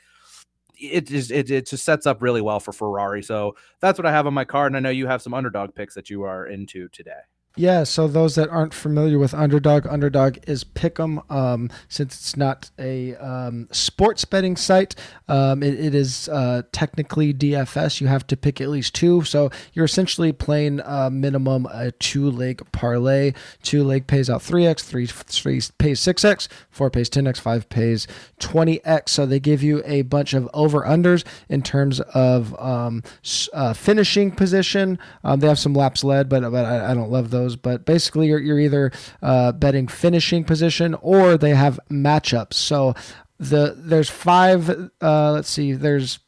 it 0.79 1.07
just 1.07 1.31
it, 1.31 1.51
it 1.51 1.67
just 1.67 1.83
sets 1.83 2.05
up 2.07 2.21
really 2.21 2.39
well 2.39 2.61
for 2.61 2.71
Ferrari. 2.71 3.21
So 3.21 3.57
that's 3.81 3.99
what 3.99 4.05
I 4.05 4.11
have 4.11 4.25
on 4.25 4.33
my 4.33 4.45
card, 4.45 4.71
and 4.71 4.77
I 4.77 4.79
know 4.79 4.89
you 4.89 5.07
have 5.07 5.21
some 5.21 5.33
underdog 5.33 5.75
picks 5.75 5.95
that 5.95 6.09
you 6.09 6.23
are 6.23 6.47
into 6.47 6.87
today. 6.89 7.19
Yeah, 7.55 7.83
so 7.83 8.07
those 8.07 8.35
that 8.35 8.47
aren't 8.49 8.73
familiar 8.73 9.19
with 9.19 9.33
Underdog, 9.33 9.85
Underdog 9.87 10.37
is 10.47 10.63
Pick'em. 10.63 11.29
Um, 11.29 11.69
since 11.89 12.15
it's 12.15 12.37
not 12.37 12.69
a 12.79 13.15
um, 13.15 13.67
sports 13.71 14.23
betting 14.23 14.55
site, 14.55 14.95
um, 15.27 15.61
it, 15.61 15.73
it 15.77 15.95
is 15.95 16.29
uh, 16.29 16.61
technically 16.71 17.33
DFS. 17.33 17.99
You 17.99 18.07
have 18.07 18.25
to 18.27 18.37
pick 18.37 18.61
at 18.61 18.69
least 18.69 18.95
two, 18.95 19.23
so 19.23 19.49
you're 19.73 19.85
essentially 19.85 20.31
playing 20.31 20.79
uh, 20.81 21.09
minimum 21.11 21.67
a 21.73 21.91
two 21.91 22.29
leg 22.29 22.61
parlay. 22.71 23.33
Two 23.61 23.83
leg 23.83 24.07
pays 24.07 24.29
out 24.29 24.41
three 24.41 24.65
x, 24.65 24.83
three 24.83 25.07
three 25.07 25.59
pays 25.79 25.99
six 25.99 26.23
x, 26.23 26.47
four 26.69 26.89
pays 26.89 27.09
ten 27.09 27.27
x, 27.27 27.39
five 27.39 27.67
pays 27.67 28.07
twenty 28.39 28.79
x. 28.85 29.11
So 29.11 29.25
they 29.25 29.39
give 29.39 29.61
you 29.63 29.81
a 29.85 30.03
bunch 30.03 30.33
of 30.33 30.47
over 30.53 30.83
unders 30.83 31.25
in 31.49 31.63
terms 31.63 31.99
of 31.99 32.57
um, 32.57 33.03
uh, 33.51 33.73
finishing 33.73 34.31
position. 34.31 34.97
Um, 35.25 35.41
they 35.41 35.47
have 35.47 35.59
some 35.59 35.73
laps 35.73 36.05
led, 36.05 36.29
but 36.29 36.49
but 36.51 36.63
I, 36.63 36.91
I 36.91 36.93
don't 36.93 37.11
love 37.11 37.31
those 37.31 37.38
those, 37.39 37.55
but 37.55 37.85
basically 37.85 38.27
you're, 38.27 38.39
you're 38.39 38.59
either 38.59 38.91
uh, 39.21 39.51
betting 39.53 39.87
finishing 39.87 40.43
position 40.43 40.95
or 41.01 41.37
they 41.37 41.55
have 41.55 41.79
matchups. 41.89 42.53
So 42.53 42.93
the 43.39 43.75
there's 43.77 44.09
five. 44.09 44.69
Uh, 45.01 45.31
let's 45.31 45.49
see. 45.49 45.73
There's 45.73 46.19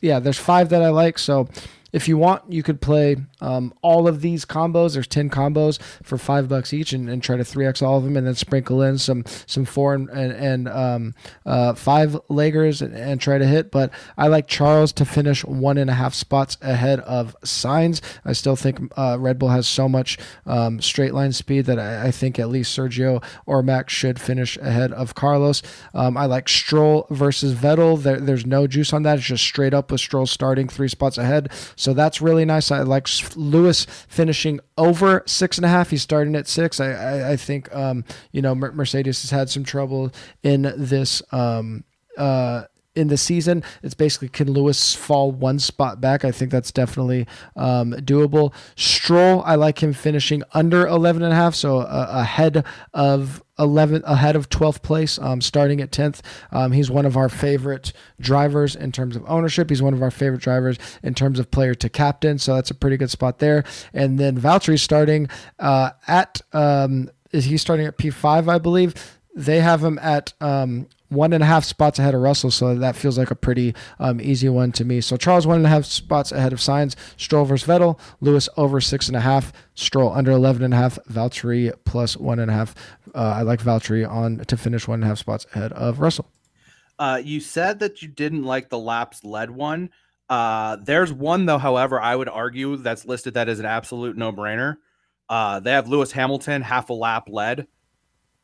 yeah, 0.00 0.18
there's 0.20 0.38
five 0.38 0.68
that 0.70 0.82
I 0.82 0.88
like. 0.90 1.18
So 1.18 1.48
if 1.92 2.08
you 2.08 2.16
want, 2.16 2.50
you 2.52 2.62
could 2.62 2.80
play 2.80 3.16
um, 3.40 3.72
all 3.82 4.06
of 4.06 4.20
these 4.20 4.44
combos. 4.44 4.94
There's 4.94 5.06
ten 5.06 5.30
combos 5.30 5.80
for 6.02 6.18
five 6.18 6.48
bucks 6.48 6.72
each, 6.72 6.92
and, 6.92 7.08
and 7.08 7.22
try 7.22 7.36
to 7.36 7.44
three 7.44 7.66
x 7.66 7.82
all 7.82 7.98
of 7.98 8.04
them, 8.04 8.16
and 8.16 8.26
then 8.26 8.34
sprinkle 8.34 8.82
in 8.82 8.98
some 8.98 9.24
some 9.46 9.64
four 9.64 9.94
and 9.94 10.08
and, 10.10 10.32
and 10.32 10.68
um, 10.68 11.14
uh, 11.46 11.74
five 11.74 12.12
leggers 12.28 12.82
and, 12.82 12.94
and, 12.94 13.20
try 13.20 13.38
to 13.38 13.46
hit. 13.46 13.70
But 13.70 13.90
I 14.16 14.28
like 14.28 14.46
Charles 14.46 14.92
to 14.94 15.04
finish 15.04 15.44
one 15.44 15.78
and 15.78 15.90
a 15.90 15.94
half 15.94 16.14
spots 16.14 16.56
ahead 16.60 17.00
of 17.00 17.36
Sainz. 17.44 18.00
I 18.24 18.32
still 18.32 18.56
think 18.56 18.80
uh, 18.96 19.16
Red 19.18 19.38
Bull 19.38 19.48
has 19.48 19.66
so 19.66 19.88
much 19.88 20.18
um, 20.46 20.80
straight 20.80 21.14
line 21.14 21.32
speed 21.32 21.66
that 21.66 21.78
I, 21.78 22.08
I, 22.08 22.10
think 22.10 22.38
at 22.38 22.48
least 22.48 22.76
Sergio 22.76 23.22
or 23.46 23.62
Max 23.62 23.92
should 23.92 24.20
finish 24.20 24.56
ahead 24.58 24.92
of 24.92 25.14
Carlos. 25.14 25.62
Um, 25.94 26.16
I 26.16 26.26
like 26.26 26.48
Stroll 26.48 27.06
versus 27.10 27.54
Vettel. 27.54 28.00
There, 28.02 28.18
there's 28.18 28.46
no 28.46 28.66
juice 28.66 28.92
on 28.92 29.02
that. 29.02 29.18
It's 29.18 29.26
just 29.26 29.44
straight 29.44 29.74
up 29.74 29.90
with 29.90 30.00
Stroll 30.00 30.26
starting 30.26 30.68
three 30.68 30.88
spots 30.88 31.18
ahead. 31.18 31.50
So 31.80 31.94
that's 31.94 32.20
really 32.20 32.44
nice. 32.44 32.70
I 32.70 32.82
like 32.82 33.08
Lewis 33.36 33.86
finishing 34.06 34.60
over 34.76 35.22
six 35.26 35.56
and 35.56 35.64
a 35.64 35.68
half. 35.68 35.88
He's 35.88 36.02
starting 36.02 36.36
at 36.36 36.46
six. 36.46 36.78
I 36.78 36.90
I, 36.90 37.30
I 37.32 37.36
think 37.36 37.74
um, 37.74 38.04
you 38.32 38.42
know 38.42 38.54
Mercedes 38.54 39.22
has 39.22 39.30
had 39.30 39.48
some 39.48 39.64
trouble 39.64 40.12
in 40.42 40.74
this 40.76 41.22
um, 41.32 41.84
uh, 42.18 42.64
in 43.00 43.08
the 43.08 43.16
season. 43.16 43.62
It's 43.82 43.94
basically 43.94 44.28
can 44.28 44.52
Lewis 44.52 44.94
fall 44.94 45.32
one 45.32 45.58
spot 45.58 46.00
back? 46.00 46.24
I 46.24 46.30
think 46.30 46.50
that's 46.50 46.70
definitely 46.70 47.26
um, 47.56 47.92
doable. 47.92 48.52
Stroll, 48.76 49.42
I 49.44 49.54
like 49.54 49.82
him 49.82 49.92
finishing 49.92 50.42
under 50.52 50.86
11 50.86 51.22
and 51.22 51.32
a 51.32 51.36
half, 51.36 51.54
so 51.54 51.78
uh, 51.78 52.06
ahead 52.10 52.64
of 52.94 53.42
11 53.58 54.02
ahead 54.06 54.36
of 54.36 54.48
12th 54.48 54.82
place, 54.82 55.18
um, 55.18 55.40
starting 55.40 55.80
at 55.80 55.90
10th. 55.90 56.20
Um, 56.50 56.72
he's 56.72 56.90
one 56.90 57.06
of 57.06 57.16
our 57.16 57.28
favorite 57.28 57.92
drivers 58.20 58.74
in 58.74 58.92
terms 58.92 59.16
of 59.16 59.24
ownership. 59.28 59.70
He's 59.70 59.82
one 59.82 59.94
of 59.94 60.02
our 60.02 60.10
favorite 60.10 60.40
drivers 60.40 60.78
in 61.02 61.14
terms 61.14 61.38
of 61.38 61.50
player 61.50 61.74
to 61.74 61.88
captain, 61.88 62.38
so 62.38 62.54
that's 62.54 62.70
a 62.70 62.74
pretty 62.74 62.96
good 62.96 63.10
spot 63.10 63.38
there. 63.38 63.64
And 63.92 64.18
then 64.18 64.40
Valtteri 64.40 64.78
starting 64.78 65.28
uh, 65.58 65.90
at 66.06 66.40
um, 66.52 67.10
is 67.32 67.44
he 67.44 67.56
starting 67.56 67.86
at 67.86 67.96
P5, 67.98 68.48
I 68.48 68.58
believe. 68.58 68.94
They 69.34 69.60
have 69.60 69.84
him 69.84 69.98
at 70.00 70.32
um, 70.40 70.88
one 71.10 71.32
and 71.32 71.42
a 71.42 71.46
half 71.46 71.64
spots 71.64 71.98
ahead 71.98 72.14
of 72.14 72.22
Russell, 72.22 72.50
so 72.50 72.74
that 72.74 72.96
feels 72.96 73.18
like 73.18 73.30
a 73.30 73.34
pretty 73.34 73.74
um, 73.98 74.20
easy 74.20 74.48
one 74.48 74.72
to 74.72 74.84
me. 74.84 75.00
So 75.00 75.16
Charles 75.16 75.46
one 75.46 75.58
and 75.58 75.66
a 75.66 75.68
half 75.68 75.84
spots 75.84 76.32
ahead 76.32 76.52
of 76.52 76.60
Sainz, 76.60 76.96
Stroll 77.16 77.44
versus 77.44 77.68
Vettel, 77.68 77.98
Lewis 78.20 78.48
over 78.56 78.80
six 78.80 79.08
and 79.08 79.16
a 79.16 79.20
half, 79.20 79.52
Stroll 79.74 80.12
under 80.12 80.30
eleven 80.30 80.62
and 80.62 80.72
a 80.72 80.76
half, 80.76 80.98
Valtteri 81.10 81.72
plus 81.84 82.16
one 82.16 82.38
and 82.38 82.50
a 82.50 82.54
half. 82.54 82.74
Uh, 83.14 83.34
I 83.36 83.42
like 83.42 83.60
Valtteri 83.60 84.08
on 84.08 84.38
to 84.38 84.56
finish 84.56 84.88
one 84.88 84.96
and 84.96 85.04
a 85.04 85.08
half 85.08 85.18
spots 85.18 85.46
ahead 85.52 85.72
of 85.72 86.00
Russell. 86.00 86.30
Uh, 86.98 87.20
you 87.22 87.40
said 87.40 87.80
that 87.80 88.02
you 88.02 88.08
didn't 88.08 88.44
like 88.44 88.68
the 88.68 88.78
laps 88.78 89.24
led 89.24 89.50
one. 89.50 89.90
Uh, 90.28 90.76
there's 90.76 91.12
one 91.12 91.44
though, 91.46 91.58
however, 91.58 92.00
I 92.00 92.14
would 92.14 92.28
argue 92.28 92.76
that's 92.76 93.04
listed 93.04 93.34
that 93.34 93.48
as 93.48 93.58
an 93.58 93.66
absolute 93.66 94.16
no 94.16 94.32
brainer. 94.32 94.76
Uh, 95.28 95.60
they 95.60 95.72
have 95.72 95.88
Lewis 95.88 96.12
Hamilton 96.12 96.62
half 96.62 96.90
a 96.90 96.92
lap 96.92 97.28
led 97.28 97.66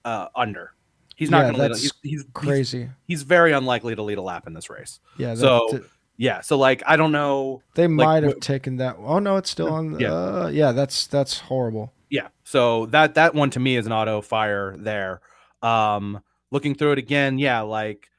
uh, 0.04 0.28
under. 0.34 0.72
He's 1.16 1.30
not 1.30 1.38
yeah, 1.38 1.52
going 1.52 1.54
to 1.54 1.74
lead. 1.74 1.80
He's, 1.80 1.92
he's 2.02 2.24
crazy. 2.34 2.82
He's, 2.82 2.88
he's, 3.06 3.22
very 3.22 3.52
unlikely 3.52 3.96
to 3.96 4.02
lead 4.02 4.18
a 4.18 4.22
lap 4.22 4.46
in 4.46 4.52
this 4.52 4.70
race. 4.70 5.00
Yeah. 5.16 5.34
So 5.34 5.80
yeah. 6.16 6.42
So 6.42 6.58
like 6.58 6.82
I 6.86 6.96
don't 6.96 7.12
know. 7.12 7.62
They 7.74 7.88
like, 7.88 7.90
might 7.90 8.22
have 8.22 8.40
taken 8.40 8.76
that. 8.76 8.96
Oh 8.98 9.18
no, 9.18 9.36
it's 9.36 9.50
still 9.50 9.72
on. 9.72 9.98
Yeah. 9.98 10.12
Uh, 10.12 10.50
yeah. 10.52 10.72
That's 10.72 11.06
that's 11.06 11.40
horrible. 11.40 11.92
Yeah. 12.10 12.28
So 12.44 12.86
that 12.86 13.14
that 13.14 13.34
one 13.34 13.50
to 13.50 13.60
me 13.60 13.76
is 13.76 13.86
an 13.86 13.92
auto 13.92 14.20
fire 14.20 14.76
there. 14.76 15.22
Um, 15.62 16.20
looking 16.50 16.74
through 16.74 16.92
it 16.92 16.98
again, 16.98 17.38
yeah, 17.38 17.62
like 17.62 18.10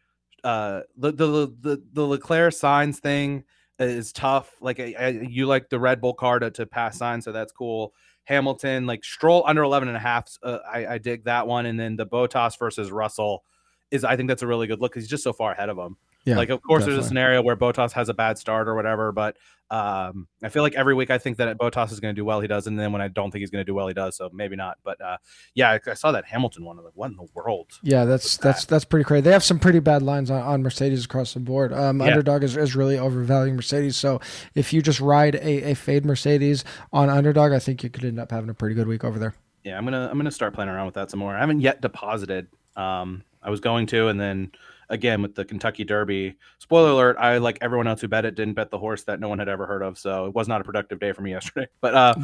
uh, 0.43 0.81
the 0.95 1.11
the 1.11 1.53
the 1.61 1.83
the 1.93 2.05
Leclerc 2.05 2.53
Sainz 2.53 2.97
thing 2.97 3.43
is 3.79 4.11
tough. 4.11 4.51
Like 4.61 4.79
I, 4.79 4.95
I, 4.97 5.07
you 5.09 5.45
like 5.45 5.69
the 5.69 5.79
Red 5.79 6.01
Bull 6.01 6.13
car 6.13 6.39
to, 6.39 6.51
to 6.51 6.65
pass 6.65 6.97
Sainz, 6.99 7.23
so 7.23 7.31
that's 7.31 7.51
cool. 7.51 7.93
Hamilton, 8.27 8.85
like 8.85 9.05
Stroll 9.05 9.43
under 9.47 9.63
11 9.63 9.87
and 9.87 9.95
a 9.95 10.01
half. 10.01 10.37
Uh, 10.43 10.59
I, 10.69 10.85
I 10.85 10.97
dig 10.97 11.23
that 11.23 11.47
one. 11.47 11.65
And 11.65 11.79
then 11.79 11.95
the 11.95 12.05
Bottas 12.05 12.59
versus 12.59 12.91
Russell 12.91 13.45
is, 13.89 14.03
I 14.03 14.17
think 14.17 14.27
that's 14.27 14.41
a 14.41 14.47
really 14.47 14.67
good 14.67 14.81
look 14.81 14.95
he's 14.95 15.07
just 15.07 15.23
so 15.23 15.31
far 15.31 15.53
ahead 15.53 15.69
of 15.69 15.77
him. 15.77 15.95
Yeah, 16.27 16.35
like, 16.35 16.49
of 16.49 16.61
course, 16.61 16.81
definitely. 16.81 16.95
there's 16.95 17.05
a 17.05 17.07
scenario 17.07 17.41
where 17.41 17.55
Bottas 17.55 17.93
has 17.93 18.09
a 18.09 18.13
bad 18.13 18.37
start 18.37 18.67
or 18.67 18.75
whatever, 18.75 19.13
but 19.13 19.37
um, 19.69 20.27
I 20.43 20.49
feel 20.49 20.61
like 20.61 20.75
every 20.75 20.93
week 20.93 21.09
I 21.09 21.17
think 21.17 21.37
that 21.37 21.57
Bottas 21.57 21.91
is 21.91 22.01
going 22.01 22.13
to 22.13 22.19
do 22.19 22.25
well, 22.25 22.41
he 22.41 22.47
does, 22.47 22.67
and 22.67 22.77
then 22.77 22.91
when 22.91 23.01
I 23.01 23.07
don't 23.07 23.31
think 23.31 23.41
he's 23.41 23.49
going 23.49 23.61
to 23.61 23.69
do 23.69 23.73
well, 23.73 23.87
he 23.87 23.93
does. 23.93 24.17
So 24.17 24.29
maybe 24.33 24.55
not, 24.55 24.77
but 24.83 24.99
uh, 25.01 25.17
yeah, 25.55 25.71
I, 25.71 25.79
I, 25.89 25.93
saw 25.93 26.11
that 26.11 26.25
Hamilton 26.25 26.65
one. 26.65 26.77
like, 26.77 26.93
what 26.95 27.11
in 27.11 27.17
the 27.17 27.27
world? 27.33 27.67
Yeah, 27.81 28.05
that's 28.05 28.37
that's 28.37 28.65
that? 28.65 28.69
that's 28.69 28.85
pretty 28.85 29.03
crazy. 29.05 29.21
They 29.21 29.31
have 29.31 29.43
some 29.43 29.59
pretty 29.59 29.79
bad 29.79 30.01
lines 30.01 30.29
on, 30.31 30.41
on 30.41 30.63
Mercedes 30.63 31.05
across 31.05 31.33
the 31.33 31.39
board. 31.39 31.71
Um, 31.71 31.99
yeah. 31.99 32.07
Underdog 32.07 32.43
is, 32.43 32.57
is 32.57 32.75
really 32.75 32.97
overvaluing 32.97 33.55
Mercedes. 33.55 33.95
So 33.95 34.21
if 34.53 34.73
you 34.73 34.81
just 34.81 34.99
ride 34.99 35.35
a, 35.35 35.71
a 35.71 35.73
fade 35.75 36.05
Mercedes 36.05 36.63
on 36.93 37.09
Underdog, 37.09 37.51
I 37.51 37.59
think 37.59 37.83
you 37.83 37.89
could 37.89 38.05
end 38.05 38.19
up 38.19 38.31
having 38.31 38.49
a 38.49 38.53
pretty 38.53 38.75
good 38.75 38.87
week 38.87 39.03
over 39.03 39.19
there. 39.19 39.33
Yeah, 39.63 39.77
I'm 39.77 39.83
gonna 39.83 40.07
I'm 40.09 40.17
gonna 40.17 40.31
start 40.31 40.53
playing 40.53 40.69
around 40.69 40.85
with 40.85 40.95
that 40.95 41.11
some 41.11 41.19
more. 41.19 41.35
I 41.35 41.39
haven't 41.39 41.59
yet 41.59 41.81
deposited. 41.81 42.47
Um, 42.77 43.23
I 43.41 43.49
was 43.49 43.59
going 43.59 43.87
to, 43.87 44.07
and 44.07 44.19
then 44.19 44.51
again 44.89 45.21
with 45.21 45.35
the 45.35 45.45
Kentucky 45.45 45.83
Derby. 45.83 46.35
Spoiler 46.59 46.91
alert: 46.91 47.17
I 47.19 47.37
like 47.37 47.57
everyone 47.61 47.87
else 47.87 48.01
who 48.01 48.07
bet 48.07 48.25
it 48.25 48.35
didn't 48.35 48.55
bet 48.55 48.71
the 48.71 48.77
horse 48.77 49.03
that 49.03 49.19
no 49.19 49.29
one 49.29 49.39
had 49.39 49.49
ever 49.49 49.65
heard 49.65 49.81
of, 49.81 49.97
so 49.97 50.25
it 50.25 50.35
was 50.35 50.47
not 50.47 50.61
a 50.61 50.63
productive 50.63 50.99
day 50.99 51.11
for 51.11 51.21
me 51.21 51.31
yesterday. 51.37 51.67
But 51.81 51.95
uh, 51.95 52.15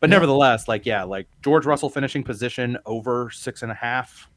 but 0.00 0.10
nevertheless, 0.10 0.68
like 0.68 0.86
yeah, 0.86 1.04
like 1.04 1.28
George 1.42 1.66
Russell 1.66 1.90
finishing 1.90 2.22
position 2.22 2.78
over 2.86 3.30
six 3.30 3.62
and 3.62 3.72
a 3.72 3.74
half. 3.74 4.28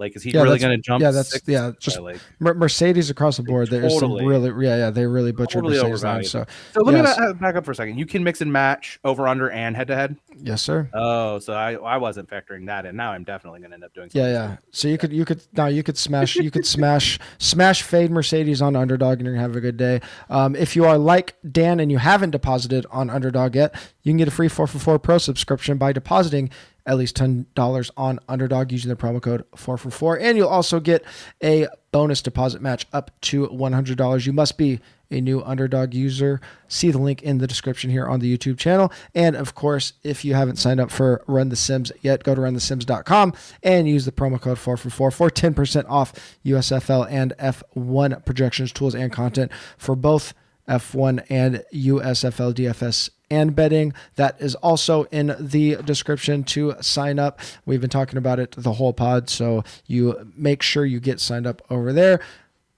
Like, 0.00 0.16
is 0.16 0.22
he 0.22 0.30
yeah, 0.30 0.42
really 0.42 0.58
going 0.58 0.76
to 0.76 0.82
jump? 0.82 1.02
Yeah, 1.02 1.10
that's 1.10 1.38
yeah. 1.46 1.72
Just 1.78 2.00
like, 2.00 2.18
Mercedes 2.40 3.10
across 3.10 3.36
the 3.36 3.42
board. 3.42 3.68
There's 3.68 3.92
totally, 3.92 4.20
some 4.20 4.26
really, 4.26 4.66
yeah, 4.66 4.76
yeah. 4.76 4.90
They 4.90 5.04
really 5.04 5.30
butchered 5.30 5.62
totally 5.62 5.76
Mercedes 5.76 6.02
line. 6.02 6.24
So, 6.24 6.46
so 6.72 6.82
let 6.82 6.94
yes. 6.96 7.18
me 7.18 7.34
back 7.34 7.54
up 7.54 7.66
for 7.66 7.72
a 7.72 7.74
second. 7.74 7.98
You 7.98 8.06
can 8.06 8.24
mix 8.24 8.40
and 8.40 8.50
match 8.50 8.98
over 9.04 9.28
under 9.28 9.50
and 9.50 9.76
head 9.76 9.88
to 9.88 9.94
head. 9.94 10.16
Yes, 10.42 10.62
sir. 10.62 10.88
Oh, 10.94 11.38
so 11.38 11.52
I, 11.52 11.74
I 11.74 11.98
wasn't 11.98 12.30
factoring 12.30 12.66
that 12.66 12.86
in. 12.86 12.96
Now 12.96 13.12
I'm 13.12 13.24
definitely 13.24 13.60
going 13.60 13.72
to 13.72 13.74
end 13.74 13.84
up 13.84 13.92
doing. 13.92 14.08
Yeah, 14.12 14.28
yeah. 14.28 14.56
So 14.70 14.88
you 14.88 14.96
could 14.96 15.12
you 15.12 15.26
could 15.26 15.42
now 15.52 15.66
you 15.66 15.82
could 15.82 15.98
smash 15.98 16.36
you 16.36 16.50
could 16.50 16.66
smash 16.80 17.18
smash 17.36 17.82
fade 17.82 18.10
Mercedes 18.10 18.62
on 18.62 18.76
underdog 18.76 19.18
and 19.18 19.26
you're 19.26 19.34
gonna 19.34 19.42
have 19.42 19.56
a 19.56 19.60
good 19.60 19.76
day. 19.76 20.00
Um, 20.30 20.56
if 20.56 20.74
you 20.74 20.86
are 20.86 20.96
like 20.96 21.36
Dan 21.52 21.78
and 21.78 21.92
you 21.92 21.98
haven't 21.98 22.30
deposited 22.30 22.86
on 22.90 23.10
underdog 23.10 23.54
yet, 23.54 23.74
you 24.02 24.10
can 24.10 24.16
get 24.16 24.28
a 24.28 24.30
free 24.30 24.48
four 24.48 24.66
for 24.66 24.78
four 24.78 24.98
pro 24.98 25.18
subscription 25.18 25.76
by 25.76 25.92
depositing 25.92 26.50
at 26.90 26.98
least 26.98 27.16
$10 27.16 27.90
on 27.96 28.18
Underdog 28.28 28.72
using 28.72 28.88
the 28.88 28.96
promo 28.96 29.22
code 29.22 29.44
444. 29.54 30.18
And 30.18 30.36
you'll 30.36 30.48
also 30.48 30.80
get 30.80 31.04
a 31.42 31.68
bonus 31.92 32.20
deposit 32.20 32.60
match 32.60 32.84
up 32.92 33.12
to 33.20 33.46
$100. 33.46 34.26
You 34.26 34.32
must 34.32 34.58
be 34.58 34.80
a 35.08 35.20
new 35.20 35.40
Underdog 35.42 35.94
user. 35.94 36.40
See 36.66 36.90
the 36.90 36.98
link 36.98 37.22
in 37.22 37.38
the 37.38 37.46
description 37.46 37.90
here 37.90 38.08
on 38.08 38.18
the 38.18 38.36
YouTube 38.36 38.58
channel. 38.58 38.92
And 39.14 39.36
of 39.36 39.54
course, 39.54 39.92
if 40.02 40.24
you 40.24 40.34
haven't 40.34 40.56
signed 40.56 40.80
up 40.80 40.90
for 40.90 41.22
Run 41.28 41.48
the 41.48 41.56
Sims 41.56 41.92
yet, 42.02 42.24
go 42.24 42.34
to 42.34 42.40
runthesims.com 42.40 43.34
and 43.62 43.88
use 43.88 44.04
the 44.04 44.12
promo 44.12 44.40
code 44.40 44.58
444 44.58 45.10
for 45.12 45.30
10% 45.30 45.88
off 45.88 46.12
USFL 46.44 47.06
and 47.08 47.32
F1 47.38 48.24
projections, 48.24 48.72
tools, 48.72 48.96
and 48.96 49.12
content 49.12 49.52
for 49.78 49.94
both 49.94 50.34
F1 50.68 51.24
and 51.30 51.64
USFL 51.72 52.52
DFS 52.52 53.10
and 53.30 53.54
betting. 53.54 53.92
That 54.16 54.40
is 54.40 54.54
also 54.56 55.04
in 55.04 55.34
the 55.38 55.76
description 55.76 56.44
to 56.44 56.74
sign 56.80 57.18
up. 57.18 57.40
We've 57.64 57.80
been 57.80 57.90
talking 57.90 58.18
about 58.18 58.38
it 58.38 58.54
the 58.56 58.72
whole 58.74 58.92
pod, 58.92 59.30
so 59.30 59.64
you 59.86 60.32
make 60.36 60.62
sure 60.62 60.84
you 60.84 61.00
get 61.00 61.20
signed 61.20 61.46
up 61.46 61.62
over 61.70 61.92
there. 61.92 62.20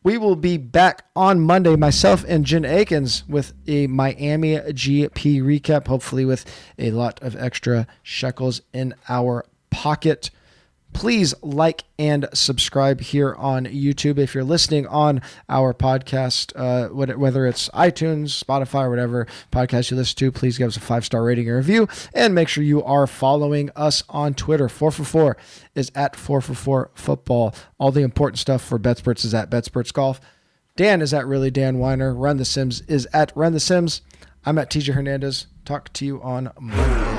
We 0.05 0.19
will 0.19 0.35
be 0.35 0.57
back 0.57 1.05
on 1.15 1.41
Monday, 1.41 1.77
myself 1.77 2.25
and 2.27 2.45
Jen 2.45 2.65
Akins, 2.65 3.23
with 3.29 3.55
a 3.69 3.87
Miami 3.87 4.57
GP 4.57 5.43
recap, 5.43 5.87
hopefully 5.87 6.25
with 6.25 6.45
a 6.77 6.91
lot 6.91 7.23
of 7.23 7.37
extra 7.37 7.87
shekels 8.03 8.63
in 8.73 8.95
our 9.09 9.47
pocket. 9.71 10.31
Please 10.93 11.35
like 11.43 11.85
and 11.99 12.29
subscribe 12.35 13.01
here 13.01 13.35
on 13.35 13.67
YouTube. 13.67 14.19
If 14.19 14.35
you're 14.35 14.45
listening 14.45 14.87
on 14.87 15.23
our 15.49 15.73
podcast, 15.73 16.53
uh, 16.55 16.89
whether 16.89 17.47
it's 17.47 17.69
iTunes, 17.71 18.43
Spotify, 18.43 18.85
or 18.85 18.91
whatever 18.91 19.27
podcast 19.51 19.91
you 19.91 19.97
listen 19.97 20.17
to, 20.17 20.33
please 20.33 20.59
give 20.59 20.69
us 20.69 20.77
a 20.77 20.81
five 20.81 21.05
star 21.05 21.25
rating 21.25 21.49
and 21.49 21.57
review. 21.57 21.89
And 22.15 22.35
make 22.35 22.49
sure 22.49 22.63
you 22.63 22.83
are 22.85 23.07
following 23.07 23.71
us 23.75 24.03
on 24.09 24.35
Twitter. 24.35 24.69
4 24.69 24.91
for 24.91 25.05
4 25.05 25.37
is 25.75 25.91
at 25.95 26.17
4 26.17 26.41
for 26.41 26.55
4 26.55 26.91
football. 26.95 27.55
All 27.79 27.91
the 27.91 28.03
important 28.03 28.39
stuff 28.39 28.63
for 28.63 28.79
BetSports 28.79 29.25
is 29.25 29.35
at 29.35 29.51
BetSports 29.51 29.93
Golf. 29.93 30.21
Dan 30.77 31.03
is 31.03 31.13
at 31.13 31.27
really 31.27 31.51
Dan 31.51 31.79
Weiner. 31.79 32.15
Run 32.15 32.39
the 32.39 32.45
Sims 32.45 32.81
is 32.83 33.07
at 33.13 33.33
Run 33.35 33.53
the 33.53 33.61
Sims. 33.61 34.03
I'm 34.45 34.59
at 34.59 34.71
TJ 34.71 34.95
Hernandez. 34.95 35.47
Talk 35.65 35.93
to 35.95 36.05
you 36.05 36.23
on 36.23 36.51
Monday. 36.59 37.12